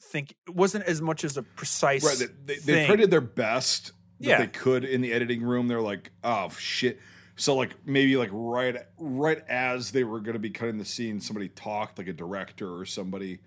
[0.00, 0.34] think.
[0.46, 2.04] It wasn't as much as a precise.
[2.04, 2.18] Right.
[2.18, 2.86] They, they, they thing.
[2.86, 3.94] tried their best that
[4.28, 4.38] Yeah.
[4.38, 5.68] they could in the editing room.
[5.68, 7.00] They're like, oh shit.
[7.36, 11.20] So like maybe like right right as they were going to be cutting the scene,
[11.20, 13.40] somebody talked, like a director or somebody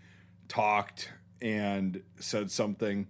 [0.48, 1.12] talked
[1.42, 3.08] and said something,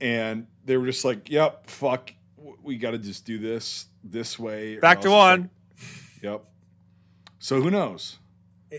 [0.00, 2.12] and they were just like, "Yep, fuck,
[2.62, 5.40] we got to just do this this way." Back to one.
[5.40, 5.50] like-
[6.22, 6.44] yep.
[7.38, 8.18] So who knows?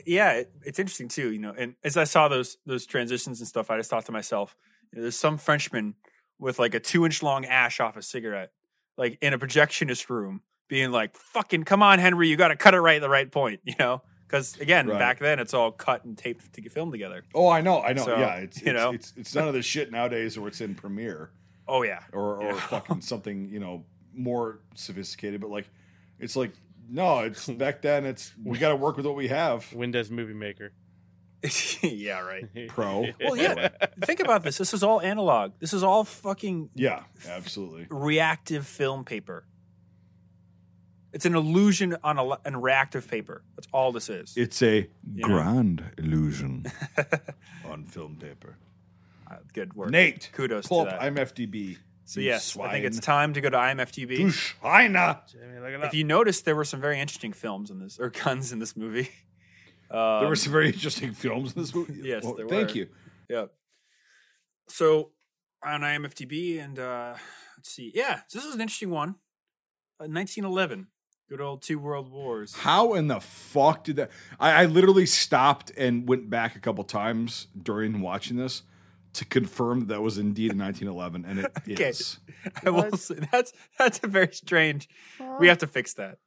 [0.05, 1.31] yeah, it, it's interesting too.
[1.31, 4.11] You know, and as I saw those those transitions and stuff, I just thought to
[4.11, 4.55] myself,
[4.91, 5.95] you know, there's some Frenchman
[6.39, 8.51] with like a two inch long ash off a cigarette,
[8.97, 12.73] like in a projectionist room, being like, "Fucking come on, Henry, you got to cut
[12.73, 14.01] it right at the right point," you know.
[14.27, 14.97] Because again, Right.
[14.97, 17.23] back then it's all cut and taped to get filmed together.
[17.35, 18.05] Oh, I know, I know.
[18.05, 18.91] So, yeah, it's you it's, know.
[18.91, 21.29] it's it's none of this shit nowadays where it's in Premiere
[21.67, 22.59] Oh yeah, or or Yeah.
[22.61, 25.39] fucking something you know more sophisticated.
[25.41, 25.69] But like,
[26.19, 26.51] it's like
[26.89, 28.05] no, it's back then.
[28.05, 29.71] It's we got to work with what we have.
[29.71, 30.71] Windows Movie Maker.
[31.81, 32.45] yeah, right.
[32.69, 33.07] Pro.
[33.19, 33.69] Well, yeah.
[34.03, 34.57] Think about this.
[34.57, 35.53] This is all analog.
[35.59, 37.87] This is all fucking Yeah, absolutely.
[37.89, 39.45] reactive film paper.
[41.11, 43.43] It's an illusion on a, on reactive paper.
[43.55, 44.33] That's all this is.
[44.35, 45.27] It's a know.
[45.27, 46.65] grand illusion
[47.65, 48.57] on film paper.
[49.29, 49.91] Uh, Good work.
[49.91, 51.13] Nate, Kudos pull to up that.
[51.13, 51.77] IMFDB.
[52.05, 54.17] So you yes, I think it's time to go to IMFDB.
[54.17, 54.31] To
[54.61, 55.21] China.
[55.31, 58.09] Jimmy, look it If you notice, there were some very interesting films in this or
[58.09, 59.09] guns in this movie.
[59.91, 61.99] Um, There were some very interesting films in this movie.
[62.03, 62.75] Yes, Well, there thank were.
[62.75, 62.87] you.
[63.29, 63.45] Yeah.
[64.67, 65.11] So
[65.63, 67.15] on IMFDB and uh,
[67.57, 67.91] let's see.
[67.93, 69.09] Yeah, so this is an interesting one.
[69.99, 70.87] Uh, 1911.
[71.29, 72.53] Good old two world wars.
[72.53, 74.11] How in the fuck did that?
[74.39, 78.63] I, I literally stopped and went back a couple times during watching this
[79.13, 82.17] to confirm that, that was indeed in 1911, and it is.
[82.45, 82.51] Okay.
[82.65, 84.89] I will say that's that's a very strange.
[85.39, 86.17] We have to fix that.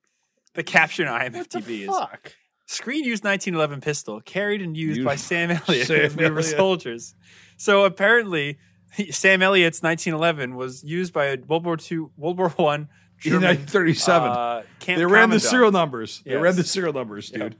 [0.54, 2.32] The caption on What the IMFDB is fuck?
[2.66, 6.56] Screen used 1911 pistol, carried and used by Sam Elliott Sam as we were Elliott.
[6.56, 7.14] soldiers.
[7.56, 8.58] So apparently,
[9.10, 12.88] Sam Elliott's 1911 was used by a World War II, World War One
[13.24, 16.22] In 1937, uh, camp they ran the serial numbers.
[16.24, 17.38] They ran the serial numbers, Yeah.
[17.50, 17.56] dude.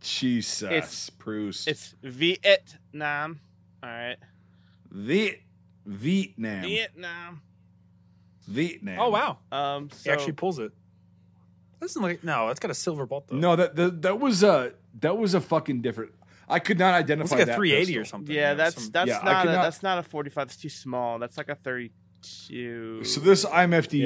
[0.00, 1.66] Jesus, It's- Proust.
[1.68, 3.40] It's Vietnam.
[3.82, 4.16] All right.
[4.90, 5.40] Viet,
[5.86, 6.62] Vietnam.
[6.62, 7.40] Vietnam.
[8.46, 8.98] Vietnam.
[9.00, 9.88] Oh wow, Um.
[10.04, 10.72] he actually pulls it.
[11.84, 13.36] Doesn't look no, it's got a silver bolt though.
[13.36, 16.12] No, that that, that was a that was a fucking different.
[16.48, 18.34] I could not it's identify like a that 380 or something.
[18.34, 20.46] yeah, you know, that's some- that's Yeah, not, a, not- that's not a 45.
[20.48, 21.18] It's too small.
[21.18, 23.04] That's like a 32.
[23.04, 23.98] So this IMFDB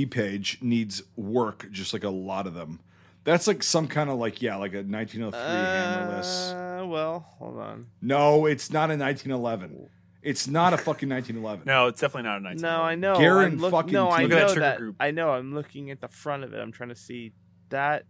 [0.00, 0.06] Yeah.
[0.10, 2.80] page needs work, just like a lot of them.
[3.24, 6.52] That's like some kind of like yeah, like a 1903 hammerless.
[6.82, 7.86] Uh, well, hold on.
[8.00, 9.88] No, it's not a 1911.
[10.26, 11.64] It's not a fucking 1911.
[11.66, 12.62] no, it's definitely not a 19.
[12.62, 13.16] No, I know.
[13.16, 14.28] Garen I'm look- fucking no, I T.
[14.28, 14.78] Look at that know that.
[14.78, 14.96] group.
[14.98, 15.30] I know.
[15.30, 16.58] I'm looking at the front of it.
[16.60, 17.32] I'm trying to see
[17.68, 18.04] that.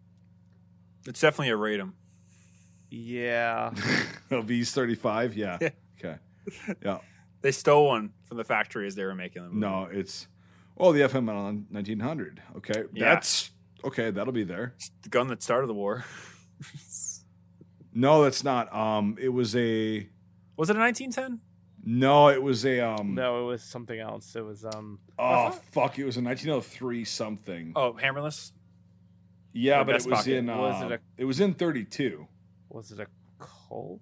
[1.07, 1.93] It's definitely a Radom.
[2.91, 3.73] Yeah.
[4.31, 5.35] Oh, Vis 35.
[5.37, 5.59] Yeah.
[5.61, 5.69] Yeah.
[5.99, 6.17] Okay.
[6.83, 6.99] Yeah.
[7.43, 9.61] They stole one from the factory as they were making them.
[9.61, 10.27] No, it's
[10.77, 12.43] oh the FN on 1900.
[12.57, 13.11] Okay, Yeah.
[13.15, 13.51] that's
[13.85, 14.11] okay.
[14.11, 14.75] That'll be there.
[15.03, 16.05] the gun that started the war.
[17.93, 18.75] No, that's not.
[18.75, 20.09] Um, it was a
[20.57, 21.41] Was it a 1910?
[21.87, 23.15] No, it was a um.
[23.15, 24.35] no, it was something else.
[24.37, 24.99] It was um.
[25.19, 25.99] Oh fuck!
[25.99, 27.73] It was a 1903 something.
[27.77, 28.53] Oh, hammerless.
[29.53, 30.35] yeah, or but it Best was Pocket.
[30.37, 30.51] in.
[30.51, 32.27] Uh, Was it it, a- was in 32.
[32.69, 33.07] Was it a
[33.39, 34.01] Colt?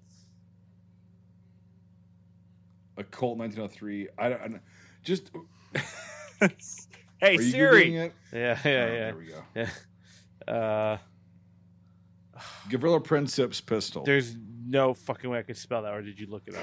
[2.97, 4.09] A Colt 1903.
[4.18, 4.41] I don't.
[4.41, 4.62] I don't
[5.03, 5.30] just
[6.41, 6.49] hey
[7.22, 7.91] are you Siri.
[7.91, 8.12] Googling it?
[8.32, 9.43] Yeah, Oh, yeah, There we go.
[9.55, 9.68] yeah.
[10.49, 10.55] yeah.
[10.55, 10.99] Uh,
[12.68, 14.03] Gavrilo Princip's pistol.
[14.05, 14.35] there's
[14.66, 15.93] no fucking way I could spell that.
[15.93, 16.62] Or did you look it up?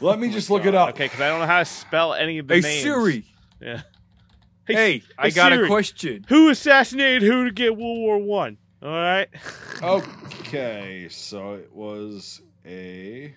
[0.00, 0.90] Let me just look it up.
[0.90, 2.82] Okay, because I don't know how to spell any of the Hey names.
[2.82, 3.24] Siri.
[3.60, 3.82] Yeah.
[4.66, 5.64] Hey, I hey, got Siri.
[5.64, 6.24] a question.
[6.28, 8.58] Who assassinated who to get World War One?
[8.82, 9.28] All right.
[9.80, 13.32] Okay, so it was a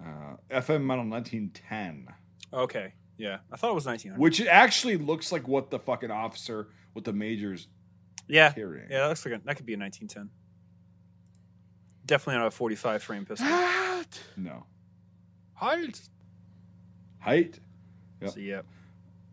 [0.00, 2.08] uh, FN model 1910,
[2.54, 2.94] Okay.
[3.18, 4.18] Yeah, I thought it was 1900.
[4.18, 7.68] which actually looks like what the fucking officer with the majors
[8.28, 8.90] yeah, carrying.
[8.90, 10.30] yeah, that looks like a, that could be a 1910.
[12.06, 13.46] Definitely not a 45 frame pistol.
[14.38, 14.64] No
[15.54, 16.00] Halt.
[17.20, 17.58] height.
[18.20, 18.30] Yep.
[18.30, 18.62] So yeah,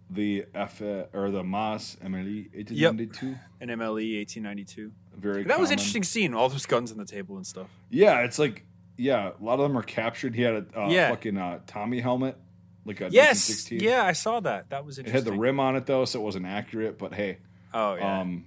[0.10, 3.36] The F uh, or the Mas MLE 1892.
[3.62, 4.92] an MLE 1892.
[5.18, 5.44] Very.
[5.44, 5.72] That was common.
[5.74, 6.34] interesting scene.
[6.34, 7.68] All those guns on the table and stuff.
[7.90, 8.66] Yeah, it's like
[8.98, 10.36] yeah, a lot of them are captured.
[10.36, 11.10] He had a uh, Yeah.
[11.10, 12.38] fucking uh, Tommy helmet,
[12.86, 13.72] like a Yes.
[13.72, 14.70] Yeah, I saw that.
[14.72, 15.32] That was It interesting.
[15.32, 16.98] had the rim on it though, so it wasn't accurate.
[16.98, 17.38] But hey,
[17.74, 18.22] Oh yeah.
[18.22, 18.46] Um,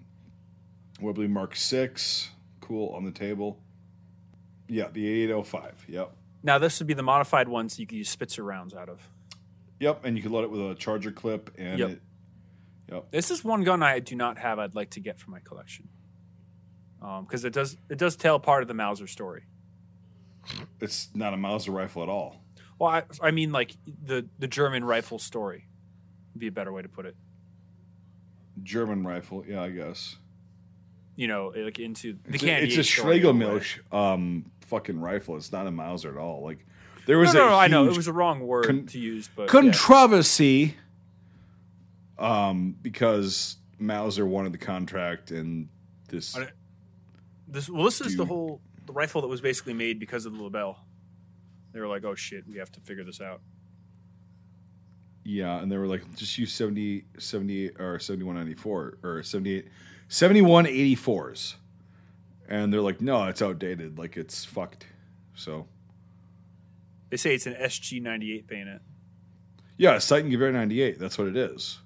[1.00, 2.30] Webley Mark Six,
[2.60, 3.58] cool on the table.
[4.68, 5.84] Yeah, the 8805.
[5.88, 6.12] Yep,
[6.42, 9.00] now this would be the modified ones you could use Spitzer rounds out of.
[9.80, 11.90] yep, and you could load it with a charger clip, and Yep.
[11.90, 12.02] it,
[12.90, 14.58] yep, This is one gun I do not have.
[14.58, 15.88] I'd like to get for my collection
[17.00, 19.44] um, because it does it does tell part of the Mauser story.
[20.80, 22.42] it's not a Mauser rifle at all.
[22.78, 25.68] Well, I, I mean like the the German rifle story
[26.34, 27.16] would be a better way to put it.
[28.62, 30.16] German rifle, yeah, I guess.
[31.16, 33.22] You know, like into the It's a, Candy it's a Age story a.
[33.22, 35.36] Schlegelmilch um fucking rifle.
[35.36, 36.42] It's not a Mauser at all.
[36.42, 36.64] Like
[37.06, 38.98] there was No, no, a no, I know it was a wrong word con- to
[38.98, 39.48] use, but yeah.
[39.48, 40.76] controversy
[42.18, 45.68] um because Mauser wanted the contract and
[46.08, 46.36] this.
[47.48, 50.42] This well, this is the whole the rifle that was basically made because of the
[50.42, 50.78] Lebel.
[51.72, 53.40] They were like, "Oh shit, we have to figure this out."
[55.24, 59.68] Yeah, and they were like, just use 70, 78 or 7194 or 78,
[60.12, 61.54] 7184s.
[62.48, 63.98] And they're like, no, it's outdated.
[63.98, 64.86] Like, it's fucked.
[65.34, 65.66] So,
[67.08, 68.82] They say it's an SG ninety eight bayonet.
[69.78, 70.98] yeah, Seitengewehr 98.
[70.98, 71.78] That's what it is.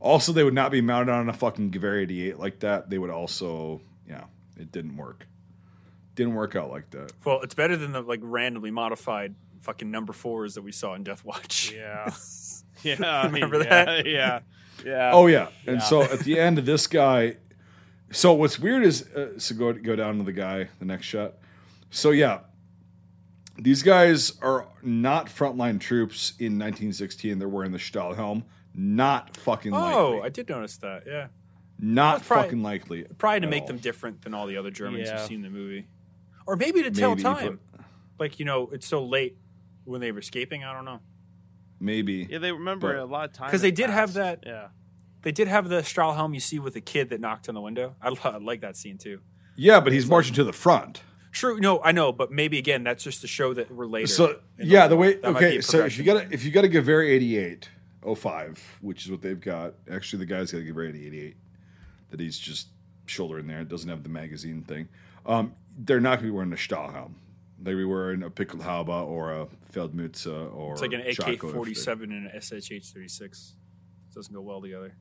[0.00, 2.90] Also, they would not be mounted on a fucking Gewehr 88 like that.
[2.90, 4.24] They would also, yeah,
[4.58, 5.26] it didn't work.
[6.16, 7.12] Didn't work out like that.
[7.24, 11.04] Well, it's better than the like randomly modified fucking number fours that we saw in
[11.04, 11.72] Death Watch.
[11.76, 12.12] Yeah.
[12.82, 12.96] Yeah.
[13.04, 14.06] I mean, Remember yeah, that?
[14.06, 14.40] Yeah.
[14.84, 15.10] Yeah.
[15.12, 15.82] Oh yeah, and Yeah.
[15.82, 17.36] so at the end of this guy,
[18.10, 21.34] so what's weird is uh, so go go down to the guy, the next shot.
[21.90, 22.40] So yeah,
[23.58, 27.38] these guys are not frontline troops in 1916.
[27.38, 28.44] They're wearing the Stahlhelm.
[28.74, 29.92] Not fucking likely.
[29.94, 30.26] Oh, likely.
[30.26, 31.02] I did notice that.
[31.06, 31.26] Yeah,
[31.78, 33.04] not that's probably- fucking likely.
[33.18, 33.66] probably to make all.
[33.68, 35.18] them different than all the other Germans Yeah.
[35.18, 35.86] you've seen in the movie,
[36.46, 37.60] or maybe to tell Maybe, time.
[38.18, 39.36] Like you know, it's so late
[39.84, 40.62] when they were escaping.
[40.62, 41.00] I don't know.
[41.80, 42.26] Maybe.
[42.30, 44.68] Yeah, they remember But- a lot of time 'Cause because they did have that- Yeah.
[45.22, 47.94] They did have the Stahlhelm you see with the kid that knocked on the window.
[48.00, 49.20] I, I like that scene too.
[49.54, 51.02] Yeah, but he's marching to the front.
[51.32, 54.06] True, no, I know, but maybe again that's just to show that we're later.
[54.06, 55.06] So yeah, the war.
[55.06, 55.60] way That might be okay.
[55.60, 57.68] So if you got to if you got to a Gewehr 88
[58.16, 59.74] 05, which is what they've got.
[59.90, 61.36] Actually, the guy's got a Gewehr 88
[62.10, 62.68] that he's just
[63.06, 63.60] shouldering there.
[63.60, 64.88] It doesn't have the magazine thing.
[65.26, 67.12] Um, they're not going to be wearing a Stahlhelm.
[67.62, 71.74] They'll be wearing a Pickelhaube or a Feldmütze or It's like an shako AK forty
[71.74, 73.54] seven and an SHH thirty six.
[74.14, 74.94] Doesn't go well together.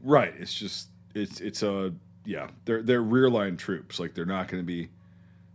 [0.00, 0.34] Right.
[0.38, 1.94] It's just it's it's a
[2.24, 2.48] yeah.
[2.66, 3.98] They're they're rear line troops.
[3.98, 4.90] Like they're not going to be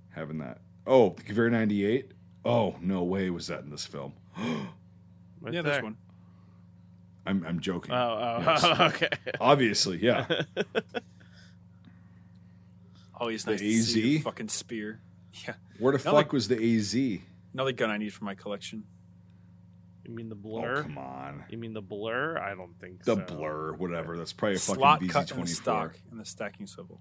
[0.09, 0.59] having that.
[0.87, 2.11] Oh, the Gewehr 98.
[2.43, 4.13] Oh no way was that in this film.
[5.43, 5.73] Right yeah, there.
[5.73, 5.97] this one.
[7.25, 7.93] I'm I'm joking.
[7.93, 8.63] Oh, oh, Yes.
[8.93, 9.09] okay.
[9.39, 10.27] Obviously, yeah.
[13.15, 14.23] Always The nice to see a AZ?
[14.23, 14.99] fucking spear.
[15.47, 17.19] Yeah, Where the No, fuck like- was the AZ?
[17.53, 18.83] another gun I need for my collection.
[20.05, 20.81] You mean the Oh blur?
[20.83, 22.37] come on, you mean the blur?
[22.37, 23.15] I don't think so.
[23.15, 23.35] the so.
[23.35, 24.17] blur, whatever.
[24.17, 25.47] That's probably a Slot fucking cut in the VZ24.
[25.55, 26.99] stock and the stacking swivel.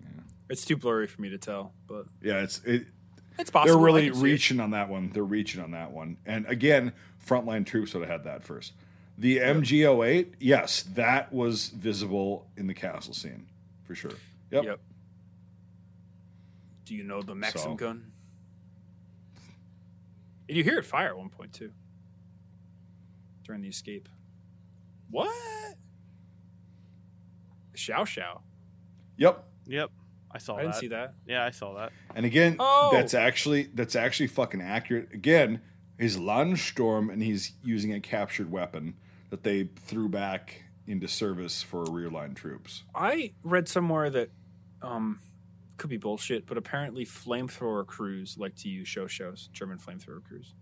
[0.00, 0.08] Yeah.
[0.50, 2.86] It's too blurry for me to tell, but Yeah, it's it,
[3.38, 3.74] it's possible.
[3.74, 4.22] they're I really can see it.
[4.24, 5.10] reaching on that one.
[5.12, 6.18] They're reaching on that one.
[6.26, 6.92] And again,
[7.26, 8.72] frontline troops would have had that first.
[9.16, 13.46] The MG08, yes, that was visible in the castle scene
[13.84, 14.12] for sure.
[14.52, 14.64] Yep.
[14.64, 14.80] Yep.
[16.88, 18.12] Do you know the Maxim So- gun?
[20.48, 21.70] And you hear it fire at one point too.
[23.44, 24.08] During the escape.
[25.10, 25.76] What?
[27.76, 28.40] Chauchat.
[29.18, 29.44] Yep.
[29.66, 29.90] Yep.
[30.30, 30.80] I saw I didn't that.
[30.80, 31.14] see that.
[31.26, 31.92] Yeah, I saw that.
[32.14, 32.88] And again, Oh!
[32.90, 35.12] that's actually that's actually fucking accurate.
[35.12, 35.60] Again,
[35.98, 38.94] his Landsturm, and he's using a captured weapon
[39.28, 42.84] that they threw back into service for rear line troops.
[42.94, 44.30] I read somewhere that
[44.80, 45.20] um
[45.78, 50.54] could be bullshit, but apparently flamethrower crews like to use Chauchats, German flamethrower crews.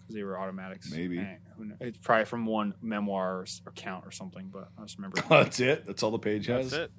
[0.00, 0.90] Because they were automatics.
[0.90, 1.18] Maybe.
[1.20, 1.36] Eh,
[1.80, 5.20] It's probably from one memoir or, s- or something, but I just remember.
[5.28, 5.86] That's it.
[5.86, 6.70] That's all the page has.
[6.70, 6.90] That's it.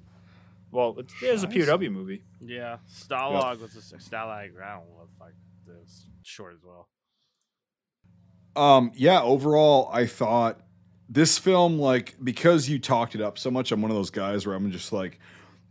[0.70, 1.66] well, it's, it was a Nice.
[1.66, 2.22] POW movie.
[2.40, 2.78] Yeah.
[2.90, 4.22] Stalag was a Stalag.
[4.62, 5.32] I don't know what the fuck.
[5.68, 6.88] It was short as well.
[8.56, 10.60] Um, yeah, overall, I thought
[11.08, 14.46] this film, like, because you talked it up so much, I'm one of those guys
[14.46, 15.18] where I'm just like,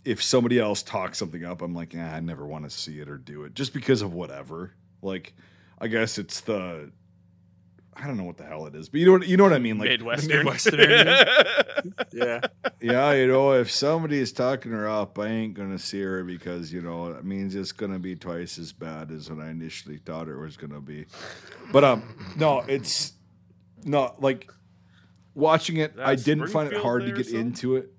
[0.05, 3.09] if somebody else talks something up, I'm like, ah, I never want to see it
[3.09, 4.73] or do it just because of whatever.
[5.01, 5.34] Like,
[5.80, 6.91] I guess it's the,
[7.95, 9.53] I don't know what the hell it is, but you know what you know what
[9.53, 9.77] I mean.
[9.77, 10.30] Like, Midwestern.
[10.38, 10.80] Midwestern.
[12.11, 12.41] Yeah.
[12.81, 16.73] yeah, you know, if somebody is talking her up, I ain't gonna see her because
[16.73, 20.27] you know it means it's gonna be twice as bad as what I initially thought
[20.27, 21.05] it was gonna be.
[21.71, 23.13] But um, no, it's
[23.84, 24.51] no like
[25.35, 25.93] watching it.
[25.99, 27.93] I didn't find it hard to get into it.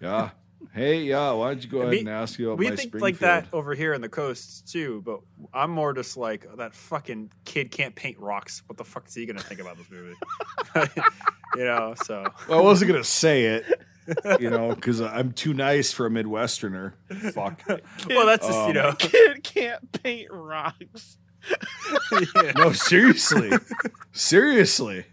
[0.00, 0.30] Yeah.
[0.72, 1.32] Hey, yeah.
[1.32, 3.02] Why don't you go ahead We- and ask you about we my think Springfield?
[3.02, 5.20] like that over here in the coasts too, but
[5.52, 8.62] I'm more just like that fucking kid can't paint rocks.
[8.66, 10.14] What the fuck is he gonna think about this movie?
[11.56, 13.82] you know, so Well, I wasn't gonna say it,
[14.40, 16.92] you know, because I'm too nice for a Midwesterner.
[17.34, 17.62] Fuck.
[18.08, 21.16] well, that's just you Um, know, Kid can't paint rocks.
[22.36, 22.52] yeah.
[22.54, 23.50] No, seriously,
[24.12, 25.04] seriously.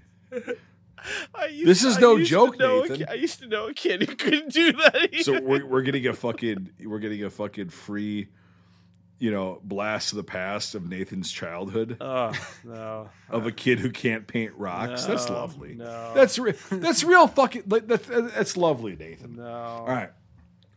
[1.35, 2.97] I used, This is I no used joke, know Nathan.
[2.97, 5.09] ki- I used to know a kid who couldn't do that.
[5.23, 8.27] So we're we're getting a fucking we're getting a fucking free,
[9.19, 12.31] you know, blast of the past of Nathan's childhood Oh
[12.63, 13.09] no!
[13.29, 15.05] of a kid who can't paint rocks.
[15.05, 15.75] That's lovely.
[15.75, 19.35] No, That's re- that's real fucking like, that's that's lovely, Nathan.
[19.37, 19.47] no.
[19.47, 20.11] All right.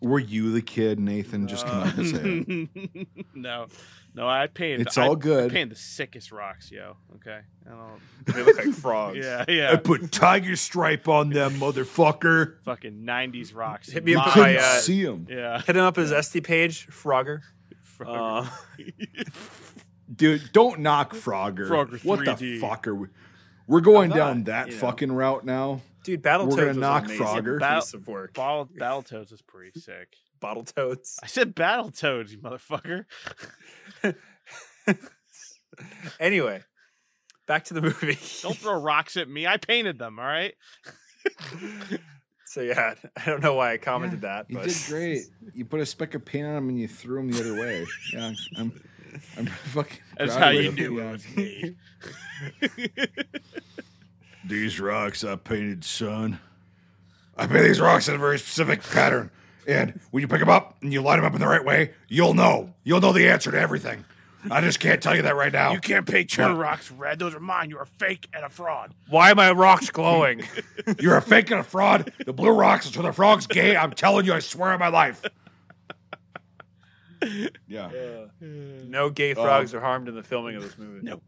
[0.02, 1.46] Were you the kid, Nathan?
[1.46, 3.08] Just come out and say it.
[3.34, 3.66] no,
[4.14, 4.86] no, I painted.
[4.86, 5.50] It's all I, good.
[5.50, 6.96] I painted the sickest rocks, yo.
[7.16, 8.00] Okay, I don't.
[8.26, 9.18] They look like frogs.
[9.24, 9.72] Yeah, yeah.
[9.72, 12.62] I put tiger stripe on them, motherfucker.
[12.64, 13.90] Fucking '90s rocks.
[13.90, 14.46] Hit me up Mine.
[14.54, 15.60] with my, uh, see him, yeah.
[15.62, 17.40] Hit him up his SD page, Frogger.
[17.98, 18.46] Frogger.
[18.46, 19.24] Uh,
[20.14, 20.52] dude.
[20.52, 21.68] Don't knock Frogger.
[21.68, 23.08] Frogger what the fuck are we?
[23.66, 24.80] We're going I'm down that you know.
[24.80, 25.80] fucking route now.
[26.02, 28.34] dude, Battletoads We're gonna knock an amazing piece of work.
[28.34, 30.16] Battletoads is pretty sick.
[30.40, 31.18] Bottle toads.
[31.22, 33.04] I said battle toads, you motherfucker.
[36.20, 36.62] anyway,
[37.46, 38.18] back to the movie.
[38.42, 39.46] Don't throw rocks at me.
[39.46, 40.18] I painted them.
[40.18, 40.54] All right.
[42.46, 45.22] so yeah, I don't know why I commented that, You but did great.
[45.54, 47.86] You put a speck of paint on them and you threw them the other way.
[48.12, 48.72] Yeah, I'm,
[49.36, 49.98] I'm fucking.
[50.18, 51.76] That's how you knew it was me.
[54.44, 56.40] These rocks I painted, son.
[57.36, 59.30] I paint these rocks in a very specific pattern.
[59.70, 61.92] And when you pick them up and you line them up in the right way,
[62.08, 62.74] you'll know.
[62.84, 64.04] You'll know the answer to everything.
[64.50, 65.72] I just can't tell you that right now.
[65.72, 67.18] You can't paint your rocks red.
[67.18, 67.68] Those are mine.
[67.68, 68.94] You're a fake and a fraud.
[69.08, 70.42] why are my rocks glowing?
[70.98, 72.12] You're a fake and a fraud.
[72.24, 73.76] The blue rocks is for the frogs gay.
[73.76, 75.22] I'm telling you, I swear on my life.
[77.68, 77.90] Yeah.
[78.40, 81.06] no gay um, frogs are harmed in the filming of this movie.
[81.06, 81.20] No.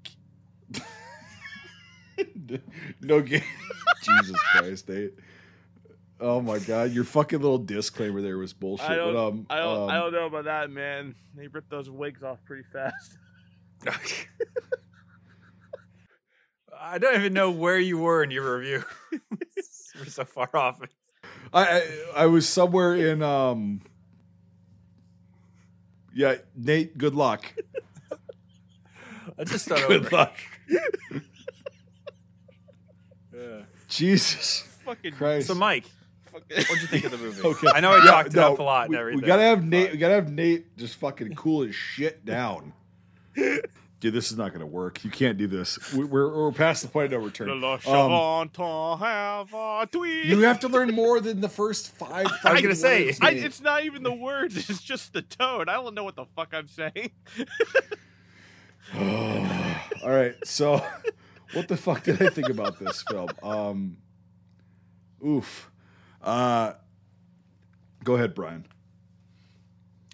[3.02, 3.42] no game.
[4.02, 5.12] Jesus Christ, Nate.
[6.24, 8.88] Oh my God, your fucking little disclaimer there was bullshit.
[8.88, 9.12] I don't.
[9.12, 9.90] but, um, I don't.
[9.90, 11.16] I um, don't know about that, man.
[11.34, 13.18] They ripped those wigs off pretty fast.
[16.80, 18.84] I don't even know where you were in your review.
[19.98, 20.80] We're so far off.
[21.52, 21.82] I, I
[22.18, 23.82] I was somewhere in um.
[26.14, 26.96] Yeah, Nate.
[26.96, 27.52] Good luck.
[29.38, 30.16] I just start Good over.
[30.16, 30.36] luck.
[33.34, 33.62] Yeah.
[33.88, 35.14] Jesus Fucking.
[35.14, 35.48] Christ.
[35.48, 36.01] So, Mike, fucking
[36.32, 37.40] what'd you think of the movie?
[37.44, 37.68] Okay.
[37.74, 39.20] I know I Yeah, talked it no, up a lot we, and everything.
[39.22, 39.92] We gotta have Nate.
[39.92, 42.72] We gotta have Nate just fucking cool his shit down.
[43.34, 45.04] Dude, this is not gonna work.
[45.04, 45.92] You can't do this.
[45.92, 47.50] We- We're we're past the point of no return.
[47.50, 47.60] Um,
[48.98, 50.24] have a tweet.
[50.24, 52.26] you have to learn more than the first five.
[52.44, 54.68] I was gonna say, I, it's not even the words.
[54.68, 55.68] It's just the tone.
[55.68, 57.12] I don't know what the fuck I'm saying.
[60.02, 60.84] All right, so
[61.52, 63.28] what the fuck did I think about this film?
[63.42, 63.96] Um,
[65.24, 65.70] oof.
[66.22, 66.74] Uh,
[68.04, 68.64] go ahead, Brian.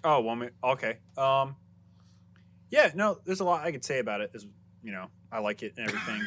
[0.03, 0.53] Oh, one minute.
[0.63, 0.97] Okay.
[1.17, 1.55] Um,
[2.71, 4.31] yeah, no, there's a lot I could say about it.
[4.33, 4.45] Is
[4.83, 6.21] you know, I like it and everything.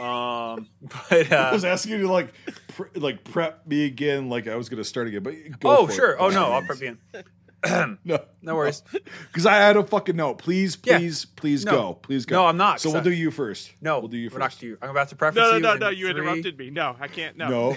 [0.00, 2.32] um, but I was uh, asking you to like,
[2.68, 5.22] pre- like prep me again, like I was gonna start again.
[5.22, 5.94] But go oh for it.
[5.94, 6.20] sure.
[6.20, 7.24] Oh no, I'll prep you in.
[8.04, 8.82] No, No worries.
[8.92, 10.36] because I had a fucking note.
[10.36, 10.98] Please, Yeah.
[10.98, 11.70] please, please No.
[11.72, 11.94] go.
[11.94, 12.36] Please go.
[12.36, 13.72] No, I'm not, So we'll I- do you first.
[13.80, 14.60] No, we'll do you we're not first.
[14.60, 14.78] to you.
[14.82, 15.60] I'm about to preface No, no, you.
[15.62, 15.88] no, in no.
[15.88, 16.68] You three- interrupted me.
[16.68, 17.38] No, I can't.
[17.38, 17.48] No.
[17.48, 17.76] No,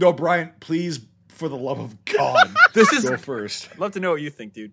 [0.00, 0.52] no, Brian.
[0.60, 3.04] Please, for the love of God, This is.
[3.04, 3.68] go first.
[3.72, 4.72] I'd love to know what you think, dude.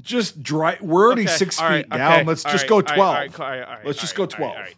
[0.00, 0.78] Just dry.
[0.80, 2.12] We're already Okay, six all feet right, down.
[2.20, 3.14] okay, Let's all just right, go all right, twelve.
[3.14, 4.56] all right, all right, all right, Let's just all go right, all right, 12.
[4.56, 4.74] all right.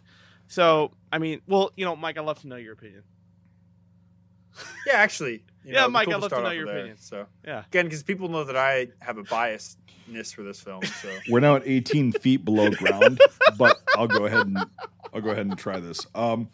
[0.47, 3.03] So, I mean, well, you know, Mike, I'd love to know your opinion.
[4.85, 5.31] Yeah, actually.
[5.33, 6.73] You Yeah, know, it'd be Mike, cool I'd love to start know off your with
[6.73, 6.79] there.
[6.81, 6.97] opinion.
[6.99, 7.63] So Yeah.
[7.67, 10.81] again, because people know that I have a biasness for this film.
[11.01, 13.19] So We're now at 18 feet below ground,
[13.57, 14.57] but I'll go ahead and
[15.13, 16.05] I'll go ahead and try this.
[16.13, 16.49] Um,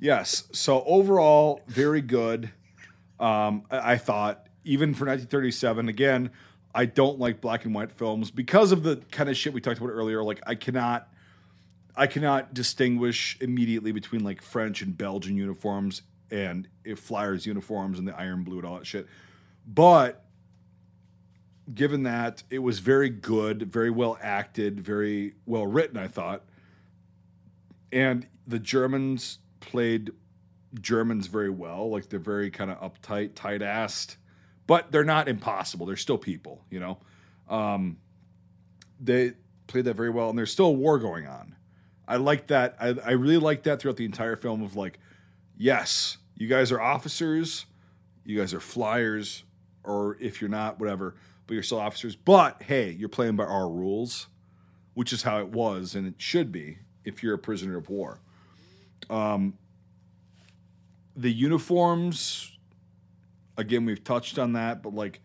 [0.00, 0.44] yes.
[0.52, 2.50] So overall, very good.
[3.20, 5.88] Um, I, thought even for 1937.
[5.88, 6.30] Again,
[6.74, 9.78] I don't like black and white films because of the kind of shit we talked
[9.78, 10.22] about earlier.
[10.22, 11.08] Like I cannot,
[11.96, 18.08] I cannot distinguish immediately between like French and Belgian uniforms and if Flyers uniforms and
[18.08, 19.06] the iron blue and all that shit.
[19.66, 20.24] But
[21.72, 26.42] given that it was very good, very well acted, very well written, I thought.
[27.92, 30.10] And the Germans played
[30.80, 31.90] Germans very well.
[31.90, 34.16] Like they're very kind of uptight, tight assed,
[34.66, 35.86] but they're not impossible.
[35.86, 36.98] They're still people, you know?
[37.48, 37.98] Um,
[39.00, 39.32] they
[39.66, 41.54] played that very well, and there's still a war going on.
[42.06, 42.76] I like that.
[42.80, 44.98] I, I really like that throughout the entire film of like,
[45.56, 47.66] yes, you guys are officers,
[48.24, 49.44] you guys are flyers,
[49.84, 51.14] or if you're not, whatever,
[51.46, 52.16] but you're still officers.
[52.16, 54.28] But hey, you're playing by our rules,
[54.94, 58.20] which is how it was and it should be if you're a prisoner of war.
[59.10, 59.54] Um,
[61.16, 62.56] the uniforms,
[63.56, 65.20] again, we've touched on that, but like,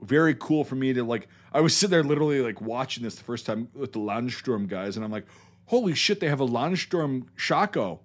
[0.00, 1.28] very cool for me to like.
[1.52, 4.96] I was sitting there literally like watching this the first time with the Landsturm guys,
[4.96, 5.26] and I'm like,
[5.66, 8.00] holy shit, they have a Landsturm shako.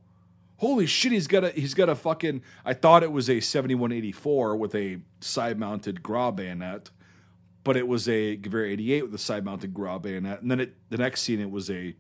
[0.58, 2.44] Holy shit, he's got a he's got a fucking.
[2.64, 6.92] I thought it was a 7184 with a side mounted Gras bayonet,
[7.64, 10.76] but it was a Gewehr 88 with a side mounted Gras bayonet, and then it
[10.90, 11.96] the next scene it was a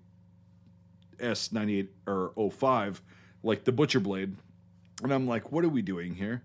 [1.18, 3.02] S98 or 05,
[3.44, 4.36] like the Butcher Blade,
[5.04, 6.44] and I'm like, what are we doing here?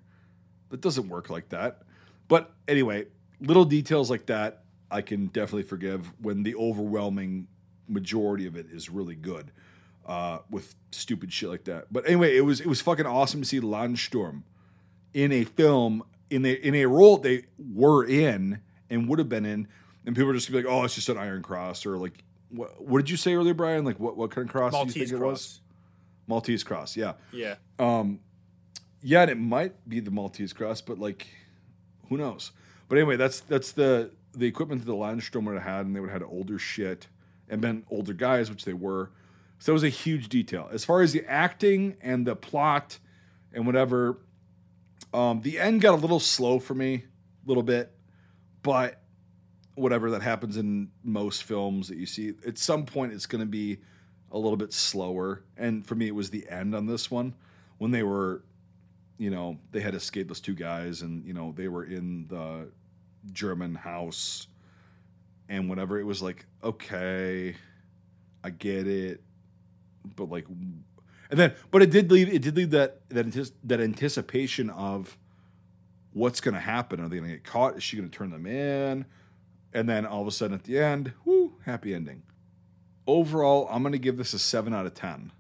[0.71, 1.83] That doesn't work like that.
[2.29, 3.07] But anyway,
[3.41, 7.49] little details like that I can definitely forgive when the overwhelming
[7.89, 9.53] majority of it is really good.
[10.07, 11.93] Uh, with stupid shit like that.
[11.93, 14.45] But anyway, it was it was fucking awesome to see Landsturm
[15.13, 19.45] in a film in a in a role they were in and would have been
[19.45, 19.67] in,
[20.05, 22.23] and people are just gonna be like, "Oh, it's just an Iron Cross," or like,
[22.51, 23.85] "What, what did you say earlier, Brian?
[23.85, 25.61] Like, what what kind of cross do you Maltese think it was?" cross.
[26.29, 27.15] Maltese cross, yeah.
[27.33, 27.57] Yeah.
[27.81, 28.21] Um,
[29.07, 31.29] yeah, and it might be the Maltese cross, but like,
[32.09, 32.51] who knows?
[32.89, 36.01] But anyway, that's that's the the equipment that the Landsturm would have had, and they
[36.01, 37.07] would have had older shit
[37.49, 39.13] and been older guys, which they were.
[39.61, 42.99] So it was a huge detail as far as the acting and the plot
[43.53, 44.19] and whatever.
[45.15, 47.05] Um, the end got a little slow for me,
[47.45, 47.93] a little bit,
[48.65, 49.01] but
[49.77, 53.47] whatever that happens in most films that you see, at some point it's going to
[53.47, 53.79] be
[54.33, 55.45] a little bit slower.
[55.57, 57.35] And for me, it was the end on this one
[57.79, 58.43] when they were,
[59.19, 62.69] you know, they had escaped those two guys and, you know, they were in the
[63.33, 64.47] German house
[65.49, 65.99] and whatever.
[65.99, 67.57] It was like, okay,
[68.45, 69.23] I get it.
[70.17, 74.71] But like, and then, but it did leave, it did leave that, that, that anticipation
[74.71, 75.17] of
[76.13, 77.01] what's going to happen.
[77.01, 77.77] Are they going to get caught?
[77.77, 79.07] Is she going to turn them in?
[79.73, 82.23] And then all of a sudden at the end, whoo, happy ending
[83.07, 85.33] overall, I'm going to give this a seven out of ten.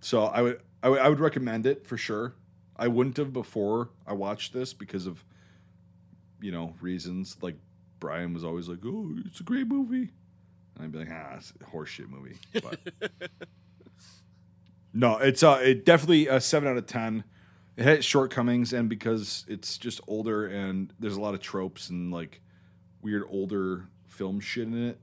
[0.00, 2.34] So I would, I would I would recommend it for sure.
[2.76, 5.24] I wouldn't have before I watched this because of
[6.40, 7.56] you know reasons like
[8.00, 10.10] Brian was always like, "Oh, it's a great movie,"
[10.74, 12.80] and I'd be like, "Ah, it's a horseshit movie." But
[14.92, 17.24] no, it's uh, it definitely a seven out of ten.
[17.76, 21.90] It had its shortcomings, and because it's just older and there's a lot of tropes
[21.90, 22.40] and like
[23.02, 24.98] weird older film shit in it,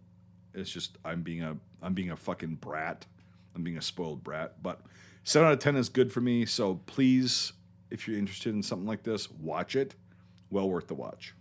[0.54, 3.06] it's just I'm being a I'm being a fucking brat.
[3.56, 4.62] I'm being a spoiled brat.
[4.62, 4.82] But
[5.24, 6.46] seven out of ten is good for me.
[6.46, 7.54] So please,
[7.92, 9.96] if you're interested in something like this, watch it.
[10.50, 11.36] Well worth the watch.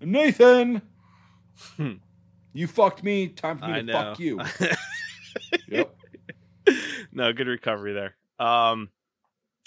[0.00, 0.82] Nathan,
[2.52, 3.28] you fucked me.
[3.28, 3.92] Time for me I to know.
[3.92, 4.40] fuck you.
[5.68, 5.96] yep.
[7.12, 8.16] no, good recovery there.
[8.38, 8.90] Um,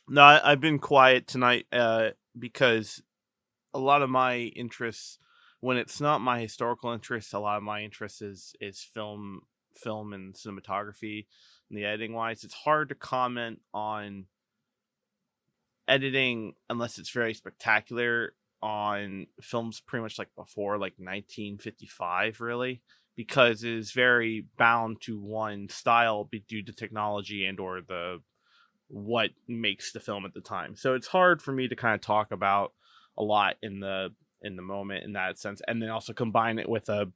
[0.07, 3.01] no, I, I've been quiet tonight uh, because
[3.73, 5.17] a lot of my interests,
[5.61, 9.41] when it's not my historical interests, a lot of my interest is is film,
[9.73, 11.25] film and cinematography,
[11.69, 12.43] and the editing wise.
[12.43, 14.25] It's hard to comment on
[15.87, 22.81] editing unless it's very spectacular on films pretty much like before like 1955 really
[23.15, 28.19] because it is very bound to one style due to technology and or the
[28.87, 30.75] what makes the film at the time.
[30.75, 32.73] So it's hard for me to kind of talk about
[33.17, 34.09] a lot in the
[34.41, 37.11] in the moment in that sense, and then also combine it with a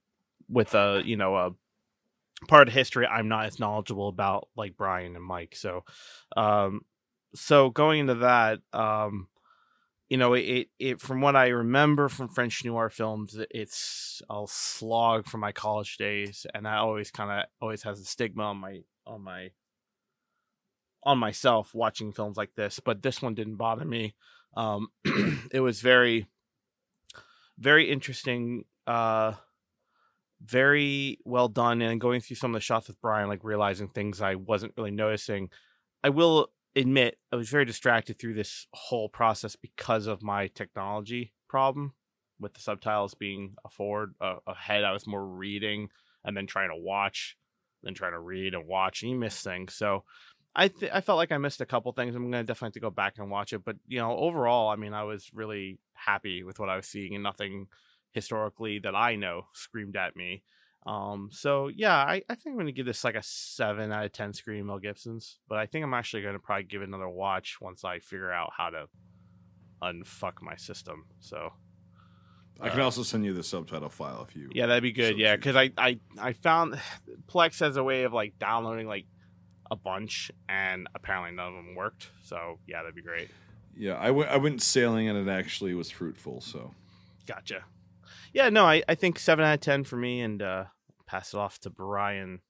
[0.48, 1.52] with a you know a
[2.48, 5.56] part of history I'm not as knowledgeable about like Brian and Mike.
[5.56, 5.84] So
[6.38, 6.82] um
[7.34, 9.28] so going into that um
[10.10, 15.28] you know it, it from what i remember from french noir films it's a slog
[15.28, 18.80] from my college days and that always kind of always has a stigma on my
[19.06, 19.52] on my
[21.04, 24.16] on myself watching films like this but this one didn't bother me.
[24.58, 24.90] Um
[25.52, 26.28] it was very
[27.58, 29.34] very interesting uh
[30.42, 34.22] very well done and going through some of the shots with brian like realizing things
[34.22, 35.50] i wasn't really noticing.
[36.02, 41.34] I will admit I was very distracted through this whole process because of my technology
[41.48, 41.94] problem
[42.40, 44.84] with the subtitles being a forward uh, ahead.
[44.84, 45.90] I was more reading
[46.24, 47.38] and then trying to watch,
[47.84, 49.74] then trying to read and watch, and you miss things.
[49.74, 50.04] So
[50.56, 52.16] I th- I felt like I missed a couple things.
[52.16, 53.64] I'm gonna definitely have to go back and watch it.
[53.64, 57.14] But you know, overall, I mean, I was really happy with what I was seeing,
[57.14, 57.68] and nothing
[58.12, 60.44] historically that I know screamed at me.
[60.86, 64.12] Um, so yeah, I, I think I'm gonna give this like a seven out of
[64.14, 67.60] ten Scream Mel Gibson's, but I think I'm actually gonna probably give it another watch
[67.62, 68.88] once I figure out how to
[69.82, 71.06] unfuck my system.
[71.20, 71.54] So
[72.62, 74.50] I can Uh, also send you the subtitle file if you.
[74.54, 75.14] yeah, that'd be good.
[75.16, 76.80] So yeah, because I, I I found
[77.28, 79.06] Plex has a way of like downloading like
[79.72, 82.10] a bunch, and apparently none of them worked.
[82.24, 83.30] So yeah, that'd be great.
[83.78, 86.42] Yeah, I went I went sailing and it actually was fruitful.
[86.42, 86.74] So
[87.28, 87.64] Gotcha.
[88.34, 90.66] Yeah, no, I, I think seven out of ten for me, and uh,
[91.06, 92.42] pass it off to Brian.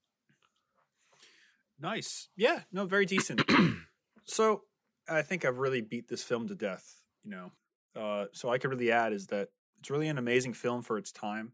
[1.80, 2.28] Nice.
[2.36, 3.42] Yeah, no, very decent.
[4.26, 4.64] so
[5.08, 7.52] I think I've really beat this film to death, you know.
[7.96, 9.50] Uh, so I could really add is that
[9.80, 11.54] it's really an amazing film for its time.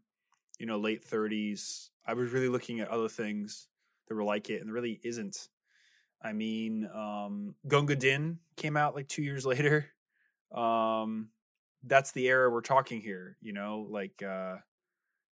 [0.58, 1.90] You know, late 30s.
[2.06, 3.68] I was really looking at other things
[4.08, 5.48] that were like it, and there really isn't.
[6.22, 9.86] I mean, um, Gunga Din came out like two years later.
[10.52, 11.28] Um,
[11.84, 14.56] that's the era we're talking here, you know, like uh,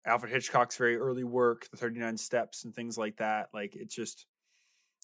[0.07, 3.49] Alfred Hitchcock's very early work, the 39 Steps and things like that.
[3.53, 4.27] Like, it's just,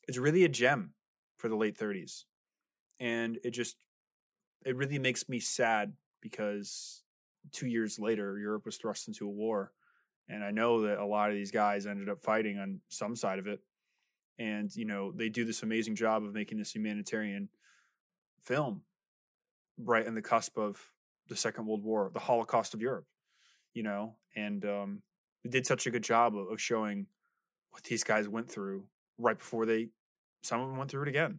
[0.07, 0.93] it's really a gem
[1.39, 2.25] for the late 30s
[3.03, 3.77] and it just
[4.65, 7.03] it really makes me sad because
[7.51, 9.73] two years later, Europe was thrust into a war,
[10.29, 13.41] and I know that a lot of these guys ended up fighting on some side
[13.41, 13.61] of it,
[14.39, 17.49] and you know they do this amazing job of making this humanitarian
[18.45, 18.83] film
[19.79, 20.81] right in the cusp of
[21.29, 23.07] the Second World War, the Holocaust of Europe,
[23.75, 25.03] you know, and um,
[25.49, 27.07] did such a good job of, of showing
[27.71, 28.85] what these guys went through
[29.19, 29.89] right before they
[30.43, 31.39] some of them went through it again.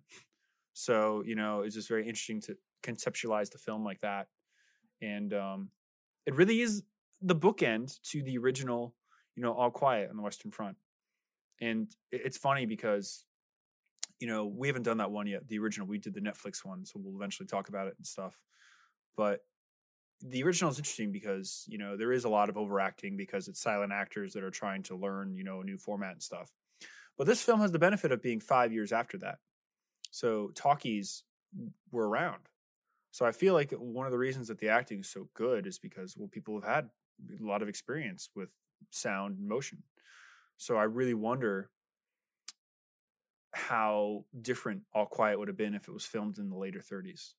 [0.73, 4.27] So, you know, it's just very interesting to conceptualize the film like that.
[5.01, 5.69] And um,
[6.25, 6.83] it really is
[7.21, 8.95] the bookend to the original,
[9.35, 10.77] you know, All Quiet on the Western Front.
[11.61, 13.25] And it's funny because,
[14.19, 15.47] you know, we haven't done that one yet.
[15.47, 18.39] The original, we did the Netflix one, so we'll eventually talk about it and stuff.
[19.15, 19.41] But
[20.25, 23.61] the original is interesting because, you know, there is a lot of overacting because it's
[23.61, 26.49] silent actors that are trying to learn, you know, a new format and stuff.
[27.17, 29.39] But this film has the benefit of being five years after that.
[30.11, 31.23] So talkies
[31.91, 32.41] were around.
[33.11, 35.77] So I feel like one of the reasons that the acting is so good is
[35.77, 36.89] because well people have had
[37.39, 38.49] a lot of experience with
[38.91, 39.83] sound and motion.
[40.57, 41.69] So I really wonder
[43.51, 47.33] how different All Quiet would have been if it was filmed in the later 30s.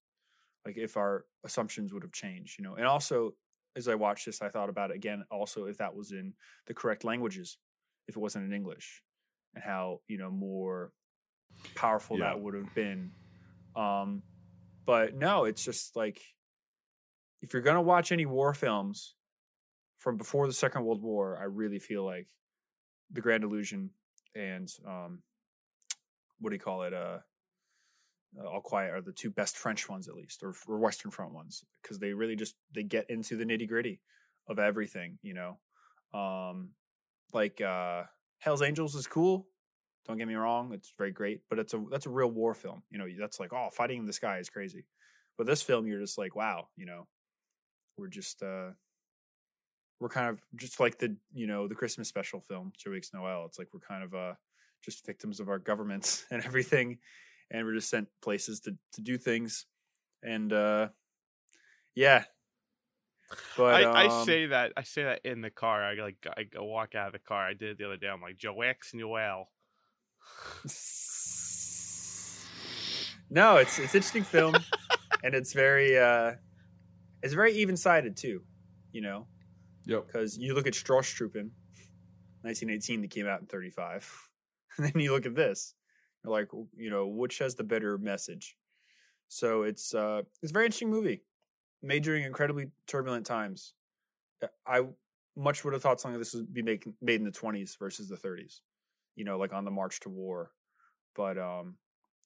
[0.65, 2.75] Like if our assumptions would have changed, you know.
[2.75, 3.35] And also
[3.77, 6.33] as I watched this I thought about it again also if that was in
[6.67, 7.59] the correct languages,
[8.07, 9.03] if it wasn't in English
[9.55, 10.93] and how, you know, more
[11.75, 12.27] powerful yeah.
[12.27, 13.11] that would have been.
[13.77, 14.23] Um
[14.87, 16.21] but no, it's just like
[17.43, 19.15] if you're gonna watch any war films
[19.99, 22.29] from before the Second World War, I really feel like
[23.11, 23.91] The Grand Illusion
[24.35, 25.23] and um,
[26.41, 26.93] what do you call it?
[26.93, 27.21] Uh, uh,
[28.39, 31.65] All Quiet are the two best French ones, at least, or, or Western Front ones,
[31.83, 34.01] because they really just they get into the nitty gritty
[34.49, 35.19] of everything.
[35.23, 36.71] You know, um,
[37.33, 38.05] like uh,
[38.39, 39.47] Hell's Angels is cool,
[40.07, 42.83] don't get me wrong; it's very great, but it's a that's a real war film.
[42.91, 44.85] You know, that's like oh, fighting in the sky is crazy.
[45.39, 47.07] But this film, you're just like, wow, you know,
[47.97, 48.71] we're just uh
[50.01, 53.47] we're kind of just like the you know the Christmas special film, Joyeux Noël.
[53.47, 54.35] It's like we're kind of uh
[54.85, 56.99] just victims of our governments and everything,
[57.51, 59.67] and we're just sent places to to do things,
[60.23, 60.89] and uh
[61.95, 62.25] yeah.
[63.57, 65.83] But I, um, I say that I say that in the car.
[65.83, 67.47] I like I walk out of the car.
[67.47, 68.09] I did it the other day.
[68.09, 69.47] I'm like Joyeux Noël
[73.31, 74.55] no, it's it's interesting film,
[75.25, 76.33] and it's very uh,
[77.23, 78.43] it's very even sided too.
[78.93, 79.27] You know,
[79.87, 80.07] yep.
[80.07, 81.51] Because you look at Strossstruppen,
[82.43, 84.29] 1918, that came out in 35,
[84.77, 85.84] and then you look at this, you're
[86.25, 88.57] like, you know, which has the better message?
[89.29, 91.23] So it's uh, it's a very interesting movie,
[91.83, 93.75] made during incredibly turbulent times.
[94.43, 94.83] Uh, I
[95.37, 98.09] much would have thought something like this would be made made in the 20s versus
[98.09, 98.61] the 30s
[99.17, 100.51] you know, like on the march to war.
[101.15, 101.77] But um,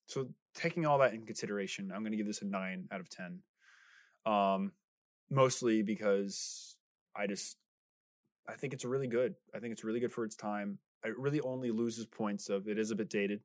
[0.06, 3.08] so taking all that in consideration, I'm going to give this a nine out of
[3.08, 3.40] ten.
[4.26, 4.72] Um,
[5.30, 6.76] mostly because
[7.16, 7.56] I just
[8.48, 9.34] I think it's really good.
[9.54, 10.78] I think it's really good for its time.
[11.04, 13.40] It really only loses points of it is a bit dated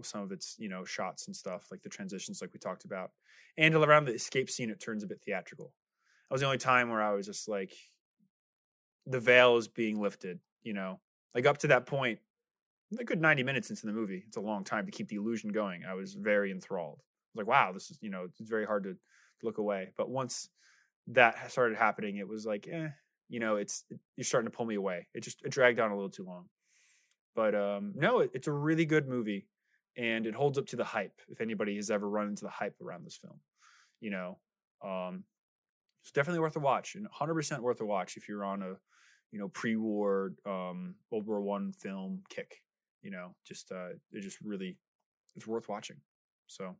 [0.00, 2.84] with some of its you know shots and stuff like the transitions like we talked
[2.84, 3.10] about,
[3.56, 5.72] and around the escape scene it turns a bit theatrical.
[6.28, 7.72] That was the only time where I was just like,
[9.06, 10.40] the veil is being lifted.
[10.62, 11.00] You know,
[11.34, 12.18] like up to that point,
[12.98, 14.24] a good 90 minutes into the movie.
[14.26, 15.84] It's a long time to keep the illusion going.
[15.88, 16.98] I was very enthralled.
[17.00, 17.04] I
[17.34, 18.96] was like, wow, this is, you know, it's very hard to,
[19.42, 19.88] look away.
[19.96, 20.50] But once
[21.06, 22.88] that started happening, it was like, eh,
[23.30, 25.06] you know, it's, it, you're starting to pull me away.
[25.14, 26.44] It just, it dragged on a little too long.
[27.34, 29.46] But um, no, it, it's a really good movie
[29.96, 31.20] and it holds up to the hype.
[31.28, 33.40] If anybody has ever run into the hype around this film,
[34.00, 34.38] you know,
[34.84, 35.24] um,
[36.02, 38.74] it's definitely worth a watch and 100% worth a watch if you're on a,
[39.32, 42.62] you know, pre-war um, World War One film kick
[43.02, 44.76] you know, just uh, it just really
[45.36, 45.96] it's worth watching.
[46.46, 46.76] So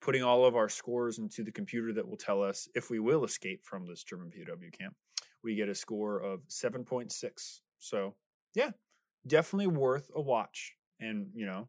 [0.00, 3.24] putting all of our scores into the computer that will tell us if we will
[3.24, 4.94] escape from this German POW camp,
[5.44, 7.12] we get a score of 7.6.
[7.78, 8.14] So
[8.54, 8.70] yeah,
[9.26, 10.74] definitely worth a watch.
[11.00, 11.68] And you know,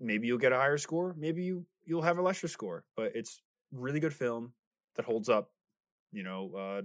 [0.00, 3.40] maybe you'll get a higher score, maybe you you'll have a lesser score, but it's
[3.72, 4.52] really good film
[4.96, 5.50] that holds up.
[6.12, 6.82] You know, uh,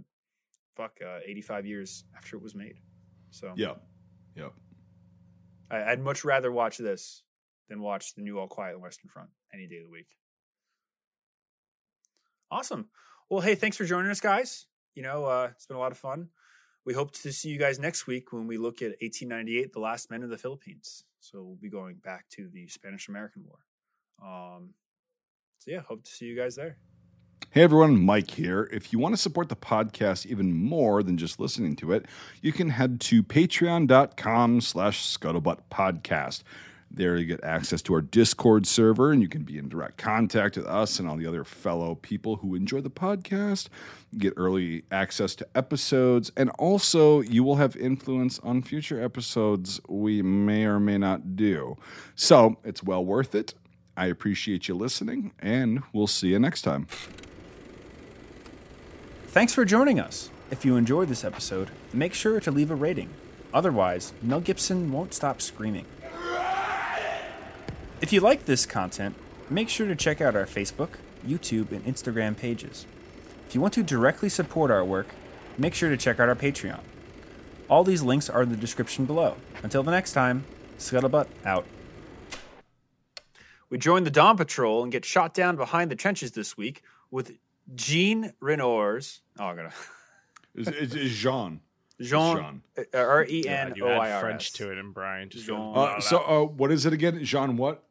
[0.75, 2.75] fuck, uh, 85 years after it was made.
[3.31, 3.73] So yeah,
[4.35, 4.49] yeah.
[5.71, 7.23] I, would much rather watch this
[7.69, 10.07] than watch the new All Quiet on the Western Front any day of the week.
[12.51, 12.89] Awesome.
[13.29, 14.67] Well, hey, thanks for joining us, guys.
[14.93, 16.29] You know, uh, it's been a lot of fun.
[16.85, 20.11] We hope to see you guys next week when we look at 1898, The Last
[20.11, 21.03] Men of the Philippines.
[21.23, 23.59] So we'll be going back to the Spanish American War.
[24.21, 24.73] Um,
[25.59, 26.77] so yeah, hope to see you guys there.
[27.51, 28.67] Hey everyone, Mike here.
[28.73, 32.07] If you want to support the podcast even more than just listening to it,
[32.41, 36.43] you can head to patreon.com slash scuttlebutt podcast.
[36.95, 40.57] There you get access to our Discord server, and you can be in direct contact
[40.57, 43.69] with us and all the other fellow people who enjoy the podcast.
[44.15, 50.21] Get early access to episodes, and also you will have influence on future episodes we
[50.21, 51.77] may or may not do.
[52.13, 53.55] So it's well worth it.
[53.97, 56.85] I appreciate you listening, and we'll see you next time.
[59.29, 60.29] Thanks for joining us.
[60.51, 63.09] If you enjoyed this episode, make sure to leave a rating.
[63.51, 65.85] Otherwise, Mel Gibson won't stop screaming.
[68.03, 69.15] If you like this content,
[69.49, 72.85] make sure to check out our Facebook, YouTube, and Instagram pages.
[73.47, 75.07] If you want to directly support our work,
[75.57, 76.81] make sure to check out our Patreon.
[77.69, 79.37] All these links are in the description below.
[79.63, 80.43] Until the next time,
[80.77, 81.65] Scuttlebutt out.
[83.69, 87.37] We join the Dawn Patrol and get shot down behind the trenches this week with
[87.73, 89.21] Jean Renoir's.
[89.39, 89.73] Oh, I gotta.
[90.55, 91.61] It's, it's, it's Jean.
[92.01, 92.63] Jean.
[92.93, 95.73] R E God, N you add French to it, and Brian just Jean.
[95.73, 97.23] goes, Uh, so, uh, what is it again?
[97.23, 97.81] Jean what?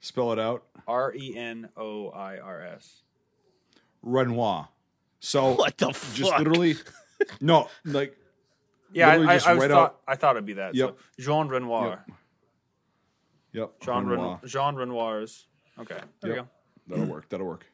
[0.00, 0.64] Spell it out.
[0.86, 3.02] R E N O I R S.
[4.02, 4.68] Renoir.
[5.20, 6.76] So what the just literally,
[7.40, 8.16] no, like
[8.92, 10.74] Yeah, I, I, I was write thought out- I thought it'd be that.
[10.74, 10.96] Yep.
[11.18, 12.04] So Jean Renoir.
[13.52, 14.10] yep, Jean Renoir.
[14.10, 14.40] Renoir.
[14.46, 15.46] Jean Renoir's.
[15.80, 15.98] Okay.
[16.20, 16.46] There Yep.
[16.88, 16.98] we go.
[16.98, 17.28] That'll work.
[17.28, 17.66] That'll work.